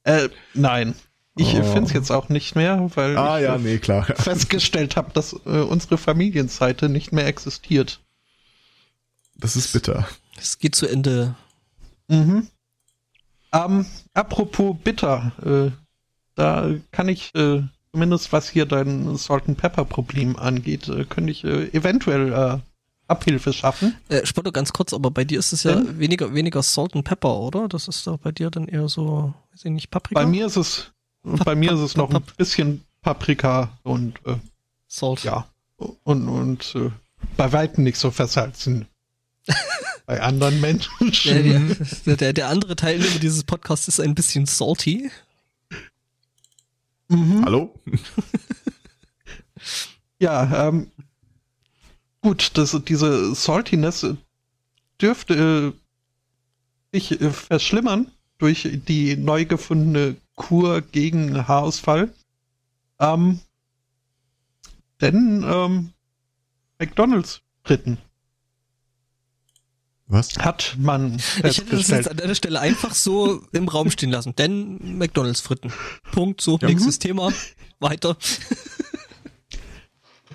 [0.03, 0.93] Äh, nein.
[1.35, 1.63] Ich oh.
[1.63, 4.05] finde es jetzt auch nicht mehr, weil ah, ich ja, nee, klar.
[4.15, 7.99] festgestellt habe, dass äh, unsere Familienseite nicht mehr existiert.
[9.35, 10.07] Das ist bitter.
[10.37, 11.35] Es geht zu Ende.
[12.07, 12.47] Mhm.
[13.53, 15.71] Ähm, apropos bitter, äh,
[16.35, 17.61] da kann ich äh,
[17.91, 22.57] zumindest was hier dein Salt and Pepper Problem angeht, äh, könnte ich äh, eventuell äh,
[23.07, 23.95] Abhilfe schaffen.
[24.09, 25.99] Äh, Spotto, ganz kurz, aber bei dir ist es ja ähm?
[25.99, 27.67] weniger, weniger Salt and Pepper, oder?
[27.67, 30.19] Das ist doch bei dir dann eher so, weiß ich nicht, Paprika?
[30.19, 30.91] Bei mir ist es,
[31.23, 34.37] Pap bei mir ist es noch ein bisschen Paprika und äh,
[34.87, 35.23] Salt.
[35.23, 35.47] Ja.
[35.77, 36.75] Und, und
[37.37, 38.87] bei weitem nicht so versalzen.
[40.05, 40.91] Bei anderen Menschen.
[42.05, 45.09] Der, der, der andere Teilnehmer dieses Podcasts ist ein bisschen salty.
[47.07, 47.45] Mhm.
[47.45, 47.79] Hallo?
[50.19, 50.91] ja, ähm,
[52.21, 54.05] gut, das, diese Saltiness
[55.01, 55.73] dürfte
[56.93, 62.13] äh, sich äh, verschlimmern durch die neu gefundene Kur gegen Haarausfall.
[62.99, 63.39] Ähm,
[65.01, 65.93] denn ähm,
[66.79, 67.97] McDonalds Fritten.
[70.13, 70.37] Was?
[70.37, 74.35] Hat man Ich hätte das jetzt an der Stelle einfach so im Raum stehen lassen.
[74.35, 75.73] Denn McDonalds Fritten.
[76.11, 76.39] Punkt.
[76.39, 76.99] So, ja, nächstes.
[76.99, 77.33] Thema.
[77.79, 78.15] Weiter.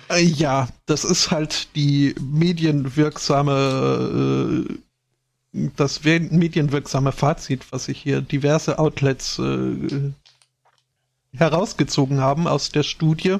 [0.09, 4.65] Äh, ja, das ist halt die medienwirksame,
[5.53, 10.11] äh, das medienwirksame Fazit, was sich hier diverse Outlets äh,
[11.31, 13.37] herausgezogen haben aus der Studie,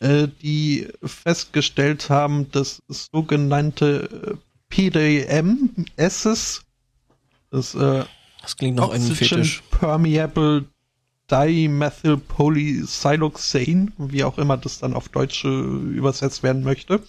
[0.00, 4.38] die festgestellt haben, dass sogenannte
[4.76, 6.64] PDM-Asses,
[7.50, 8.04] das, äh,
[8.42, 9.62] das klingt noch ein Fetisch.
[9.70, 10.66] Permeable
[11.30, 17.02] Dimethylpolysiloxane, wie auch immer das dann auf Deutsch äh, übersetzt werden möchte,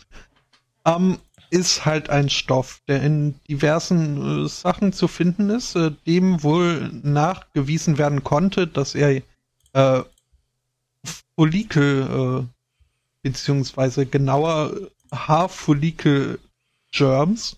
[0.86, 1.18] ähm,
[1.50, 6.90] ist halt ein Stoff, der in diversen äh, Sachen zu finden ist, äh, dem wohl
[7.04, 9.22] nachgewiesen werden konnte, dass er
[9.74, 10.04] äh,
[11.36, 12.46] Follikel, äh,
[13.24, 14.72] beziehungsweise genauer
[16.94, 17.58] Haarfollikel-Germs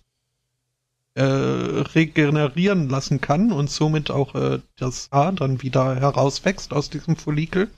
[1.15, 7.15] äh, regenerieren lassen kann und somit auch äh, das Haar dann wieder herauswächst aus diesem
[7.15, 7.69] Follikel.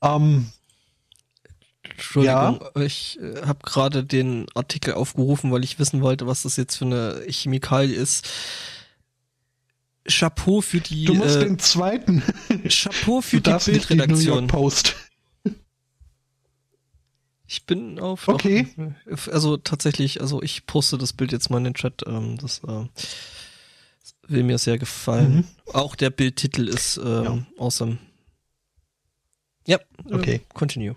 [0.00, 0.46] Ähm,
[1.82, 2.82] Entschuldigung, ja?
[2.82, 6.86] ich äh, habe gerade den Artikel aufgerufen, weil ich wissen wollte, was das jetzt für
[6.86, 8.28] eine Chemikalie ist.
[10.08, 11.04] Chapeau für die.
[11.04, 12.22] Du musst äh, den zweiten.
[12.68, 14.46] Chapeau für die Bildredaktion.
[14.46, 14.96] Post.
[17.52, 18.28] Ich bin auf.
[18.28, 18.66] Okay.
[19.10, 22.02] Auf, also tatsächlich, also ich poste das Bild jetzt mal in den Chat.
[22.06, 22.86] Ähm, das äh,
[24.26, 25.34] will mir sehr gefallen.
[25.34, 25.44] Mhm.
[25.74, 27.46] Auch der Bildtitel ist ähm, ja.
[27.58, 27.98] awesome.
[29.66, 29.76] Ja,
[30.08, 30.34] äh, okay.
[30.36, 30.96] Äh, continue.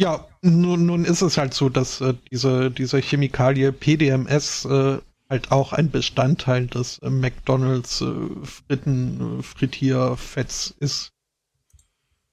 [0.00, 4.98] Ja, nun, nun ist es halt so, dass äh, diese, diese Chemikalie PDMS äh,
[5.28, 11.12] halt auch ein Bestandteil des äh, McDonalds äh, Fritten, äh, Frittierfetts ist.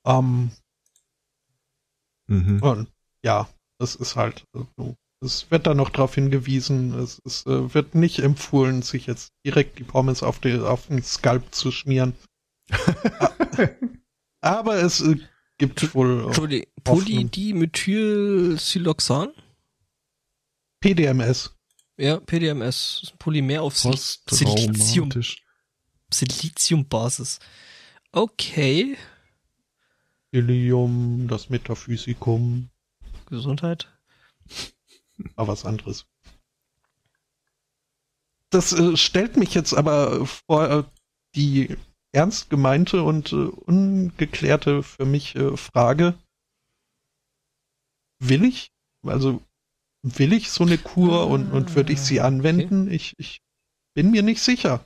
[0.05, 0.51] Ähm,
[2.27, 2.87] mhm.
[3.23, 4.95] Ja, das ist halt so.
[5.23, 9.77] Es wird da noch darauf hingewiesen, es, es äh, wird nicht empfohlen, sich jetzt direkt
[9.77, 12.15] die Pommes auf, die, auf den Skalp zu schmieren.
[14.41, 15.17] Aber es äh,
[15.59, 16.25] gibt wohl.
[16.25, 19.29] Entschuldigung, Polydimethylsiloxan?
[20.79, 21.55] PDMS.
[21.97, 23.01] Ja, PDMS.
[23.03, 25.11] ist ein Polymer auf Silizium.
[26.11, 27.37] Siliziumbasis.
[28.11, 28.97] Okay.
[30.31, 32.70] Helium, das Metaphysikum.
[33.31, 33.91] Gesundheit.
[35.35, 36.05] Aber was anderes.
[38.51, 40.83] Das äh, stellt mich jetzt aber vor äh,
[41.35, 41.75] die
[42.11, 46.15] ernst gemeinte und äh, ungeklärte für mich äh, Frage.
[48.19, 48.71] Will ich?
[49.03, 49.41] Also
[50.03, 52.83] will ich so eine Kur und, und würde ich sie ah, anwenden?
[52.83, 52.95] Okay.
[52.95, 53.41] Ich, ich
[53.93, 54.85] bin mir nicht sicher.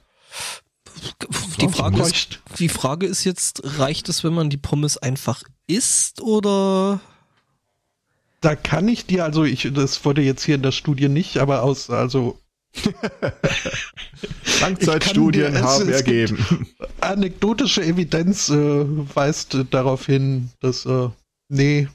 [1.59, 6.21] Die Frage, ist, die Frage ist jetzt, reicht es, wenn man die Pommes einfach isst
[6.21, 7.01] oder
[8.45, 11.63] da kann ich dir, also ich, das wurde jetzt hier in der Studie nicht, aber
[11.63, 12.39] aus, also
[14.61, 16.67] Langzeitstudien haben ergeben.
[17.01, 18.85] Anekdotische Evidenz äh,
[19.15, 21.09] weist äh, darauf hin, dass äh,
[21.49, 21.87] nee,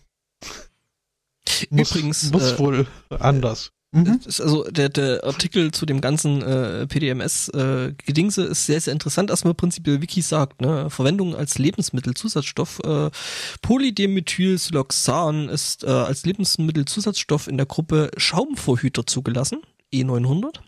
[1.71, 3.71] muss, Übrigens, muss äh, wohl anders.
[3.93, 4.21] Mhm.
[4.25, 9.31] Also der, der Artikel zu dem ganzen äh, PDMS-Gedingse äh, ist sehr, sehr interessant.
[9.31, 12.81] Erstmal prinzipiell Wiki sagt, ne, Verwendung als Lebensmittelzusatzstoff.
[12.85, 13.11] Äh,
[13.63, 19.61] Polydimethylsiloxan ist äh, als Lebensmittelzusatzstoff in der Gruppe Schaumvorhüter zugelassen,
[19.93, 20.61] E900.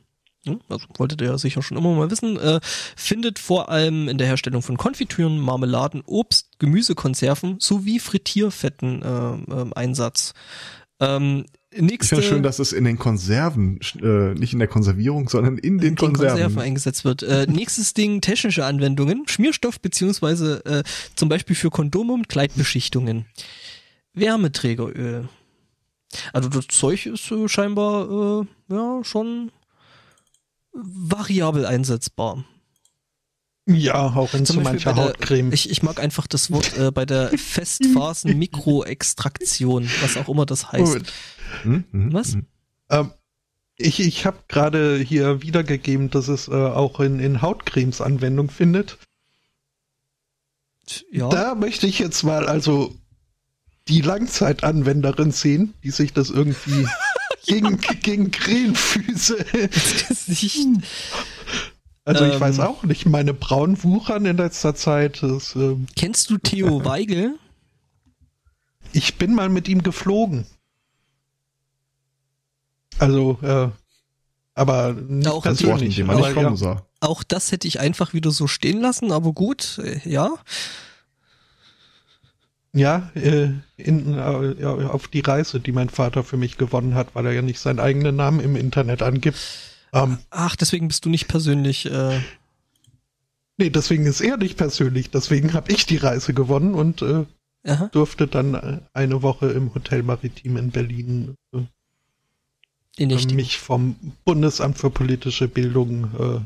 [0.44, 2.58] Hm, also wolltet ihr ja sicher schon immer mal wissen, äh,
[2.96, 9.70] findet vor allem in der Herstellung von Konfitüren, Marmeladen, Obst, Gemüsekonserven sowie Frittierfetten äh, äh,
[9.76, 10.34] Einsatz.
[10.98, 11.44] Ähm,
[11.76, 15.58] nächste, ist ja schön, dass es in den Konserven, äh, nicht in der Konservierung, sondern
[15.58, 16.28] in den, in Konserven.
[16.28, 17.22] Konserven eingesetzt wird.
[17.22, 20.82] Äh, nächstes Ding, technische Anwendungen, Schmierstoff beziehungsweise äh,
[21.14, 23.26] zum Beispiel für Kondome und Kleidbeschichtungen.
[24.14, 25.28] Wärmeträgeröl.
[26.32, 29.50] Also das Zeug ist äh, scheinbar äh, ja schon
[30.72, 32.44] variabel einsetzbar.
[33.66, 35.50] Ja, auch in so mancher Hautcreme.
[35.50, 40.72] Der, ich, ich mag einfach das Wort äh, bei der Festphasen-Mikroextraktion, was auch immer das
[40.72, 41.02] heißt.
[41.62, 41.84] Hm?
[41.92, 42.12] Hm?
[42.12, 42.34] Was?
[42.34, 42.46] Hm.
[42.90, 43.12] Ähm,
[43.76, 48.98] ich ich habe gerade hier wiedergegeben, dass es äh, auch in, in Hautcremes Anwendung findet.
[51.12, 51.28] Ja.
[51.28, 52.96] Da möchte ich jetzt mal also
[53.88, 56.88] die Langzeitanwenderin sehen, die sich das irgendwie
[57.46, 59.36] gegen, gegen Krähenfüße.
[59.70, 60.66] Das Gesicht.
[62.04, 65.22] Also ich ähm, weiß auch nicht, meine Brauen wuchern in letzter Zeit.
[65.22, 67.38] Das, ähm, kennst du Theo Weigel?
[68.92, 70.46] Ich bin mal mit ihm geflogen.
[72.98, 73.68] Also, äh,
[74.54, 75.96] Aber nicht auch persönlich.
[75.96, 76.84] Den man nicht kommen sah.
[77.00, 80.30] Auch das hätte ich einfach wieder so stehen lassen, aber gut, äh, ja.
[82.74, 87.26] Ja, äh, in, äh, auf die Reise, die mein Vater für mich gewonnen hat, weil
[87.26, 89.38] er ja nicht seinen eigenen Namen im Internet angibt.
[89.92, 91.86] Ähm, Ach, deswegen bist du nicht persönlich.
[91.86, 92.20] Äh
[93.58, 95.10] nee, deswegen ist er nicht persönlich.
[95.10, 97.26] Deswegen habe ich die Reise gewonnen und äh,
[97.92, 101.62] durfte dann äh, eine Woche im Hotel Maritim in Berlin äh,
[103.34, 106.44] mich vom Bundesamt für politische Bildung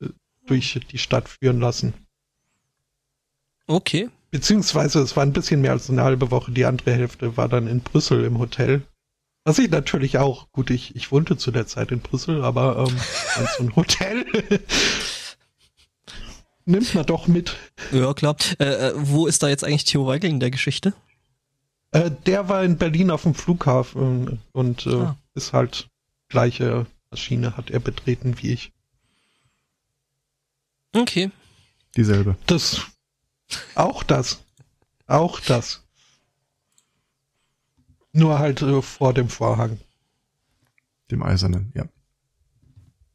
[0.00, 0.08] äh,
[0.46, 1.94] durch die Stadt führen lassen.
[3.66, 4.10] Okay.
[4.30, 6.52] Beziehungsweise es war ein bisschen mehr als eine halbe Woche.
[6.52, 8.82] Die andere Hälfte war dann in Brüssel im Hotel.
[9.44, 12.98] Was ich natürlich auch, gut, ich, ich wohnte zu der Zeit in Brüssel, aber ähm,
[13.58, 14.24] so ein Hotel
[16.64, 17.54] nimmt man doch mit.
[17.92, 18.36] Ja, klar.
[18.58, 20.94] Äh, äh, wo ist da jetzt eigentlich Theo Weigel in der Geschichte?
[21.90, 25.16] Äh, der war in Berlin auf dem Flughafen und äh, ah.
[25.34, 25.88] ist halt
[26.28, 28.72] gleiche Maschine hat er betreten wie ich.
[30.94, 31.30] Okay.
[31.96, 32.36] Dieselbe.
[32.46, 32.80] Das
[33.74, 34.42] auch das.
[35.06, 35.83] Auch das.
[38.14, 39.78] Nur halt äh, vor dem Vorhang.
[41.10, 41.84] Dem Eisernen, ja.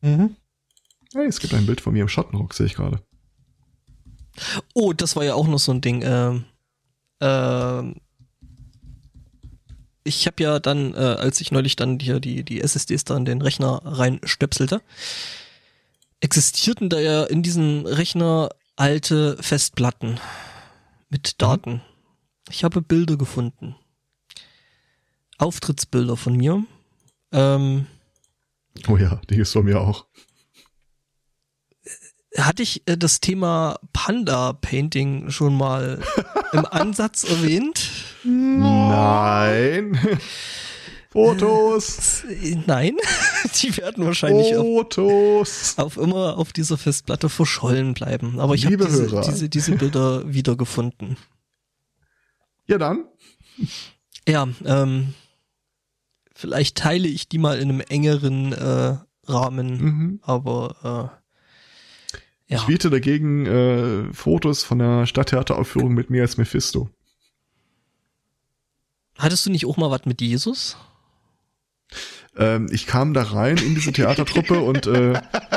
[0.02, 0.36] Mhm.
[1.14, 3.02] Hey, es gibt ein Bild von mir im Schattenrock, sehe ich gerade.
[4.74, 6.04] Oh, das war ja auch noch so ein Ding.
[6.04, 6.46] Ähm,
[7.22, 7.96] ähm,
[10.04, 13.26] ich habe ja dann, äh, als ich neulich dann hier die, die SSDs da in
[13.26, 14.82] den Rechner reinstöpselte,
[16.20, 20.20] existierten da ja in diesem Rechner alte Festplatten
[21.10, 21.82] mit Daten.
[22.50, 23.76] Ich habe Bilder gefunden.
[25.40, 26.64] Auftrittsbilder von mir.
[27.32, 27.88] Ähm,
[28.88, 30.06] oh ja, die ist von mir auch.
[32.38, 36.02] Hatte ich äh, das Thema Panda Painting schon mal
[36.53, 37.90] im Ansatz erwähnt?
[38.24, 39.99] Nein.
[41.11, 42.24] Fotos.
[42.26, 42.95] Äh, nein,
[43.61, 45.74] die werden wahrscheinlich Fotos.
[45.78, 48.40] Auf, auf, immer auf dieser Festplatte verschollen bleiben.
[48.40, 51.18] Aber ich habe diese, diese, diese Bilder wiedergefunden.
[52.68, 53.06] Ja dann.
[54.28, 55.16] Ja, ähm,
[56.40, 58.98] vielleicht teile ich die mal in einem engeren äh,
[59.28, 60.20] Rahmen, mhm.
[60.24, 62.57] aber äh, ja.
[62.57, 66.90] Ich biete dagegen äh, Fotos von der Stadttheateraufführung mit mir als Mephisto.
[69.18, 70.78] Hattest du nicht auch mal was mit Jesus?
[72.38, 75.22] Ähm, ich kam da rein in diese Theatertruppe und äh,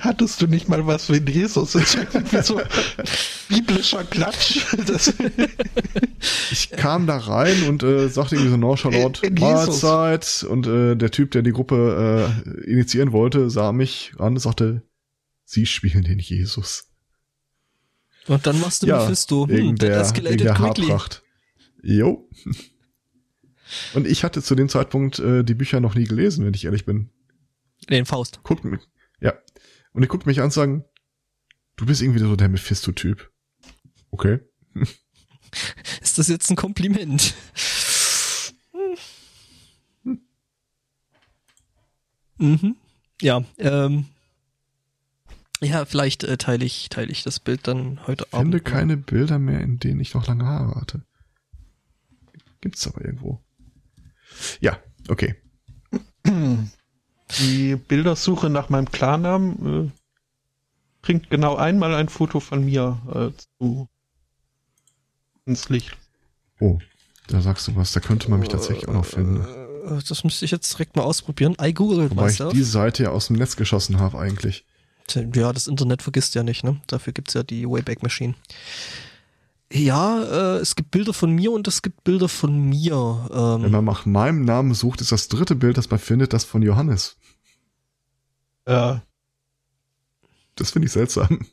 [0.00, 1.72] Hattest du nicht mal was mit Jesus?
[1.72, 2.60] Das ist irgendwie so
[3.48, 4.66] biblischer Klatsch.
[4.86, 5.12] Das
[6.50, 11.30] ich kam da rein und äh, sagte irgendwie so nonchalant Mahlzeit und äh, der Typ,
[11.32, 14.82] der die Gruppe äh, initiieren wollte, sah mich ran und sagte,
[15.44, 16.88] Sie spielen den Jesus.
[18.26, 19.46] Und dann machst du ja, Mephisto.
[19.46, 21.22] Hm, wegen der, wegen der Haarpracht.
[21.82, 22.28] Jo.
[23.94, 26.84] Und ich hatte zu dem Zeitpunkt äh, die Bücher noch nie gelesen, wenn ich ehrlich
[26.84, 27.10] bin.
[27.90, 28.40] Den Faust.
[28.44, 28.80] Guckt mich.
[29.20, 29.34] Ja.
[29.92, 30.84] Und ich guckte mich an und sagen,
[31.76, 33.30] du bist irgendwie so der Mephisto-Typ.
[34.10, 34.40] Okay.
[36.00, 37.34] Ist das jetzt ein Kompliment?
[40.02, 40.20] Hm.
[42.38, 42.76] Mhm.
[43.20, 44.06] Ja, ähm.
[45.60, 48.52] Ja, vielleicht äh, teile ich, teile ich das Bild dann heute Abend.
[48.54, 51.04] Ich finde keine Bilder mehr, in denen ich noch lange Haare hatte.
[52.60, 53.40] Gibt's aber irgendwo.
[54.60, 54.78] Ja,
[55.08, 55.36] okay.
[57.38, 59.90] Die Bildersuche nach meinem Klarnamen äh,
[61.02, 63.88] bringt genau einmal ein Foto von mir äh, zu
[65.44, 65.96] ins Licht.
[66.60, 66.78] Oh,
[67.26, 69.40] da sagst du was, da könnte man mich tatsächlich auch noch finden.
[69.40, 71.56] Äh, das müsste ich jetzt direkt mal ausprobieren.
[71.60, 72.52] I google Wobei myself.
[72.52, 74.64] ich die Seite ja aus dem Netz geschossen habe eigentlich.
[75.34, 76.80] Ja, das Internet vergisst ja nicht, ne?
[76.86, 78.34] Dafür gibt's ja die Wayback Machine.
[79.72, 83.28] Ja, äh, es gibt Bilder von mir und es gibt Bilder von mir.
[83.32, 86.44] Ähm, Wenn man nach meinem Namen sucht, ist das dritte Bild, das man findet, das
[86.44, 87.16] von Johannes.
[88.68, 89.02] Ja.
[90.56, 91.46] Das finde ich seltsam.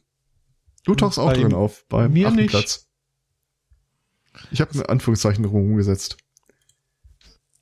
[0.83, 2.49] Du tauchst auch drin auf, beim mir achten nicht.
[2.49, 2.87] Platz.
[4.51, 6.17] Ich habe ein Anführungszeichen rumgesetzt.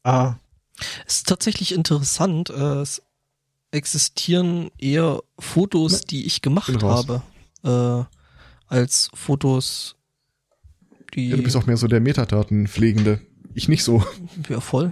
[0.03, 0.35] Ah.
[1.05, 2.49] Es ist tatsächlich interessant.
[2.49, 3.01] Äh, es
[3.71, 7.21] existieren eher Fotos, die ich gemacht habe,
[7.63, 8.03] äh,
[8.73, 9.96] als Fotos,
[11.13, 11.29] die.
[11.29, 13.21] Ja, du bist auch mehr so der Metadatenpflegende.
[13.53, 14.03] Ich nicht so.
[14.49, 14.91] Ja, voll.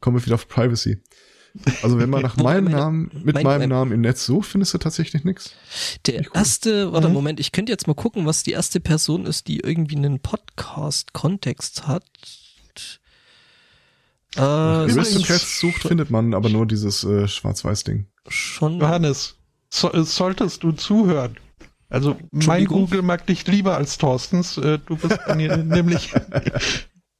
[0.00, 0.98] Kommen wir wieder auf Privacy.
[1.82, 4.48] Also wenn man nach meinem meine, Namen, mit mein, meinem mein, Namen im Netz sucht,
[4.48, 5.52] findest du tatsächlich nichts.
[6.06, 6.30] Der cool.
[6.34, 7.14] erste, warte, mhm.
[7.14, 11.86] Moment, ich könnte jetzt mal gucken, was die erste Person ist, die irgendwie einen Podcast-Kontext
[11.86, 12.04] hat.
[14.36, 18.06] Äh, Aristocrats sucht, findet man aber nur dieses äh, Schwarz-Weiß-Ding.
[18.28, 18.80] Schon.
[18.80, 19.36] Johannes,
[19.68, 21.36] so, solltest du zuhören.
[21.92, 24.56] Also mein Google mag dich lieber als Thorstens.
[24.56, 26.14] Äh, du bist nämlich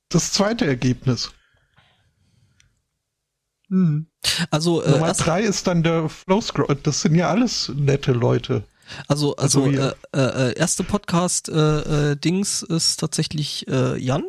[0.08, 1.30] das zweite Ergebnis.
[3.68, 4.06] Hm.
[4.50, 6.78] Also äh, Nummer drei ist dann der Flow Scroll.
[6.82, 8.64] Das sind ja alles nette Leute.
[9.08, 14.24] Also also, also äh, äh, äh, erste Podcast äh, äh, Dings ist tatsächlich äh, Jan.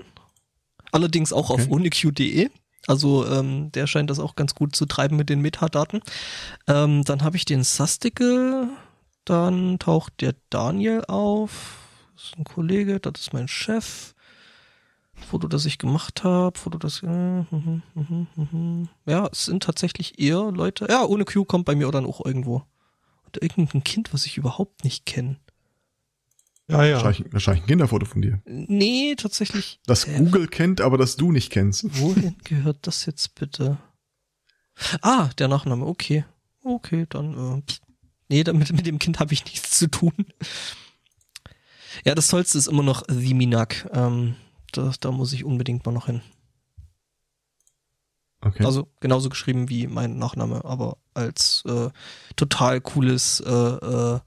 [0.91, 1.61] Allerdings auch okay.
[1.61, 2.49] auf uniq.de.
[2.85, 6.01] Also ähm, der scheint das auch ganz gut zu treiben mit den Metadaten.
[6.67, 8.67] Ähm, dann habe ich den Sastikel,
[9.25, 11.77] dann taucht der Daniel auf.
[12.15, 14.13] Das ist ein Kollege, das ist mein Chef.
[15.15, 17.03] Foto, das ich gemacht habe, Foto, das.
[17.03, 20.87] Äh, mh, mh, mh, ja, es sind tatsächlich eher Leute.
[20.89, 22.63] Ja, ohne Q kommt bei mir dann auch irgendwo.
[23.25, 25.37] Und irgendein Kind, was ich überhaupt nicht kenne.
[26.67, 26.95] Ja, ja.
[26.95, 28.41] Wahrscheinlich, wahrscheinlich ein Kinderfoto von dir.
[28.45, 29.79] Nee, tatsächlich.
[29.85, 31.99] Das äh, Google kennt, aber das du nicht kennst.
[31.99, 33.77] Wohin gehört das jetzt bitte?
[35.01, 36.25] Ah, der Nachname, okay.
[36.63, 37.61] Okay, dann, äh,
[38.29, 40.13] nee, damit, mit dem Kind habe ich nichts zu tun.
[42.05, 43.89] Ja, das Tollste ist immer noch The Minak.
[43.93, 44.35] Ähm,
[44.71, 46.21] da, da muss ich unbedingt mal noch hin.
[48.41, 48.65] Okay.
[48.65, 51.89] Also genauso geschrieben wie mein Nachname, aber als äh,
[52.35, 54.19] total cooles äh, äh,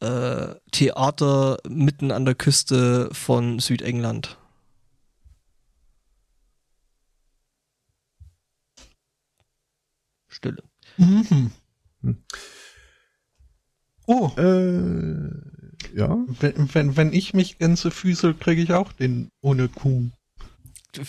[0.00, 4.36] äh, Theater mitten an der Küste von Südengland.
[10.26, 10.64] Stille.
[10.96, 11.52] Mhm.
[12.02, 12.22] Hm.
[14.06, 14.30] Oh.
[14.36, 16.16] Äh, ja.
[16.40, 20.10] Wenn, wenn, wenn ich mich Gänse füßel, kriege ich auch den ohne Kuh.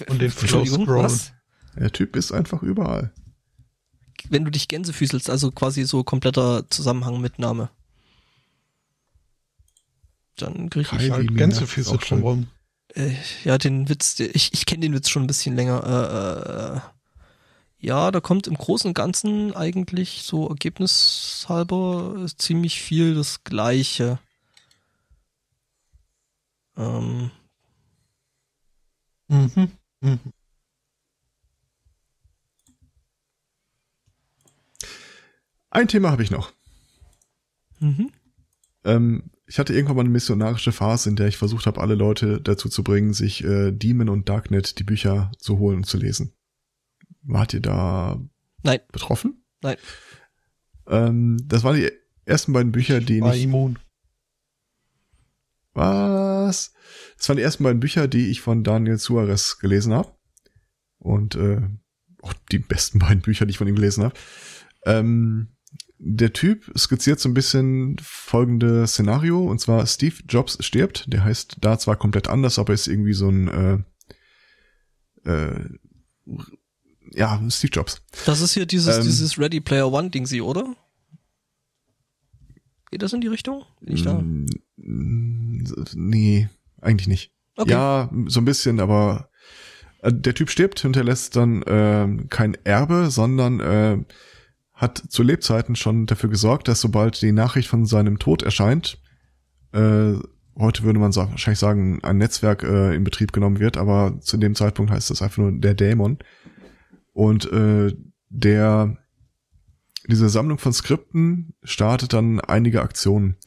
[0.07, 1.03] Und den Flow Scroll.
[1.03, 1.34] Was?
[1.76, 3.11] Der Typ ist einfach überall.
[4.30, 7.70] Wenn du dich Gänse füßelst, also quasi so kompletter Zusammenhang mit Name
[10.36, 12.48] dann kriege ich halt Gänsefüße drumherum.
[12.95, 13.14] Äh,
[13.44, 15.84] ja, den Witz, ich, ich kenne den Witz schon ein bisschen länger.
[15.84, 16.82] Äh, äh,
[17.84, 24.19] ja, da kommt im Großen und Ganzen eigentlich so ergebnishalber ziemlich viel das Gleiche.
[26.77, 27.30] Ähm.
[29.27, 29.72] Mhm.
[29.99, 30.19] Mhm.
[35.69, 36.53] Ein Thema habe ich noch.
[37.80, 38.11] Mhm.
[38.85, 42.39] Ähm, ich hatte irgendwann mal eine missionarische Phase, in der ich versucht habe, alle Leute
[42.39, 46.34] dazu zu bringen, sich äh, Demon und Darknet die Bücher zu holen und zu lesen.
[47.24, 48.22] Wart ihr da
[48.64, 48.80] Nein.
[48.91, 49.45] betroffen?
[49.62, 49.78] Nein.
[50.88, 51.90] Ähm, das waren die
[52.26, 53.44] ersten beiden Bücher, die war ich.
[53.44, 53.80] Immun.
[55.74, 56.74] Was?
[57.18, 60.16] Das waren die ersten beiden Bücher, die ich von Daniel Suarez gelesen habe.
[61.00, 61.62] Und äh,
[62.22, 64.16] auch die besten beiden Bücher, die ich von ihm gelesen habe.
[64.86, 65.56] Ähm,
[65.98, 71.06] der Typ skizziert so ein bisschen folgende Szenario, und zwar Steve Jobs stirbt.
[71.08, 73.86] Der heißt da zwar komplett anders, aber ist irgendwie so ein
[75.26, 75.70] äh, äh,
[77.14, 78.02] ja, Steve Jobs.
[78.26, 80.76] Das ist hier dieses, ähm, dieses Ready Player One Ding, sie, oder?
[82.91, 83.64] Geht das in die Richtung?
[83.81, 84.23] Bin ich da?
[85.95, 86.49] Nee,
[86.81, 87.31] eigentlich nicht.
[87.56, 87.72] Okay.
[87.72, 89.30] Ja, so ein bisschen, aber
[90.02, 93.98] äh, der Typ stirbt, hinterlässt dann äh, kein Erbe, sondern äh,
[94.73, 98.99] hat zu Lebzeiten schon dafür gesorgt, dass sobald die Nachricht von seinem Tod erscheint,
[99.72, 100.14] äh,
[100.57, 104.38] heute würde man sagen, wahrscheinlich sagen, ein Netzwerk äh, in Betrieb genommen wird, aber zu
[104.38, 106.19] dem Zeitpunkt heißt das einfach nur der Dämon.
[107.14, 107.95] Und äh,
[108.30, 108.98] der
[110.10, 113.38] diese Sammlung von Skripten startet dann einige Aktionen.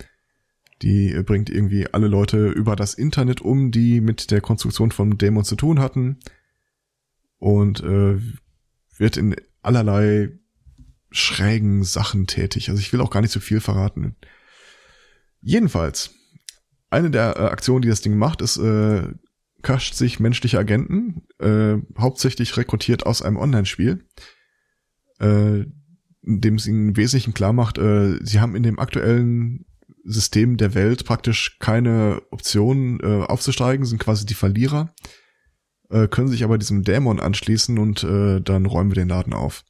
[0.83, 5.45] Die bringt irgendwie alle Leute über das Internet um, die mit der Konstruktion von Dämon
[5.45, 6.19] zu tun hatten.
[7.39, 8.19] Und äh,
[8.97, 10.39] wird in allerlei
[11.11, 12.71] schrägen Sachen tätig.
[12.71, 14.17] Also ich will auch gar nicht so viel verraten.
[15.41, 16.11] Jedenfalls,
[16.91, 19.09] eine der äh, Aktionen, die das Ding macht, ist, äh,
[19.67, 24.07] kascht sich menschliche Agenten, äh, hauptsächlich rekrutiert aus einem Online-Spiel,
[25.19, 25.65] äh,
[26.23, 29.67] dem es ihnen im Wesentlichen klar macht, äh, sie haben in dem aktuellen
[30.05, 34.95] System der Welt praktisch keine Option äh, aufzusteigen, sind quasi die Verlierer,
[35.91, 39.65] äh, können sich aber diesem Dämon anschließen und äh, dann räumen wir den Laden auf.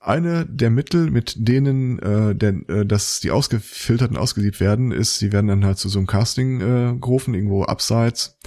[0.00, 5.30] Eine der Mittel, mit denen äh, der, äh, dass die ausgefilterten ausgesiebt werden, ist, sie
[5.30, 8.40] werden dann halt zu so einem Casting äh, gerufen, irgendwo abseits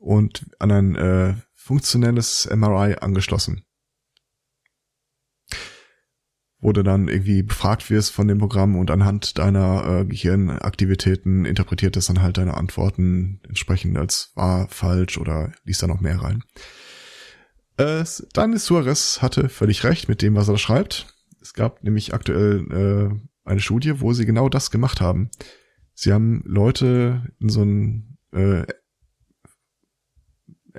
[0.00, 3.64] und an ein äh, funktionelles MRI angeschlossen.
[6.62, 12.06] Du dann irgendwie befragt wirst von dem Programm und anhand deiner äh, Gehirnaktivitäten interpretiert es
[12.06, 16.44] dann halt deine Antworten entsprechend als wahr, falsch oder liest da noch mehr rein.
[17.76, 18.04] Äh,
[18.34, 21.14] Daniel Suarez hatte völlig recht mit dem, was er schreibt.
[21.40, 25.30] Es gab nämlich aktuell äh, eine Studie, wo sie genau das gemacht haben.
[25.94, 28.64] Sie haben Leute in so ein äh,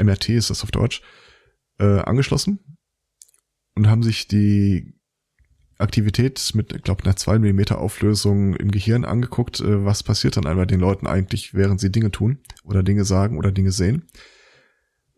[0.02, 1.02] MRT ist das auf Deutsch,
[1.80, 2.78] äh, angeschlossen
[3.76, 4.94] und haben sich die
[5.78, 10.46] Aktivität mit, ich glaube, einer 2 mm Auflösung im Gehirn angeguckt, äh, was passiert dann
[10.46, 14.08] einmal den Leuten eigentlich, während sie Dinge tun oder Dinge sagen oder Dinge sehen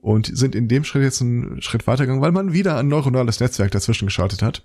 [0.03, 3.71] und sind in dem Schritt jetzt einen Schritt weitergegangen, weil man wieder ein neuronales Netzwerk
[3.71, 4.63] dazwischen geschaltet hat.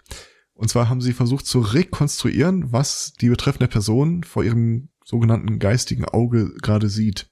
[0.53, 6.05] Und zwar haben sie versucht zu rekonstruieren, was die betreffende Person vor ihrem sogenannten geistigen
[6.05, 7.31] Auge gerade sieht.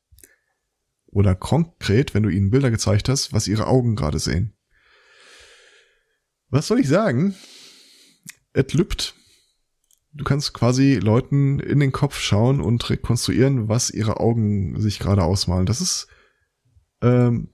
[1.16, 4.52] Oder konkret, wenn du ihnen Bilder gezeigt hast, was ihre Augen gerade sehen.
[6.50, 7.34] Was soll ich sagen?
[8.52, 9.14] Et lübt.
[10.12, 15.22] Du kannst quasi Leuten in den Kopf schauen und rekonstruieren, was ihre Augen sich gerade
[15.22, 15.64] ausmalen.
[15.64, 16.06] Das ist
[17.00, 17.48] ähm,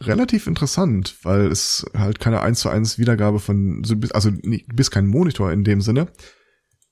[0.00, 3.82] relativ interessant, weil es halt keine eins zu eins Wiedergabe von,
[4.14, 6.10] also du bist kein Monitor in dem Sinne,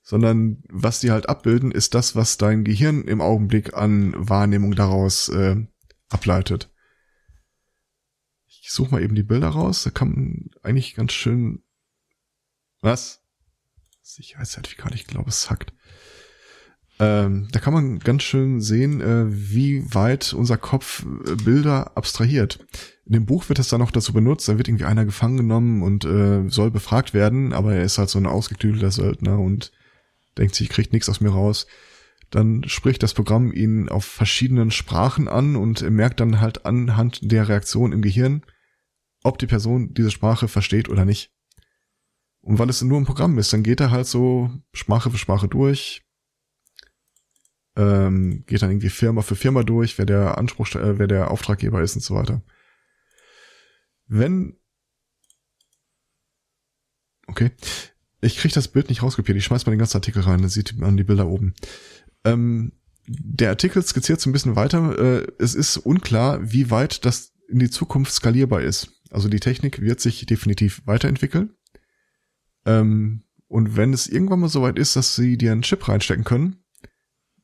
[0.02, 5.30] sondern was die halt abbilden, ist das, was dein Gehirn im Augenblick an Wahrnehmung daraus
[5.30, 5.56] äh,
[6.12, 6.70] ableitet.
[8.46, 11.62] Ich suche mal eben die Bilder raus, da kann man eigentlich ganz schön
[12.80, 13.22] was?
[14.02, 15.72] Sicherheitszertifikat, ich glaube, es hackt.
[16.98, 22.64] Ähm, da kann man ganz schön sehen, äh, wie weit unser Kopf äh, Bilder abstrahiert.
[23.06, 25.82] In dem Buch wird es dann noch dazu benutzt, da wird irgendwie einer gefangen genommen
[25.82, 29.72] und äh, soll befragt werden, aber er ist halt so ein ausgeklügelter Söldner und
[30.38, 31.66] denkt sich, kriegt nichts aus mir raus.
[32.32, 37.48] Dann spricht das Programm ihn auf verschiedenen Sprachen an und merkt dann halt anhand der
[37.48, 38.42] Reaktion im Gehirn,
[39.22, 41.30] ob die Person diese Sprache versteht oder nicht.
[42.40, 45.46] Und weil es nur ein Programm ist, dann geht er halt so Sprache für Sprache
[45.46, 46.02] durch,
[47.76, 51.82] ähm, geht dann irgendwie Firma für Firma durch, wer der Anspruch, äh, wer der Auftraggeber
[51.82, 52.42] ist und so weiter.
[54.06, 54.56] Wenn
[57.26, 57.50] Okay.
[58.20, 59.36] Ich krieg das Bild nicht rauskopiert.
[59.36, 61.54] Ich schmeiß mal den ganzen Artikel rein, dann sieht man die Bilder oben.
[62.24, 62.72] Ähm,
[63.06, 64.98] der Artikel skizziert so ein bisschen weiter.
[64.98, 69.00] Äh, es ist unklar, wie weit das in die Zukunft skalierbar ist.
[69.10, 71.54] Also die Technik wird sich definitiv weiterentwickeln.
[72.64, 76.24] Ähm, und wenn es irgendwann mal so weit ist, dass sie dir einen Chip reinstecken
[76.24, 76.64] können,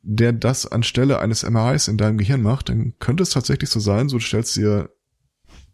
[0.01, 4.09] der das anstelle eines MRIs in deinem Gehirn macht, dann könnte es tatsächlich so sein,
[4.09, 4.91] so du stellst dir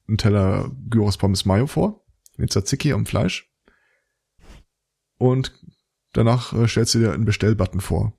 [0.09, 2.05] einen Teller Gyros Pommes Mayo vor,
[2.36, 3.48] mit Tzatziki am Fleisch
[5.18, 5.52] und
[6.12, 8.18] danach äh, stellst du dir einen Bestellbutton vor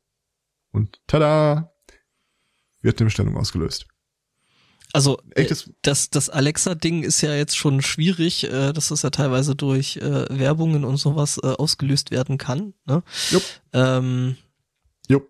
[0.76, 1.74] und tada,
[2.82, 3.88] wird eine Bestellung ausgelöst.
[4.94, 5.72] Also Echtes?
[5.82, 10.26] das, das Alexa-Ding ist ja jetzt schon schwierig, äh, dass das ja teilweise durch äh,
[10.30, 12.74] Werbungen und sowas äh, ausgelöst werden kann.
[12.86, 13.04] Ne?
[13.32, 13.44] Jupp.
[13.74, 14.38] Ähm,
[15.10, 15.30] Jupp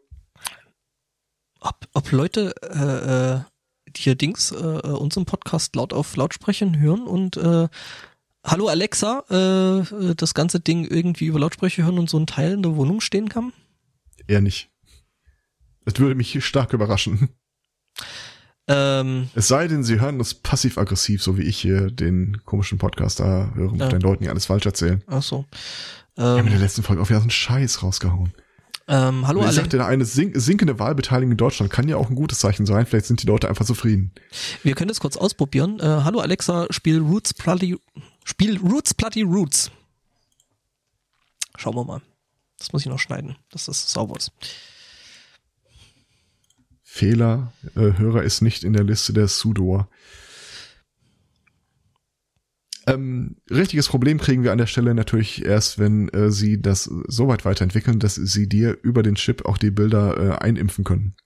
[1.66, 3.40] ob, ob Leute äh, äh,
[3.96, 7.68] hier Dings äh, äh, unseren Podcast laut auf Lautsprechern hören und äh,
[8.46, 12.62] Hallo Alexa, äh, das ganze Ding irgendwie über Lautsprecher hören und so ein Teil in
[12.62, 13.54] der Wohnung stehen kann?
[14.28, 14.70] Eher nicht.
[15.86, 17.30] Das würde mich stark überraschen.
[18.68, 23.20] Ähm, es sei denn, sie hören das passiv-aggressiv, so wie ich hier den komischen Podcast
[23.20, 25.04] da höre, mit äh, den Leuten, die alles falsch erzählen.
[25.06, 25.46] Ach so.
[26.18, 28.34] Ähm, wir haben in der letzten Folge auch wieder so einen Scheiß rausgehauen.
[28.88, 29.50] Ähm, hallo alle.
[29.50, 32.86] Ich sagte, eine sink sinkende Wahlbeteiligung in Deutschland kann ja auch ein gutes Zeichen sein.
[32.86, 34.12] Vielleicht sind die Leute einfach zufrieden.
[34.64, 35.80] Wir können das kurz ausprobieren.
[35.80, 37.78] Äh, hallo Alexa, spiel Roots Bloody,
[38.24, 39.72] spiel Roots Bloody Roots.
[41.58, 42.02] Schauen wir mal.
[42.60, 44.32] Das muss ich noch schneiden, dass das sauber ist.
[46.96, 49.90] Fehler, äh, Hörer ist nicht in der Liste der Sudoer.
[52.88, 57.28] Ähm, richtiges Problem kriegen wir an der Stelle natürlich erst, wenn äh, sie das so
[57.28, 61.18] weit weiterentwickeln, dass sie dir über den Chip auch die Bilder äh, einimpfen können.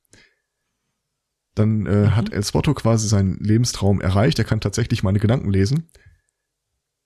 [1.53, 2.15] Dann äh, mhm.
[2.15, 4.39] hat El Spotto quasi seinen Lebenstraum erreicht.
[4.39, 5.91] Er kann tatsächlich meine Gedanken lesen.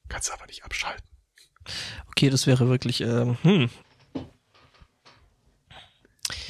[0.07, 1.05] Kannst aber nicht abschalten.
[2.07, 3.69] Okay, das wäre wirklich, ähm, hm.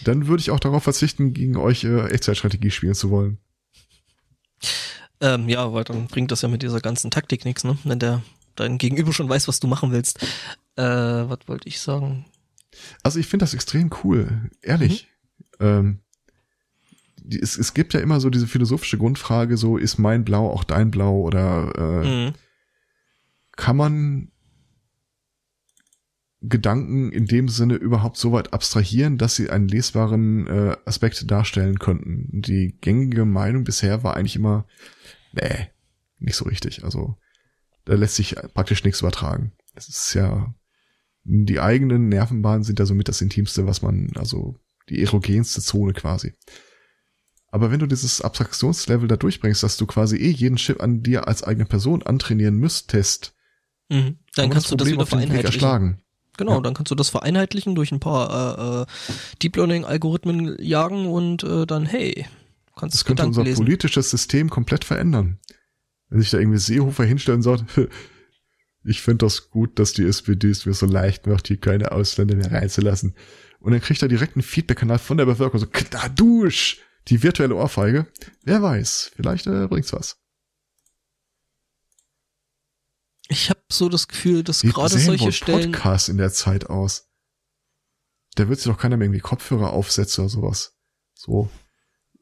[0.04, 3.38] Dann würde ich auch darauf verzichten, gegen euch äh, Echtzeitstrategie spielen zu wollen.
[5.22, 7.78] Ähm, ja, weil dann bringt das ja mit dieser ganzen Taktik nichts, ne?
[7.84, 8.22] Wenn der
[8.56, 10.22] dein Gegenüber schon weiß, was du machen willst.
[10.76, 12.26] Äh, was wollte ich sagen?
[13.04, 15.08] Also ich finde das extrem cool, ehrlich.
[15.60, 15.66] Mhm.
[15.66, 16.00] Ähm,
[17.18, 20.64] die, es, es gibt ja immer so diese philosophische Grundfrage, so ist mein Blau auch
[20.64, 22.34] dein Blau oder äh, mhm.
[23.56, 24.32] kann man
[26.46, 31.80] Gedanken in dem Sinne überhaupt so weit abstrahieren, dass sie einen lesbaren äh, Aspekt darstellen
[31.80, 32.42] könnten.
[32.42, 34.68] Die gängige Meinung bisher war eigentlich immer,
[35.32, 35.70] nee,
[36.20, 36.84] nicht so richtig.
[36.84, 37.16] Also
[37.86, 39.54] da lässt sich praktisch nichts übertragen.
[39.74, 40.54] Das ist ja,
[41.24, 44.58] die eigenen Nervenbahnen sind ja somit das Intimste, was man, also
[44.90, 46.34] die erogenste Zone quasi.
[47.48, 51.28] Aber wenn du dieses Abstraktionslevel da durchbringst, dass du quasi eh jeden Chip an dir
[51.28, 53.34] als eigene Person antrainieren müsstest,
[53.90, 54.18] mhm.
[54.36, 56.03] dann kannst du das wieder vereinheitlichen.
[56.38, 56.62] Genau, ja.
[56.62, 58.86] dann kannst du das vereinheitlichen, durch ein paar äh, äh,
[59.42, 62.26] Deep Learning Algorithmen jagen und äh, dann hey,
[62.76, 63.64] kannst das könnte unser lesen.
[63.64, 65.40] politisches System komplett verändern.
[66.10, 67.66] Wenn sich da irgendwie Seehofer hinstellen sagt,
[68.84, 72.36] ich finde das gut, dass die SPD es mir so leicht macht, hier keine Ausländer
[72.36, 73.16] mehr reinzulassen.
[73.60, 77.56] Und dann kriegt er direkt einen Feedback-Kanal von der Bevölkerung, so, da dusch, die virtuelle
[77.56, 78.08] Ohrfeige.
[78.44, 80.18] Wer weiß, vielleicht äh, bringt's was.
[83.30, 85.72] Ich habe so das Gefühl, dass gerade solche Stellen.
[85.72, 87.10] Podcast in der Zeit aus.
[88.36, 90.76] Da wird sich doch keiner mehr irgendwie Kopfhörer aufsetzen oder sowas.
[91.14, 91.50] So.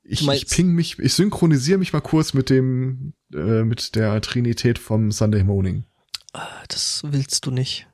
[0.04, 4.80] Ich, ich ping mich, ich synchronisiere mich mal kurz mit dem, äh, mit der Trinität
[4.80, 5.86] vom Sunday Morning.
[6.34, 7.88] Ah, das willst du nicht.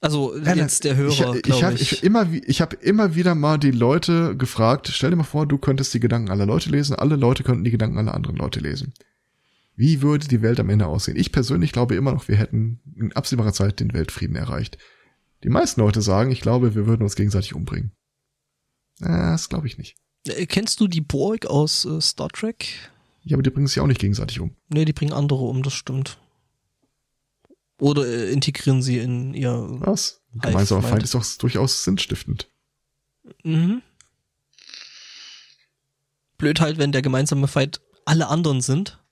[0.00, 2.02] Also jetzt der Hörer, ich, ich habe ich.
[2.02, 4.90] immer, ich habe immer wieder mal die Leute gefragt.
[4.92, 6.94] Stell dir mal vor, du könntest die Gedanken aller Leute lesen.
[6.94, 8.92] Alle Leute könnten die Gedanken aller anderen Leute lesen.
[9.76, 11.16] Wie würde die Welt am Ende aussehen?
[11.16, 14.78] Ich persönlich glaube immer noch, wir hätten in absehbarer Zeit den Weltfrieden erreicht.
[15.42, 17.92] Die meisten Leute sagen, ich glaube, wir würden uns gegenseitig umbringen.
[19.00, 19.96] Äh, das glaube ich nicht.
[20.26, 22.66] Äh, kennst du die Borg aus äh, Star Trek?
[23.22, 24.56] Ja, aber die bringen sich auch nicht gegenseitig um.
[24.68, 26.18] Nee, die bringen andere um, das stimmt.
[27.78, 29.66] Oder äh, integrieren sie in ihr.
[29.80, 30.22] Was?
[30.34, 32.48] Gemeinsamer Feind ist doch durchaus sinnstiftend.
[33.42, 33.82] Mhm.
[36.38, 39.03] Blöd halt, wenn der gemeinsame Feind alle anderen sind.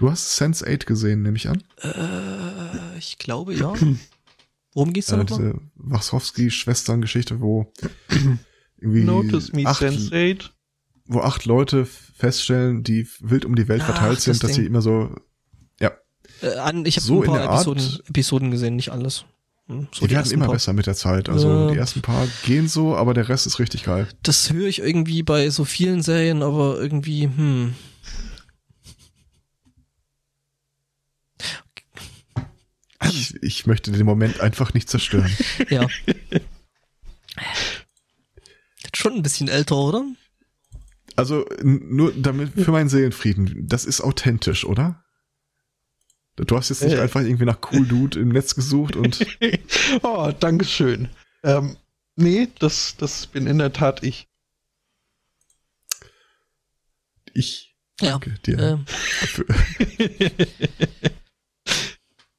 [0.00, 1.62] Du hast Sense 8 gesehen, nehme ich an?
[1.82, 3.74] Äh, ich glaube ja.
[4.74, 7.70] Worum geht's da äh, Diese Wachowski-Schwestern-Geschichte, wo
[8.78, 10.54] irgendwie Notice me, acht, Sense 8.
[11.04, 14.60] wo acht Leute feststellen, die wild um die Welt verteilt Ach, sind, dass Ding.
[14.60, 15.14] sie immer so
[16.42, 19.24] äh, an, ich habe so ein paar Episoden, Art, Episoden gesehen, nicht alles.
[19.66, 20.54] Hm, so die, die werden immer paar.
[20.54, 21.28] besser mit der Zeit.
[21.28, 24.08] Also äh, die ersten paar gehen so, aber der Rest ist richtig geil.
[24.22, 27.74] Das höre ich irgendwie bei so vielen Serien, aber irgendwie, hm.
[33.14, 35.30] Ich, ich möchte den Moment einfach nicht zerstören.
[35.68, 35.86] ja.
[38.94, 40.04] Schon ein bisschen älter, oder?
[41.16, 43.66] Also nur damit für meinen Seelenfrieden.
[43.68, 45.04] Das ist authentisch, oder?
[46.36, 47.00] Du hast jetzt nicht äh.
[47.00, 49.26] einfach irgendwie nach Cool Dude im Netz gesucht und.
[50.02, 51.08] oh, Dankeschön.
[51.42, 51.76] Ähm,
[52.16, 54.28] nee, das, das bin in der Tat ich.
[57.32, 58.86] Ich danke ja, dir.
[60.08, 61.10] Ähm.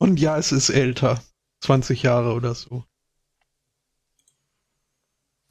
[0.01, 1.23] Und ja, es ist älter.
[1.59, 2.83] 20 Jahre oder so.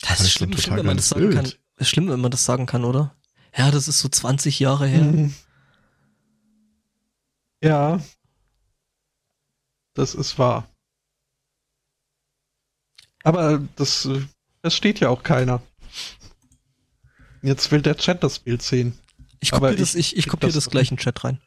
[0.03, 1.35] Das, ist schlimm, schlimm wenn man das sagen Bild.
[1.37, 1.53] kann.
[1.77, 3.15] Ist schlimm, wenn man das sagen kann, oder?
[3.57, 5.05] Ja, das ist so 20 Jahre her.
[5.05, 5.35] Mhm.
[7.63, 8.01] Ja,
[9.95, 10.69] das ist wahr.
[13.23, 14.09] Aber das,
[14.63, 15.63] das steht ja auch keiner.
[17.41, 18.99] Jetzt will der Chat das Bild sehen.
[19.39, 21.41] Ich kopiere das, ich, ich kopiere das, das gleich in den Chat rein.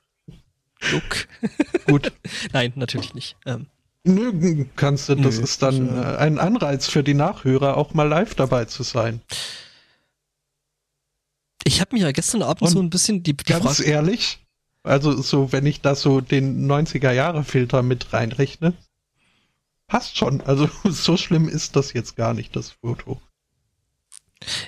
[0.91, 1.27] Look.
[1.87, 2.11] Gut.
[2.51, 3.35] Nein, natürlich nicht.
[3.45, 3.67] Ähm.
[4.03, 8.07] Nö, kannst du, das Nö, ist dann äh, ein Anreiz für die Nachhörer, auch mal
[8.07, 9.21] live dabei zu sein.
[11.63, 13.83] Ich habe mir ja gestern Abend Und so ein bisschen die, die ganz Frage.
[13.83, 14.39] ehrlich,
[14.83, 18.73] also so, wenn ich da so den 90er-Jahre-Filter mit reinrechne,
[19.87, 20.41] passt schon.
[20.41, 23.21] Also so schlimm ist das jetzt gar nicht, das Foto.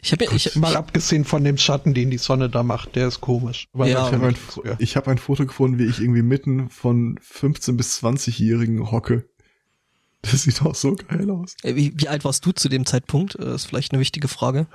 [0.02, 3.07] Ich habe ja, ich, mal abgesehen von dem Schatten, den die Sonne da macht, der
[3.07, 3.68] ist komisch.
[3.73, 7.77] Aber ja, ich habe ein, hab ein, Foto gefunden, wie ich irgendwie mitten von 15
[7.77, 9.27] bis 20-Jährigen hocke.
[10.22, 11.56] Das sieht auch so geil aus.
[11.64, 13.35] Wie, wie alt warst du zu dem Zeitpunkt?
[13.39, 14.68] Das ist vielleicht eine wichtige Frage.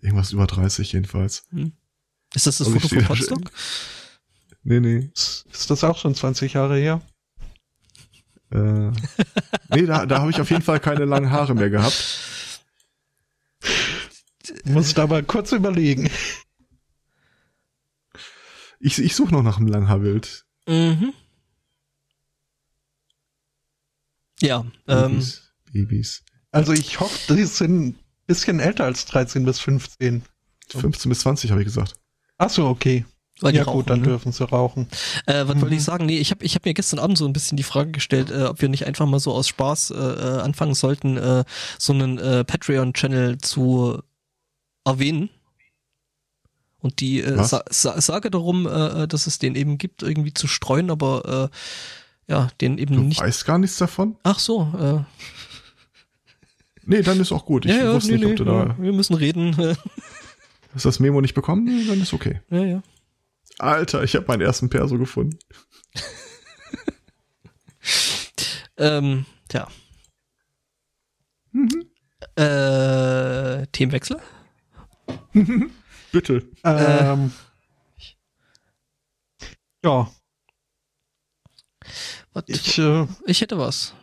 [0.00, 1.44] Irgendwas über 30 jedenfalls.
[1.50, 1.72] Hm.
[2.34, 3.50] Ist das das Foto von Potsdok?
[4.62, 5.10] Nee, nee.
[5.14, 7.02] Ist das auch schon 20 Jahre her?
[8.50, 8.90] Äh,
[9.74, 12.33] nee, da, da habe ich auf jeden Fall keine langen Haare mehr gehabt.
[14.64, 16.10] Musst aber kurz überlegen.
[18.80, 20.44] Ich, ich suche noch nach einem Langhaarbild.
[20.66, 21.12] Mhm.
[24.40, 24.64] Ja.
[24.86, 26.22] Babys, ähm, Babys.
[26.50, 30.22] Also ich hoffe, die sind ein bisschen älter als 13 bis 15.
[30.68, 31.94] 15 bis 20 habe ich gesagt.
[32.38, 33.04] Ach so, okay.
[33.40, 34.06] Weil ja rauchen, gut, dann ne?
[34.06, 34.86] dürfen sie rauchen.
[35.26, 35.62] Äh, was mhm.
[35.62, 36.06] wollte ich sagen?
[36.06, 38.44] Nee, ich habe ich hab mir gestern Abend so ein bisschen die Frage gestellt, äh,
[38.44, 41.44] ob wir nicht einfach mal so aus Spaß äh, äh anfangen sollten, äh,
[41.78, 44.02] so einen äh, Patreon-Channel zu
[44.84, 45.30] erwähnen.
[46.78, 50.34] Und die äh, sa sa Sage darum, äh, äh, dass es den eben gibt, irgendwie
[50.34, 53.20] zu streuen, aber äh, ja, den eben du nicht.
[53.20, 54.16] Du weißt gar nichts davon?
[54.22, 55.02] Ach so, äh.
[56.86, 57.64] Nee, dann ist auch gut.
[57.64, 58.76] Ich ja, ja, wusste nee, nicht, ob du nee, da.
[58.78, 59.56] Wir müssen reden.
[60.74, 61.86] Hast du das Memo nicht bekommen?
[61.88, 62.40] Dann ist okay.
[62.50, 62.82] Ja, ja.
[63.58, 65.38] Alter, ich habe meinen ersten Perso gefunden.
[68.76, 69.68] ähm, tja.
[71.52, 71.86] Mhm.
[72.36, 74.20] Äh, Themenwechsel?
[76.12, 76.46] Bitte.
[76.62, 77.32] Ähm,
[79.84, 80.10] ja.
[82.46, 83.94] Ich, äh, ich hätte was.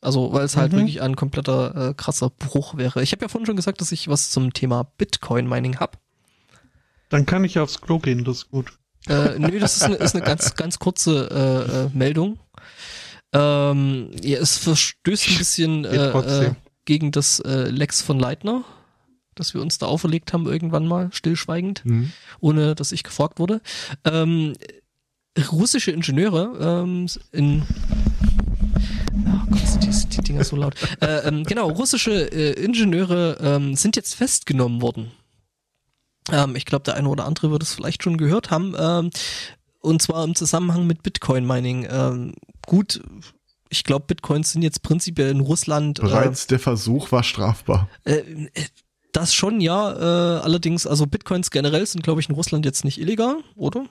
[0.00, 0.78] Also, weil es halt mhm.
[0.78, 3.02] wirklich ein kompletter äh, krasser Bruch wäre.
[3.02, 5.98] Ich habe ja vorhin schon gesagt, dass ich was zum Thema Bitcoin-Mining habe.
[7.08, 8.78] Dann kann ich aufs Klo gehen, das ist gut.
[9.08, 12.38] Äh, nö, das ist eine, ist eine ganz, ganz kurze äh, äh, Meldung.
[13.32, 16.54] Ähm, ja, es verstößt ein bisschen äh, äh,
[16.84, 18.64] gegen das äh, Lex von Leitner,
[19.36, 22.12] das wir uns da auferlegt haben irgendwann mal, stillschweigend, mhm.
[22.40, 23.60] ohne dass ich gefragt wurde.
[24.04, 24.54] Ähm,
[25.52, 27.62] russische Ingenieure ähm, in
[29.26, 30.74] Oh Gott, die, die Dinger so laut.
[31.00, 35.10] Äh, ähm, genau, russische äh, Ingenieure ähm, sind jetzt festgenommen worden.
[36.30, 38.74] Ähm, ich glaube, der eine oder andere wird es vielleicht schon gehört haben.
[38.78, 39.10] Ähm,
[39.80, 41.86] und zwar im Zusammenhang mit Bitcoin-Mining.
[41.90, 42.34] Ähm,
[42.66, 43.02] gut,
[43.68, 46.00] ich glaube, Bitcoins sind jetzt prinzipiell in Russland.
[46.00, 47.88] Bereits äh, der Versuch war strafbar.
[48.04, 48.22] Äh,
[49.16, 49.92] das schon, ja.
[49.92, 53.86] Äh, allerdings, also Bitcoins generell sind, glaube ich, in Russland jetzt nicht illegal, oder?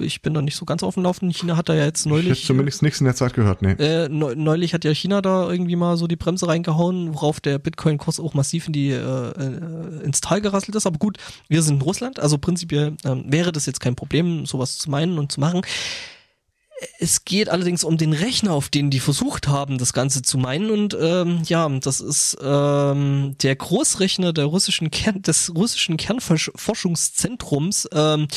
[0.00, 1.34] ich bin da nicht so ganz auf dem Laufenden.
[1.34, 2.30] China hat da ja jetzt neulich.
[2.30, 3.72] Ich zumindest nichts in der Zeit gehört, nee.
[3.72, 8.20] Äh, neulich hat ja China da irgendwie mal so die Bremse reingehauen, worauf der Bitcoin-Kurs
[8.20, 10.86] auch massiv in die, äh, äh, ins Tal gerasselt ist.
[10.86, 11.18] Aber gut,
[11.48, 15.18] wir sind in Russland, also prinzipiell ähm, wäre das jetzt kein Problem, sowas zu meinen
[15.18, 15.62] und zu machen.
[17.00, 20.70] Es geht allerdings um den Rechner, auf den die versucht haben, das Ganze zu meinen.
[20.70, 27.88] Und ähm, ja, das ist ähm, der Großrechner der russischen Kern, des russischen Kernforschungszentrums.
[27.92, 28.28] Ähm,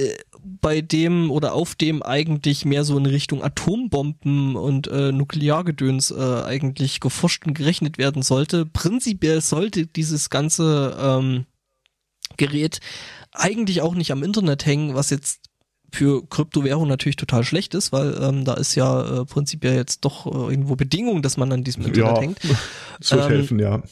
[0.00, 6.10] äh, bei dem oder auf dem eigentlich mehr so in Richtung Atombomben und äh, Nukleargedöns
[6.12, 8.64] äh, eigentlich geforscht und gerechnet werden sollte.
[8.64, 11.44] Prinzipiell sollte dieses ganze ähm,
[12.38, 12.80] Gerät
[13.32, 15.49] eigentlich auch nicht am Internet hängen, was jetzt
[15.92, 20.26] für Kryptowährung natürlich total schlecht ist, weil ähm, da ist ja äh, prinzipiell jetzt doch
[20.26, 22.38] äh, irgendwo Bedingung, dass man an diesem Internet ja, hängt.
[23.00, 23.82] Das wird ähm, helfen, ja.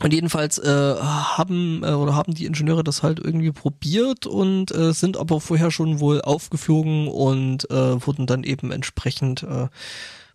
[0.00, 4.92] Und jedenfalls äh, haben äh, oder haben die Ingenieure das halt irgendwie probiert und äh,
[4.92, 9.68] sind aber vorher schon wohl aufgeflogen und äh, wurden dann eben entsprechend äh,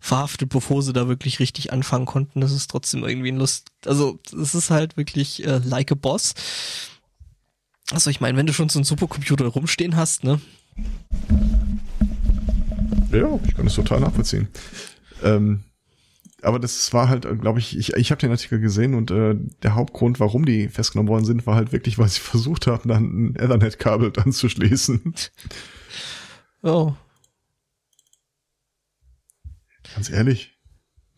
[0.00, 2.40] verhaftet, bevor sie da wirklich richtig anfangen konnten.
[2.40, 3.68] Das ist trotzdem irgendwie ein Lust.
[3.86, 6.34] Also es ist halt wirklich äh, like a Boss.
[7.92, 10.40] Also ich meine, wenn du schon so einen Supercomputer rumstehen hast, ne?
[13.12, 14.48] Ja, ich kann das total nachvollziehen.
[15.22, 15.64] Ähm,
[16.42, 19.74] aber das war halt, glaube ich, ich, ich habe den Artikel gesehen und äh, der
[19.74, 23.36] Hauptgrund, warum die festgenommen worden sind, war halt wirklich, weil sie versucht haben, dann ein
[23.36, 25.14] Ethernet-Kabel dann zu schließen.
[26.62, 26.94] Oh.
[29.94, 30.58] Ganz ehrlich,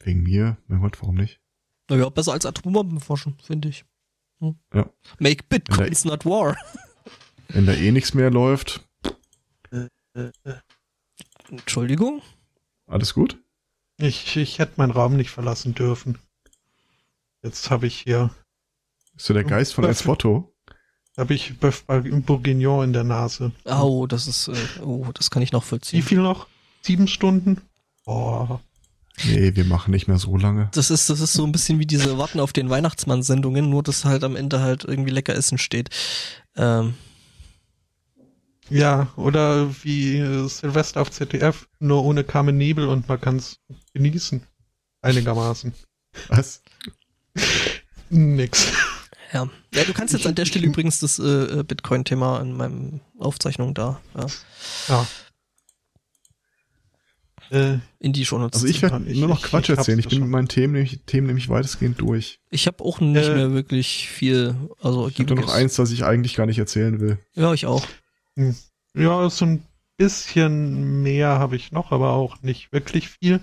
[0.00, 1.40] wegen mir, mein Gott, warum nicht?
[1.88, 3.84] Naja, besser als Atombomben forschen, finde ich.
[4.40, 4.56] Hm?
[4.72, 4.90] Ja.
[5.18, 6.56] Make Bitcoins not war.
[7.48, 8.86] Wenn da eh nichts mehr läuft.
[11.50, 12.22] Entschuldigung?
[12.86, 13.38] Alles gut?
[13.98, 16.18] Ich, ich hätte meinen Raum nicht verlassen dürfen.
[17.42, 18.30] Jetzt habe ich hier.
[19.14, 20.52] Bist du der Geist von Esbotto?
[21.16, 21.84] Habe ich Bœuf
[22.22, 23.52] Bourguignon in der Nase.
[23.64, 25.98] Oh, das ist, äh, oh, das kann ich noch vollziehen.
[25.98, 26.48] Wie viel noch?
[26.82, 27.60] Sieben Stunden?
[28.04, 28.58] Oh.
[29.24, 30.68] Nee, wir machen nicht mehr so lange.
[30.72, 34.04] Das ist, das ist so ein bisschen wie diese Warten auf den Weihnachtsmann-Sendungen, nur dass
[34.04, 35.90] halt am Ende halt irgendwie lecker Essen steht.
[36.56, 36.94] Ähm,
[38.70, 43.60] ja, oder wie äh, Silvester auf ZDF, nur ohne Carmen Nebel und man kann es
[43.92, 44.42] genießen.
[45.02, 45.74] Einigermaßen.
[46.28, 46.62] Was?
[48.08, 48.72] Nix.
[49.32, 49.48] Ja.
[49.74, 53.74] ja, du kannst jetzt an der Stelle übrigens das äh, äh, Bitcoin-Thema in meinem Aufzeichnung
[53.74, 54.00] da.
[54.16, 54.26] Ja.
[54.88, 55.06] ja.
[57.50, 59.98] Äh, in die schon Also ich werde nur noch Quatsch ich, erzählen.
[59.98, 62.40] Ich bin mit meinen Themen nämlich, Themen nämlich weitestgehend durch.
[62.50, 64.54] Ich habe auch nicht äh, mehr wirklich viel.
[64.80, 67.18] Also ich habe noch eins, das ich eigentlich gar nicht erzählen will.
[67.34, 67.84] Ja, ich auch.
[68.96, 69.64] Ja, so ein
[69.96, 73.40] bisschen mehr habe ich noch, aber auch nicht wirklich viel.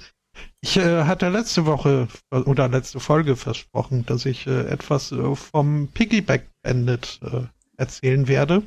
[0.61, 5.89] Ich äh, hatte letzte Woche oder letzte Folge versprochen, dass ich äh, etwas äh, vom
[5.89, 7.43] Piggyback Bandit äh,
[7.77, 8.63] erzählen werde.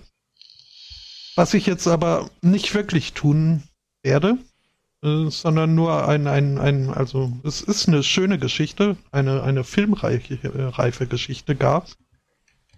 [1.37, 3.63] Was ich jetzt aber nicht wirklich tun
[4.03, 4.39] werde,
[5.03, 11.05] äh, sondern nur ein, ein, ein, also es ist eine schöne Geschichte, eine, eine filmreife
[11.05, 11.89] äh, Geschichte gab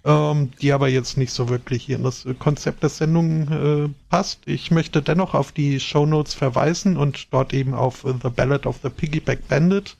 [0.06, 4.40] ähm, die aber jetzt nicht so wirklich in das Konzept der Sendung äh, passt.
[4.46, 8.66] Ich möchte dennoch auf die Show Notes verweisen und dort eben auf uh, The Ballad
[8.66, 9.96] of the Piggyback Bandit,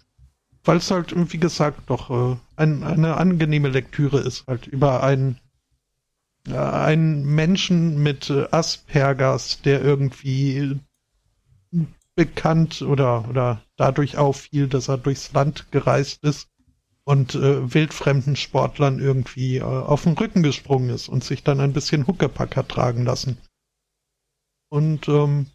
[0.65, 5.41] weil es halt, wie gesagt, doch äh, ein, eine angenehme Lektüre ist, halt über einen
[6.49, 10.79] äh, einen Menschen mit äh, Aspergers, der irgendwie
[12.15, 16.49] bekannt oder, oder dadurch auffiel, dass er durchs Land gereist ist
[17.07, 21.73] und äh, wildfremden Sportlern irgendwie äh, auf den Rücken gesprungen ist und sich dann ein
[21.73, 23.39] bisschen Huckepack hat tragen lassen.
[24.69, 25.47] Und ähm,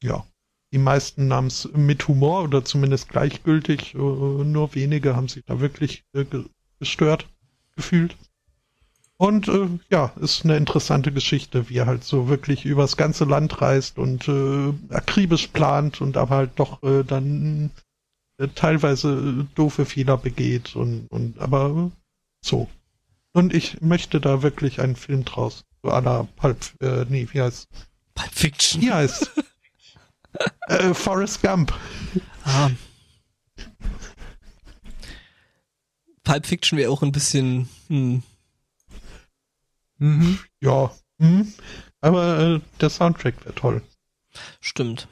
[0.00, 0.24] ja,
[0.72, 3.94] die meisten nahmen es mit Humor oder zumindest gleichgültig.
[3.94, 6.24] Äh, nur wenige haben sich da wirklich äh,
[6.78, 7.28] gestört
[7.74, 8.16] gefühlt.
[9.16, 13.60] Und äh, ja, ist eine interessante Geschichte, wie er halt so wirklich übers ganze Land
[13.60, 17.72] reist und äh, akribisch plant und aber halt doch äh, dann
[18.54, 19.10] teilweise
[19.40, 21.90] äh, doofe Fehler begeht und, und aber
[22.40, 22.68] so.
[23.32, 25.64] Und ich möchte da wirklich einen Film draus.
[25.82, 27.68] So aller Pulp, äh, nee, wie heißt
[28.14, 28.82] Pulp Fiction.
[28.82, 29.30] Wie heißt
[30.68, 31.74] äh, Forrest Gump.
[32.44, 32.70] Ah.
[36.24, 38.22] Pulp Fiction wäre auch ein bisschen hm.
[39.98, 40.38] Mhm.
[40.60, 40.94] Ja.
[41.18, 41.52] Hm.
[42.00, 43.82] Aber äh, der Soundtrack wäre toll.
[44.60, 45.08] Stimmt.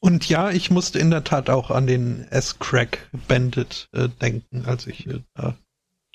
[0.00, 4.86] Und ja, ich musste in der Tat auch an den S-Crack Bandit äh, denken, als
[4.86, 5.56] ich äh, da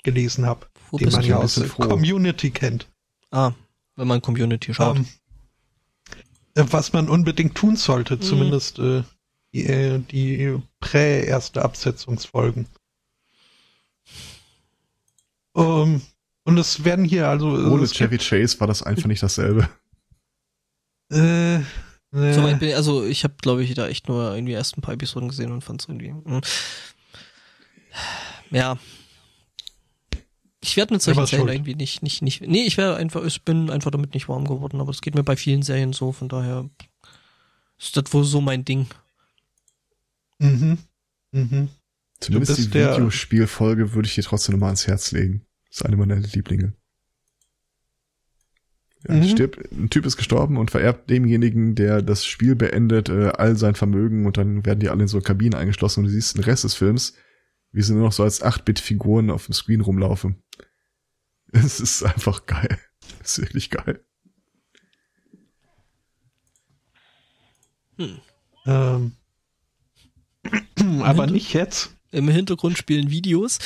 [0.02, 2.88] gelesen habe, den man ja aus der Community kennt.
[3.30, 3.52] Ah,
[3.96, 4.98] wenn man Community schaut.
[4.98, 5.06] Um,
[6.56, 8.22] ähm, äh, was man unbedingt tun sollte, mhm.
[8.22, 9.02] zumindest äh,
[9.52, 12.66] die, äh, die prä-erste Absetzungsfolgen.
[15.52, 16.02] Um, ähm,
[16.44, 17.48] und es werden hier also.
[17.48, 19.68] Ohne Chevy Chase war das einfach nicht dasselbe.
[21.10, 21.60] Äh,
[22.12, 22.32] äh.
[22.32, 25.28] So bin, also ich habe, glaube ich, da echt nur irgendwie erst ein paar Episoden
[25.28, 26.12] gesehen und fand es irgendwie.
[26.12, 26.22] Mh.
[26.24, 26.40] Hm.
[28.50, 28.78] Ja.
[30.62, 32.42] Ich werde mit solchen Serien irgendwie nicht, nicht, nicht.
[32.42, 35.24] Nee, ich wäre einfach, ich bin einfach damit nicht warm geworden, aber es geht mir
[35.24, 36.68] bei vielen Serien so, von daher
[37.78, 38.86] ist das wohl so mein Ding.
[40.38, 40.78] Mhm.
[41.32, 41.68] Mhm.
[42.20, 45.46] Zumindest die Videospielfolge würde ich dir trotzdem nochmal ans Herz legen.
[45.68, 46.74] Das ist eine meiner Lieblinge.
[49.08, 49.24] Ja, mhm.
[49.24, 53.74] stirbt, ein Typ ist gestorben und vererbt demjenigen, der das Spiel beendet, äh, all sein
[53.74, 56.64] Vermögen und dann werden die alle in so Kabinen eingeschlossen und du siehst den Rest
[56.64, 57.14] des Films,
[57.72, 60.42] wie sie nur noch so als 8-Bit-Figuren auf dem Screen rumlaufen.
[61.52, 62.78] Es ist einfach geil.
[63.24, 64.04] Es ist wirklich geil.
[67.96, 68.20] Hm.
[68.66, 69.12] Ähm.
[71.02, 71.96] Aber nicht jetzt.
[72.12, 73.58] Im Hintergrund spielen Videos.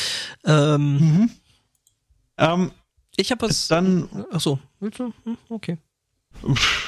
[0.45, 1.31] Ähm, mhm.
[2.39, 2.71] ähm,
[3.17, 4.09] ich habe es dann.
[4.31, 5.13] Ach so, willst du?
[5.25, 5.79] Hm, okay.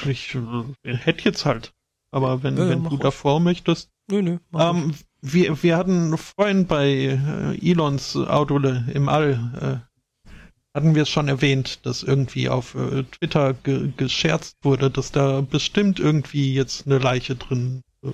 [0.05, 1.73] Ich äh, hätte jetzt halt.
[2.11, 3.89] Aber wenn, ja, wenn du davor möchtest.
[4.09, 4.37] Nö, nö.
[4.53, 10.31] Ähm, wir, wir hatten vorhin bei äh, Elons Auto im All, äh,
[10.73, 15.41] hatten wir es schon erwähnt, dass irgendwie auf äh, Twitter ge gescherzt wurde, dass da
[15.41, 18.09] bestimmt irgendwie jetzt eine Leiche drin äh,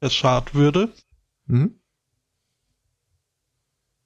[0.00, 0.92] erschart würde.
[1.46, 1.80] Mhm.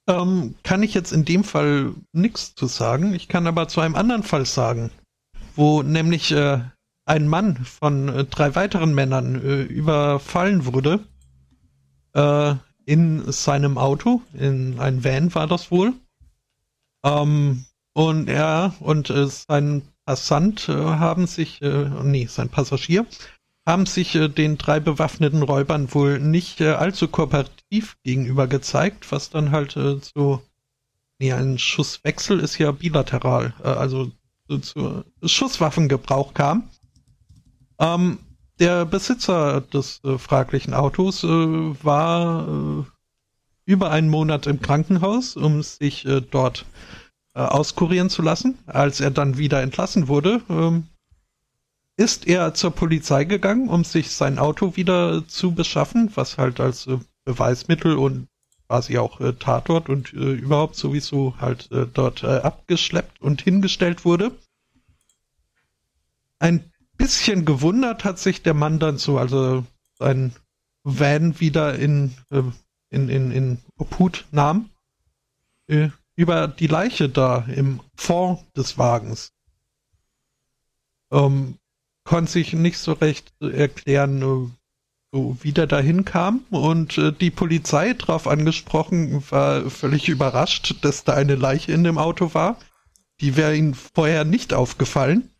[0.08, 3.12] Ähm, kann ich jetzt in dem Fall nichts zu sagen.
[3.12, 4.90] Ich kann aber zu einem anderen Fall sagen,
[5.56, 6.60] wo nämlich äh,
[7.06, 11.00] ein Mann von äh, drei weiteren Männern äh, überfallen wurde
[12.14, 12.54] äh,
[12.84, 15.94] in seinem Auto, in ein Van war das wohl.
[17.04, 17.64] Ähm,
[17.94, 23.06] und er und äh, sein Passant äh, haben sich, nee, sein Passagier
[23.66, 29.72] haben sich den drei bewaffneten Räubern wohl nicht allzu kooperativ gegenüber gezeigt, was dann halt
[29.72, 30.40] zu,
[31.18, 34.12] nee, ein Schusswechsel ist ja bilateral, also
[34.48, 36.64] zu, Schusswaffengebrauch kam.
[37.78, 38.18] Ähm,
[38.58, 42.84] der Besitzer des äh, fraglichen Autos äh, war äh,
[43.66, 46.64] über einen Monat im Krankenhaus, um sich äh, dort
[47.34, 48.58] äh, auskurieren zu lassen.
[48.66, 50.84] Als er dann wieder entlassen wurde, ähm,
[51.98, 56.86] ist er zur Polizei gegangen, um sich sein Auto wieder zu beschaffen, was halt als
[56.86, 58.28] äh, Beweismittel und
[58.66, 64.04] quasi auch äh, Tatort und äh, überhaupt sowieso halt äh, dort äh, abgeschleppt und hingestellt
[64.04, 64.32] wurde.
[66.38, 69.64] Ein bisschen gewundert hat sich der Mann dann so, also
[69.98, 70.34] sein
[70.82, 72.42] Van wieder in, äh,
[72.90, 74.70] in, in, in Obhut nahm,
[75.66, 79.32] äh, über die Leiche da im Fond des Wagens.
[81.10, 81.58] Ähm,
[82.04, 84.50] konnte sich nicht so recht erklären, äh,
[85.16, 86.42] so wie der dahin kam.
[86.50, 91.96] Und äh, die Polizei drauf angesprochen, war völlig überrascht, dass da eine Leiche in dem
[91.96, 92.58] Auto war.
[93.22, 95.30] Die wäre ihnen vorher nicht aufgefallen.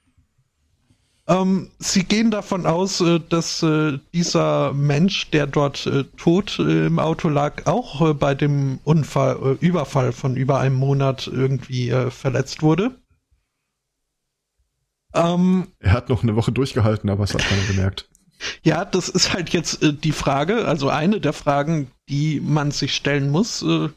[1.28, 6.86] Ähm, sie gehen davon aus, äh, dass äh, dieser Mensch, der dort äh, tot äh,
[6.86, 12.92] im Auto lag, auch bei dem Unfall, Überfall von über einem Monat irgendwie verletzt wurde.
[15.12, 18.08] Ähm, er hat noch eine Woche durchgehalten, aber es hat keiner gemerkt.
[18.62, 22.94] Ja, das ist halt jetzt äh, die Frage, also eine der Fragen, die man sich
[22.94, 23.62] stellen muss.
[23.62, 23.88] Äh,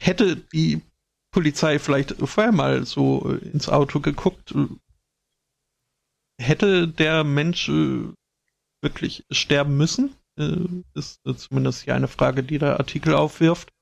[0.00, 0.82] hätte die
[1.30, 4.66] Polizei vielleicht vorher mal so äh, ins Auto geguckt, äh,
[6.40, 8.08] hätte der Mensch äh,
[8.82, 10.16] wirklich sterben müssen?
[10.38, 10.56] Äh,
[10.94, 13.72] ist zumindest hier eine Frage, die der Artikel aufwirft.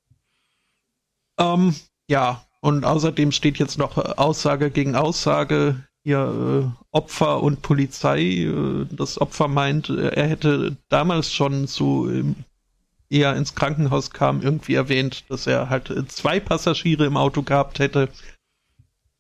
[1.38, 1.74] Ähm,
[2.10, 8.20] ja, und außerdem steht jetzt noch Aussage gegen Aussage hier äh, Opfer und Polizei.
[8.20, 12.35] Äh, das Opfer meint, äh, er hätte damals schon so ähm,
[13.10, 17.78] eher ins Krankenhaus kam, irgendwie erwähnt, dass er halt äh, zwei Passagiere im Auto gehabt
[17.78, 18.09] hätte.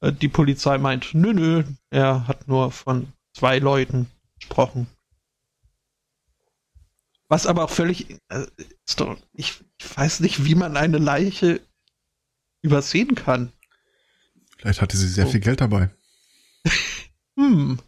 [0.00, 4.06] Äh, die Polizei meint, nö, nö, er hat nur von zwei Leuten
[4.38, 4.86] gesprochen.
[7.28, 8.16] Was aber auch völlig,
[8.86, 11.60] ist doch, ich, ich weiß nicht, wie man eine Leiche
[12.62, 13.52] übersehen kann.
[14.56, 15.30] Vielleicht hatte sie sehr oh.
[15.30, 15.90] viel Geld dabei.
[17.36, 17.78] Hm.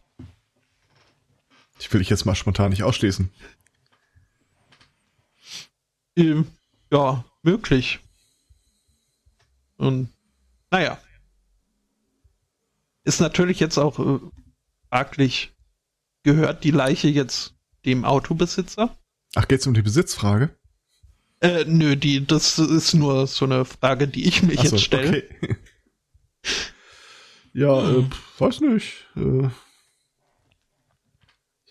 [1.78, 3.30] Ich will dich jetzt mal spontan nicht ausschließen.
[6.16, 6.47] Ähm,
[6.92, 8.01] ja, möglich.
[9.76, 10.10] Und
[10.70, 11.01] naja.
[13.05, 14.20] ist natürlich jetzt auch äh,
[14.90, 15.52] fraglich,
[16.22, 18.97] gehört die Leiche jetzt dem Autobesitzer?
[19.34, 20.55] Ach, geht's um die Besitzfrage?
[21.40, 25.24] Äh, nö, die, das ist nur so eine Frage, die ich mich so, jetzt stelle.
[25.42, 25.56] Okay.
[27.55, 28.05] ja, hm.
[28.05, 28.09] äh,
[28.40, 29.06] weiß nicht.
[29.16, 29.48] Äh,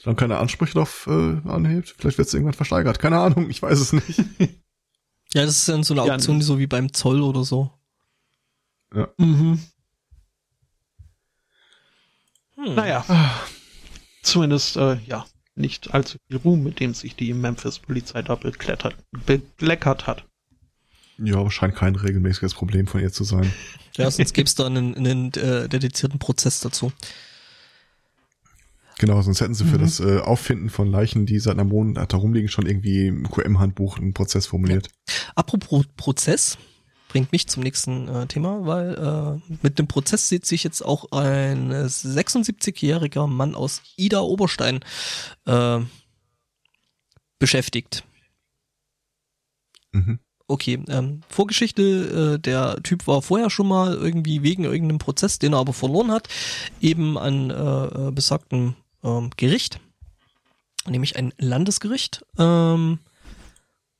[0.03, 2.99] dann keine Ansprüche darauf äh, anhebt, vielleicht wird es irgendwann versteigert.
[2.99, 4.17] Keine Ahnung, ich weiß es nicht.
[5.33, 7.71] ja, das ist dann so eine Auktion, ja, so wie beim Zoll oder so.
[8.93, 9.09] Ja.
[9.17, 9.59] Mhm.
[12.55, 12.75] Hm.
[12.75, 13.05] Naja.
[14.21, 15.25] Zumindest, äh, ja,
[15.55, 20.28] nicht allzu viel Ruhm, mit dem sich die Memphis-Polizei da beklettert, bekleckert hat.
[21.21, 23.51] Ja, scheint kein regelmäßiges Problem von ihr zu sein.
[23.97, 26.93] Ja, sonst gäbe es da einen, einen äh, dedizierten Prozess dazu.
[28.97, 29.81] Genau, sonst hätten sie für mhm.
[29.81, 33.97] das äh, Auffinden von Leichen, die seit einem Monat da rumliegen, schon irgendwie im QM-Handbuch
[33.97, 34.87] einen Prozess formuliert.
[34.87, 35.13] Ja.
[35.35, 36.57] Apropos Prozess,
[37.09, 41.11] bringt mich zum nächsten äh, Thema, weil äh, mit dem Prozess sieht sich jetzt auch
[41.11, 44.79] ein 76-jähriger Mann aus Ida Oberstein
[45.45, 45.79] äh,
[47.39, 48.03] beschäftigt.
[49.91, 50.19] Mhm.
[50.49, 55.53] Okay, ähm, Vorgeschichte, äh, der Typ war vorher schon mal irgendwie wegen irgendeinem Prozess, den
[55.53, 56.27] er aber verloren hat,
[56.81, 59.79] eben an äh, äh besagten ähm, Gericht,
[60.87, 62.25] nämlich ein Landesgericht.
[62.39, 62.97] Ähm,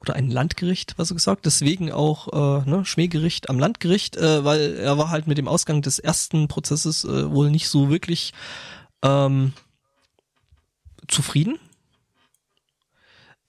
[0.02, 4.78] oder ein Landgericht, was er gesagt, deswegen auch äh, ne, Schmähgericht am Landgericht, äh, weil
[4.78, 8.34] er war halt mit dem Ausgang des ersten Prozesses äh, wohl nicht so wirklich
[9.04, 9.54] ähm,
[11.10, 11.60] zufrieden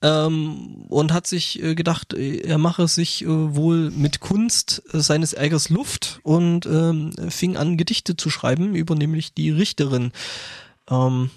[0.02, 5.00] ähm, und hat sich äh, gedacht, äh, er mache sich äh, wohl mit Kunst äh,
[5.00, 10.12] seines Ärgers Luft und ähm, fing an Gedichte zu schreiben über nämlich die Richterin.
[10.88, 11.30] Ähm,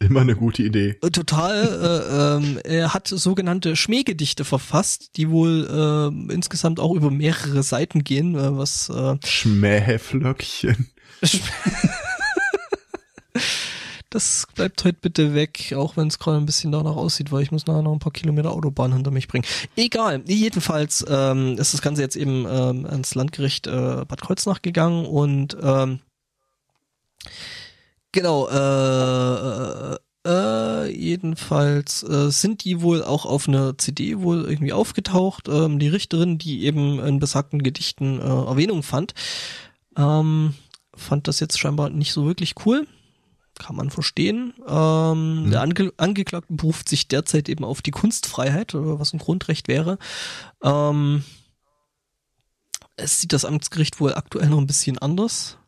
[0.00, 0.96] Immer eine gute Idee.
[1.02, 2.40] Äh, total.
[2.42, 8.02] äh, ähm, er hat sogenannte Schmähgedichte verfasst, die wohl äh, insgesamt auch über mehrere Seiten
[8.02, 10.88] gehen, was äh, Schmähflöckchen.
[14.14, 17.52] das bleibt heute bitte weg, auch wenn es gerade ein bisschen danach aussieht, weil ich
[17.52, 19.44] muss nachher noch ein paar Kilometer Autobahn hinter mich bringen.
[19.76, 25.06] Egal, jedenfalls ähm, ist das Ganze jetzt eben ähm, ans Landgericht äh, Bad Kreuznach gegangen
[25.06, 26.00] und ähm,
[28.12, 34.72] Genau, äh, äh, äh, jedenfalls äh, sind die wohl auch auf einer CD wohl irgendwie
[34.72, 35.48] aufgetaucht.
[35.48, 39.14] Ähm, die Richterin, die eben in besagten Gedichten äh, Erwähnung fand,
[39.96, 40.54] ähm,
[40.94, 42.86] fand das jetzt scheinbar nicht so wirklich cool.
[43.58, 44.52] Kann man verstehen.
[44.66, 45.50] Ähm, mhm.
[45.50, 49.98] Der Ange Angeklagte beruft sich derzeit eben auf die Kunstfreiheit, was ein Grundrecht wäre.
[50.62, 51.22] Ähm,
[52.96, 55.58] es sieht das Amtsgericht wohl aktuell noch ein bisschen anders.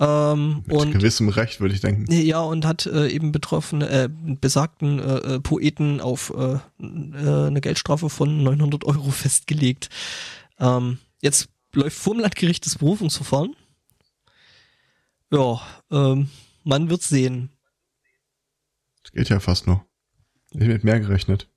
[0.00, 2.10] Ähm, Mit und, gewissem Recht, würde ich denken.
[2.10, 7.60] Ja, und hat äh, eben betroffene, äh, besagten äh, äh Poeten auf äh, äh, eine
[7.60, 9.90] Geldstrafe von 900 Euro festgelegt.
[10.58, 13.54] Ähm, jetzt läuft vor dem Landgericht das Berufungsverfahren.
[15.30, 15.60] Ja,
[15.90, 16.28] ähm,
[16.64, 17.50] man wird sehen.
[19.02, 19.84] Das geht ja fast noch.
[20.50, 21.48] Ich hätte mit mehr gerechnet.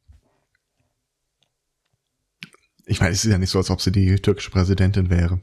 [2.86, 5.42] Ich meine, es ist ja nicht so, als ob sie die türkische Präsidentin wäre.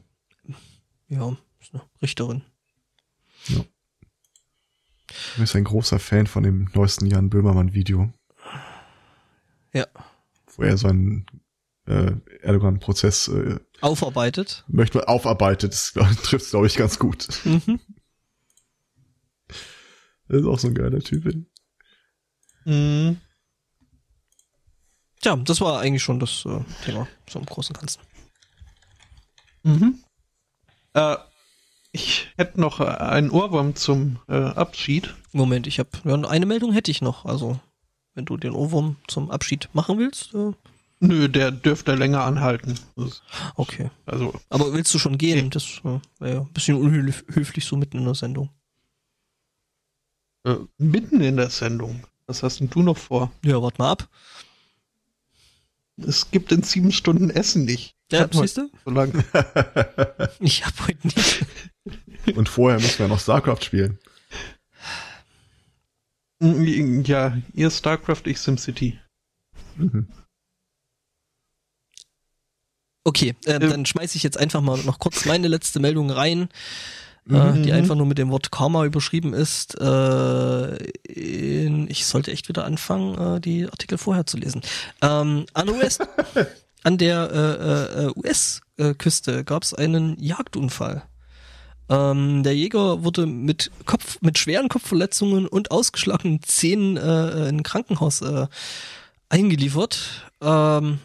[1.07, 2.43] Ja, ist eine Richterin.
[3.47, 3.63] Ja.
[5.35, 8.11] Du bist ein großer Fan von dem neuesten Jan Böhmermann-Video.
[9.73, 9.85] Ja.
[10.55, 11.25] Wo er so einen
[11.85, 14.63] äh, Erdogan-Prozess äh, aufarbeitet.
[14.67, 15.93] Möchte man aufarbeitet, das
[16.23, 17.27] trifft glaube ich ganz gut.
[17.45, 17.79] Mhm.
[20.27, 21.25] Das ist auch so ein geiler Typ.
[22.65, 23.17] Mhm.
[25.21, 28.01] Tja, das war eigentlich schon das äh, Thema, so im Großen und Ganzen.
[29.63, 29.99] Mhm.
[30.93, 31.15] Äh,
[31.91, 35.13] ich hätte noch äh, einen Ohrwurm zum äh, Abschied.
[35.31, 37.25] Moment, ich habe ja, eine Meldung hätte ich noch.
[37.25, 37.59] Also,
[38.13, 40.33] wenn du den Ohrwurm zum Abschied machen willst.
[40.33, 40.51] Äh.
[40.99, 42.79] Nö, der dürfte länger anhalten.
[42.95, 43.21] Das,
[43.55, 43.91] okay.
[44.05, 44.33] Also.
[44.49, 45.45] Aber willst du schon gehen?
[45.45, 45.49] Nee.
[45.49, 48.49] Das äh, wäre ja ein bisschen unhöflich so mitten in der Sendung.
[50.45, 52.03] Äh, mitten in der Sendung?
[52.27, 53.31] Was hast denn du noch vor?
[53.43, 54.09] Ja, warte mal ab.
[55.97, 57.95] Es gibt in sieben Stunden Essen nicht.
[58.11, 58.69] Ja, siehst du?
[58.83, 59.11] So lang.
[60.39, 61.45] ich hab heute nicht.
[62.35, 63.97] Und vorher müssen wir noch StarCraft spielen.
[66.39, 68.99] Ja, ihr StarCraft, ich SimCity.
[69.77, 70.07] Mhm.
[73.03, 76.49] Okay, äh, äh, dann schmeiße ich jetzt einfach mal noch kurz meine letzte Meldung rein,
[77.29, 77.63] äh, mhm.
[77.63, 79.79] die einfach nur mit dem Wort Karma überschrieben ist.
[79.79, 84.61] Äh, in, ich sollte echt wieder anfangen, äh, die Artikel vorher zu lesen.
[85.01, 85.99] Ähm, an, US,
[86.83, 91.03] an der äh, äh, US-Küste gab es einen Jagdunfall.
[91.89, 97.63] Ähm, der Jäger wurde mit Kopf, mit schweren Kopfverletzungen und ausgeschlagenen Zähnen äh, in ein
[97.63, 98.47] Krankenhaus äh,
[99.29, 100.31] eingeliefert.
[100.41, 100.99] Ähm,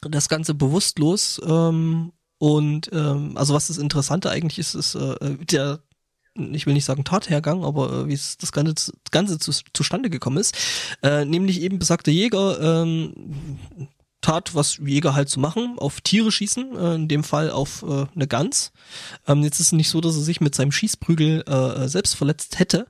[0.00, 1.40] das Ganze bewusstlos.
[1.46, 2.12] Ähm,
[2.44, 5.80] und ähm, also was das Interessante eigentlich ist, ist, äh, der
[6.34, 10.10] ich will nicht sagen Tathergang, aber äh, wie es das Ganze, das Ganze zu, zustande
[10.10, 10.54] gekommen ist.
[11.02, 13.14] Äh, nämlich eben besagter Jäger ähm,
[14.20, 17.82] tat, was Jäger halt zu so machen, auf Tiere schießen, äh, in dem Fall auf
[17.82, 18.72] äh, eine Gans.
[19.26, 22.58] Ähm, jetzt ist es nicht so, dass er sich mit seinem Schießprügel äh, selbst verletzt
[22.58, 22.88] hätte,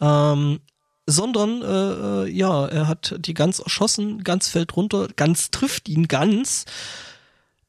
[0.00, 0.60] ähm,
[1.04, 6.08] sondern äh, äh, ja, er hat die Gans erschossen, Gans fällt runter, Gans trifft ihn
[6.08, 6.64] ganz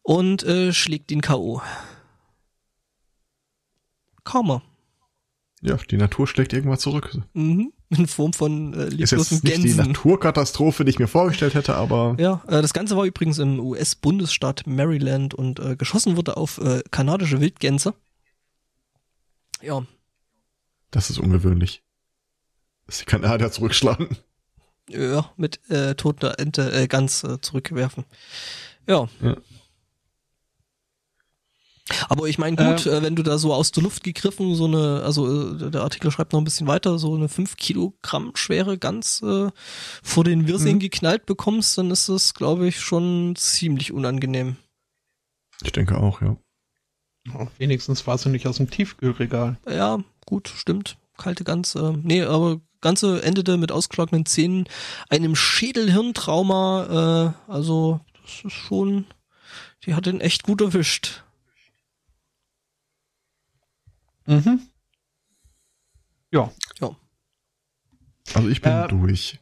[0.05, 1.61] und äh, schlägt ihn K.O.
[4.23, 4.61] Karma.
[5.61, 7.17] Ja, die Natur schlägt irgendwann zurück.
[7.33, 7.73] Mhm.
[7.89, 9.63] In Form von äh, Ist jetzt nicht Gänsen.
[9.63, 12.15] die Naturkatastrophe, die ich mir vorgestellt hätte, aber.
[12.19, 16.83] Ja, äh, das Ganze war übrigens im US-Bundesstaat Maryland und äh, geschossen wurde auf äh,
[16.91, 17.95] kanadische Wildgänse.
[19.63, 19.85] Ja.
[20.91, 21.81] Das ist ungewöhnlich.
[22.85, 24.17] Dass die Kanadier zurückschlagen.
[24.87, 28.05] Ja, mit äh, toter Ente äh, ganz äh, zurückwerfen.
[28.87, 29.07] Ja.
[29.21, 29.35] ja.
[32.09, 35.03] Aber ich meine, gut, äh, wenn du da so aus der Luft gegriffen, so eine,
[35.03, 39.21] also äh, der Artikel schreibt noch ein bisschen weiter, so eine 5 Kilogramm schwere Gans
[39.21, 39.49] äh,
[40.01, 40.79] vor den Wirsing mhm.
[40.79, 44.55] geknallt bekommst, dann ist das, glaube ich, schon ziemlich unangenehm.
[45.63, 46.37] Ich denke auch, ja.
[47.33, 49.57] Oh, wenigstens war sie nicht aus dem Tiefkühlregal.
[49.67, 50.97] Ja, gut, stimmt.
[51.17, 51.75] Kalte Gans.
[51.75, 54.65] Äh, nee, aber Ganze endete mit ausgeschlagenen Zähnen,
[55.09, 57.33] einem Schädelhirntrauma.
[57.47, 59.05] Äh, also, das ist schon,
[59.85, 61.24] die hat den echt gut erwischt.
[64.25, 64.61] Mhm.
[66.31, 66.51] Ja.
[66.79, 66.95] Ja.
[68.33, 69.39] Also ich bin äh, durch.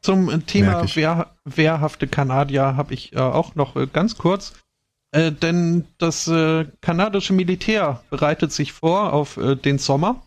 [0.00, 4.52] Zum Thema wehr, wehrhafte Kanadier habe ich äh, auch noch äh, ganz kurz.
[5.12, 10.22] Äh, denn das äh, kanadische Militär bereitet sich vor auf äh, den Sommer.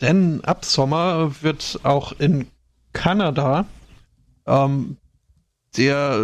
[0.00, 2.48] Denn ab Sommer wird auch in
[2.92, 3.66] Kanada
[4.46, 4.96] ähm,
[5.76, 6.18] der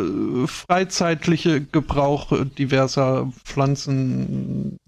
[0.46, 4.78] freizeitliche Gebrauch diverser Pflanzen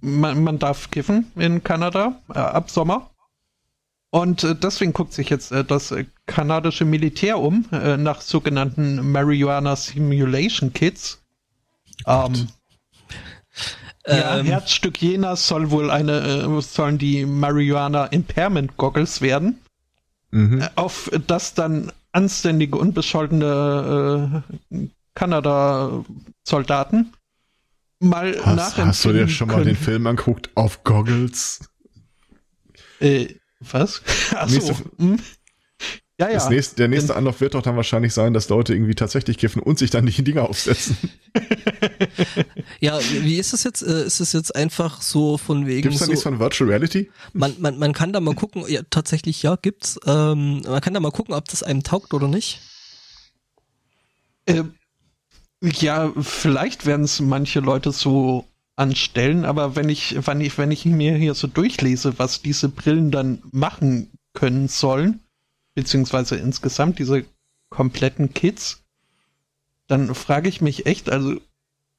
[0.00, 3.10] man, man darf kiffen in Kanada äh, ab Sommer.
[4.10, 9.12] Und äh, deswegen guckt sich jetzt äh, das äh, kanadische Militär um äh, nach sogenannten
[9.12, 11.22] Marijuana Simulation Kits.
[12.06, 12.48] Ähm,
[14.06, 14.46] ja, ähm.
[14.46, 19.60] Herzstück Jena soll wohl eine, äh, sollen die Marijuana Impairment Goggles werden.
[20.32, 20.62] Mhm.
[20.76, 24.44] auf das dann anständige, unbescholtene
[25.14, 27.12] Kanada-Soldaten
[28.00, 31.60] mal hast, Hast du dir schon mal den Film angeguckt auf Goggles?
[32.98, 34.02] Äh, was?
[34.34, 34.74] Achso.
[34.98, 35.18] Hm?
[36.18, 36.48] Ja, ja.
[36.50, 39.78] Nächste, der nächste Anlauf wird doch dann wahrscheinlich sein, dass Leute irgendwie tatsächlich kiffen und
[39.78, 40.98] sich dann die Dinger aufsetzen.
[42.80, 43.80] ja, wie ist das jetzt?
[43.80, 45.80] Äh, ist es jetzt einfach so von wegen.
[45.80, 47.10] Gibt es da so, nichts von Virtual Reality?
[47.32, 49.98] Man, man, man kann da mal gucken, ja, tatsächlich ja, gibt's.
[50.04, 52.60] Ähm, man kann da mal gucken, ob das einem taugt oder nicht.
[54.46, 54.74] Ähm,
[55.62, 58.46] ja, vielleicht werden es manche Leute so
[58.76, 63.10] anstellen, aber wenn ich, wenn ich, wenn ich mir hier so durchlese, was diese Brillen
[63.10, 65.20] dann machen können sollen,
[65.74, 67.24] beziehungsweise insgesamt diese
[67.68, 68.82] kompletten Kits,
[69.86, 71.36] dann frage ich mich echt, also,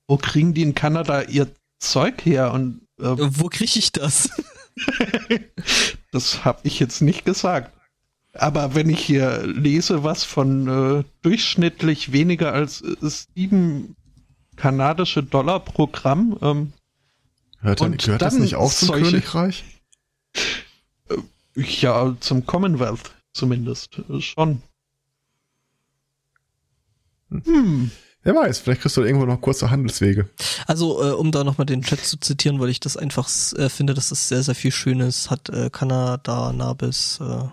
[0.08, 4.30] wo kriegen die in Kanada ihr Zeug her und äh, wo kriege ich das?
[6.12, 7.72] das habe ich jetzt nicht gesagt.
[8.34, 13.96] Aber wenn ich hier lese, was von äh, durchschnittlich weniger als äh, sieben
[14.56, 16.38] kanadische Dollar pro Gramm.
[16.42, 16.74] Ähm,
[17.62, 19.64] Hört dann, gehört das nicht auch zum solche, Königreich?
[21.10, 21.18] Äh,
[21.56, 24.02] ja, zum Commonwealth zumindest.
[24.10, 24.62] Äh, schon.
[27.30, 27.44] Hm.
[27.46, 27.92] hm.
[28.24, 30.30] Wer weiß, vielleicht kriegst du irgendwo noch kurze Handelswege.
[30.68, 33.28] Also, äh, um da nochmal den Chat zu zitieren, weil ich das einfach
[33.58, 35.50] äh, finde, dass das sehr, sehr viel Schönes hat.
[35.50, 37.46] Äh, Kanada nah bis äh,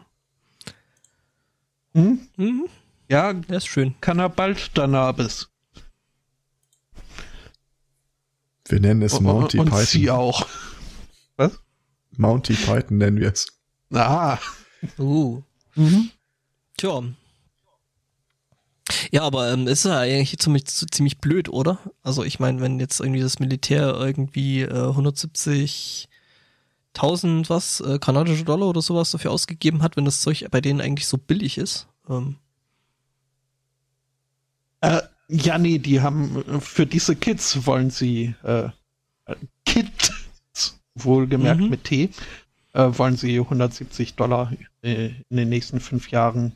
[1.99, 2.21] hm?
[2.37, 2.69] Mhm.
[3.09, 3.95] Ja, der ist schön.
[4.01, 5.49] Kann er bald danach bis.
[8.67, 9.85] Wir nennen es Monty und Python.
[9.87, 10.47] Sie auch.
[11.37, 11.59] Was?
[12.17, 13.47] Monty Python nennen wir es.
[13.93, 14.39] Ah.
[14.99, 15.43] Uh.
[15.75, 16.11] Mhm.
[16.77, 17.03] Tja.
[19.11, 21.79] Ja, aber ähm, ist ja eigentlich ziemlich, ziemlich blöd, oder?
[22.03, 26.09] Also ich meine, wenn jetzt irgendwie das Militär irgendwie äh, 170
[26.95, 30.81] 1000 was, äh, kanadische Dollar oder sowas dafür ausgegeben hat, wenn das Zeug bei denen
[30.81, 31.87] eigentlich so billig ist.
[32.09, 32.37] Ähm.
[34.81, 38.71] Äh, ja, nee, die haben für diese Kids wollen sie äh,
[39.65, 40.13] Kids,
[40.95, 41.69] wohlgemerkt mhm.
[41.69, 42.11] mit T,
[42.73, 44.53] äh, wollen sie 170 Dollar
[44.83, 46.53] äh, in den nächsten fünf Jahren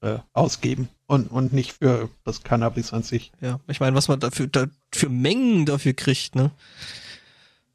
[0.00, 3.32] äh, ausgeben und, und nicht für das Cannabis an sich.
[3.40, 6.50] Ja, ich meine, was man dafür da, für Mengen dafür kriegt, ne?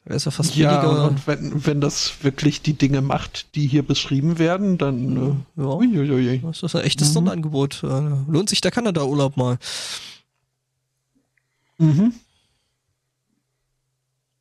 [0.06, 1.08] Wäre es ja fast ja, billiger.
[1.10, 5.18] und wenn, wenn das wirklich die Dinge macht, die hier beschrieben werden, dann
[5.58, 6.42] äh, ja, uiuiui.
[6.44, 7.14] das ist ein echtes mhm.
[7.14, 7.84] Sonderangebot.
[7.84, 7.88] Äh,
[8.30, 9.58] lohnt sich der Kanada-Urlaub mal.
[11.80, 12.14] Mhm.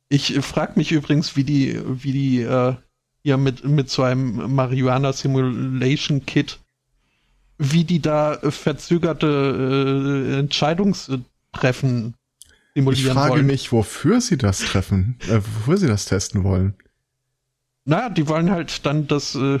[0.07, 2.75] Ich frage mich übrigens, wie die, wie die äh,
[3.23, 6.59] hier mit, mit so einem Marihuana Simulation Kit,
[7.57, 12.13] wie die da verzögerte äh, Entscheidungstreffen
[12.75, 13.45] Ich frage wollen.
[13.45, 16.75] mich, wofür sie das treffen, äh, wofür sie das testen wollen.
[17.85, 19.59] Na, die wollen halt dann das, äh,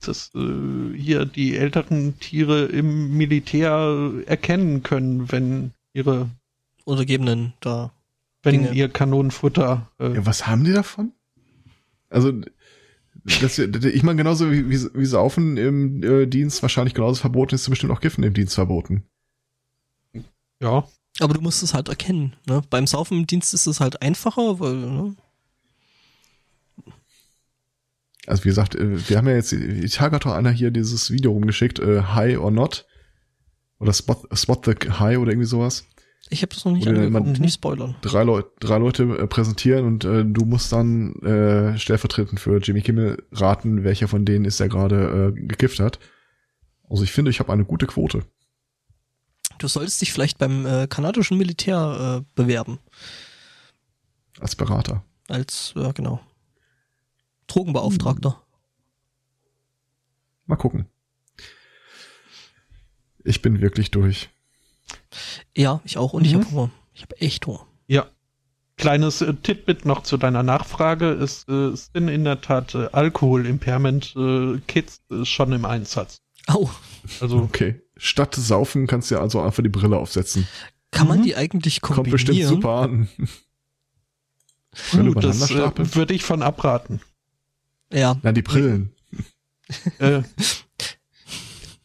[0.00, 6.28] das äh, hier die älteren Tiere im Militär erkennen können, wenn ihre
[6.84, 7.92] Untergebenen da
[8.42, 8.72] wenn Dinge.
[8.72, 9.90] ihr Kanonenfutter.
[9.98, 11.12] Äh ja, was haben die davon?
[12.08, 12.32] Also,
[13.24, 17.62] das, ich meine, genauso wie, wie, wie Saufen im äh, Dienst wahrscheinlich genauso verboten ist,
[17.62, 19.04] ist bestimmt auch Kiffen im Dienst verboten.
[20.60, 20.86] Ja.
[21.20, 22.34] Aber du musst es halt erkennen.
[22.46, 22.62] Ne?
[22.70, 24.74] Beim Saufen im Dienst ist es halt einfacher, weil.
[24.74, 25.16] Ne?
[28.26, 29.54] Also wie gesagt, äh, wir haben ja jetzt,
[29.94, 32.86] Tage hat doch einer hier dieses Video rumgeschickt, äh, High or Not.
[33.78, 35.86] Oder Spot, Spot the High oder irgendwie sowas.
[36.28, 37.96] Ich habe das noch nicht angeguckt, nicht spoilern.
[38.02, 42.82] Drei, Leu drei Leute äh, präsentieren und äh, du musst dann äh, stellvertretend für Jimmy
[42.82, 45.98] Kimmel raten, welcher von denen ist, der gerade äh, gekifft hat.
[46.88, 48.22] Also ich finde, ich habe eine gute Quote.
[49.60, 52.78] Du solltest dich vielleicht beim äh, kanadischen Militär äh, bewerben.
[54.40, 55.04] Als Berater.
[55.28, 56.18] Als, ja genau.
[57.46, 58.30] Drogenbeauftragter.
[58.30, 58.38] Hm.
[60.46, 60.86] Mal gucken.
[63.22, 64.30] Ich bin wirklich durch.
[65.54, 66.28] Ja, ich auch und mhm.
[66.28, 66.70] ich habe Hunger.
[66.94, 67.66] Ich habe echt Hunger.
[67.86, 68.06] Ja.
[68.78, 71.10] Kleines äh, Titbit noch zu deiner Nachfrage.
[71.10, 76.22] Es äh, sind in der Tat äh, Alkohol-Impairment-Kits äh, schon im Einsatz.
[76.46, 76.70] Au.
[77.20, 77.40] Also.
[77.40, 77.82] Okay.
[78.02, 80.48] Statt saufen kannst du ja also einfach die Brille aufsetzen.
[80.90, 81.24] Kann man mhm.
[81.24, 82.04] die eigentlich kombinieren?
[82.04, 83.08] Kommt bestimmt super an.
[84.94, 87.00] Uh, das äh, würde ich von abraten.
[87.92, 88.16] Ja.
[88.22, 88.94] Na, die Brillen.
[89.98, 90.22] äh,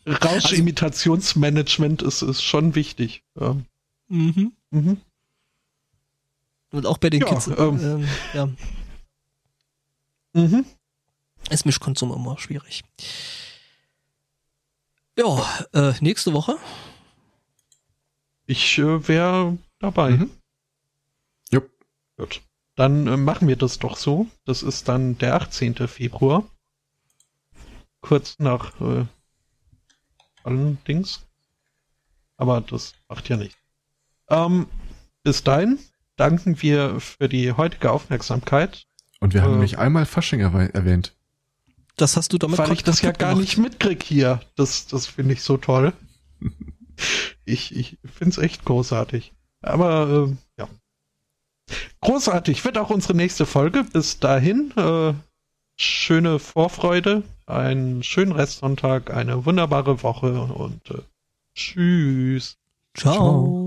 [0.07, 3.23] Rauschimitationsmanagement ist, ist schon wichtig.
[3.37, 3.57] Ja.
[4.07, 4.53] Mhm.
[4.71, 5.01] Mhm.
[6.71, 7.47] Und auch bei den ja, Kids.
[7.47, 8.49] Ähm, ähm, ja.
[10.33, 10.65] Mhm.
[11.49, 12.83] Ist Mischkonsum immer schwierig.
[15.17, 16.57] Ja, äh, nächste Woche.
[18.45, 20.11] Ich äh, wäre dabei.
[20.11, 20.31] Mhm.
[21.51, 21.69] Jupp.
[22.17, 22.41] Gut.
[22.75, 24.27] Dann äh, machen wir das doch so.
[24.43, 25.87] Das ist dann der 18.
[25.87, 26.43] Februar.
[28.01, 29.05] Kurz nach äh,
[30.43, 31.25] allerdings.
[32.37, 33.57] Aber das macht ja nicht.
[34.29, 34.67] Ähm,
[35.23, 35.79] bis dahin
[36.17, 38.85] danken wir für die heutige Aufmerksamkeit.
[39.21, 41.14] Und wir haben äh, nämlich einmal Fasching erwähnt.
[41.95, 43.41] Das hast du damit Weil ich das ja gar gemacht.
[43.41, 44.41] nicht mitkrieg hier.
[44.55, 45.93] Das, das finde ich so toll.
[47.45, 49.34] ich ich finde es echt großartig.
[49.61, 50.67] Aber äh, ja.
[52.01, 53.84] Großartig wird auch unsere nächste Folge.
[53.84, 55.13] Bis dahin, äh,
[55.77, 61.01] schöne Vorfreude einen schönen Restsonntag, eine wunderbare Woche und äh,
[61.53, 62.57] tschüss.
[62.95, 63.13] Ciao.
[63.13, 63.64] Ciao.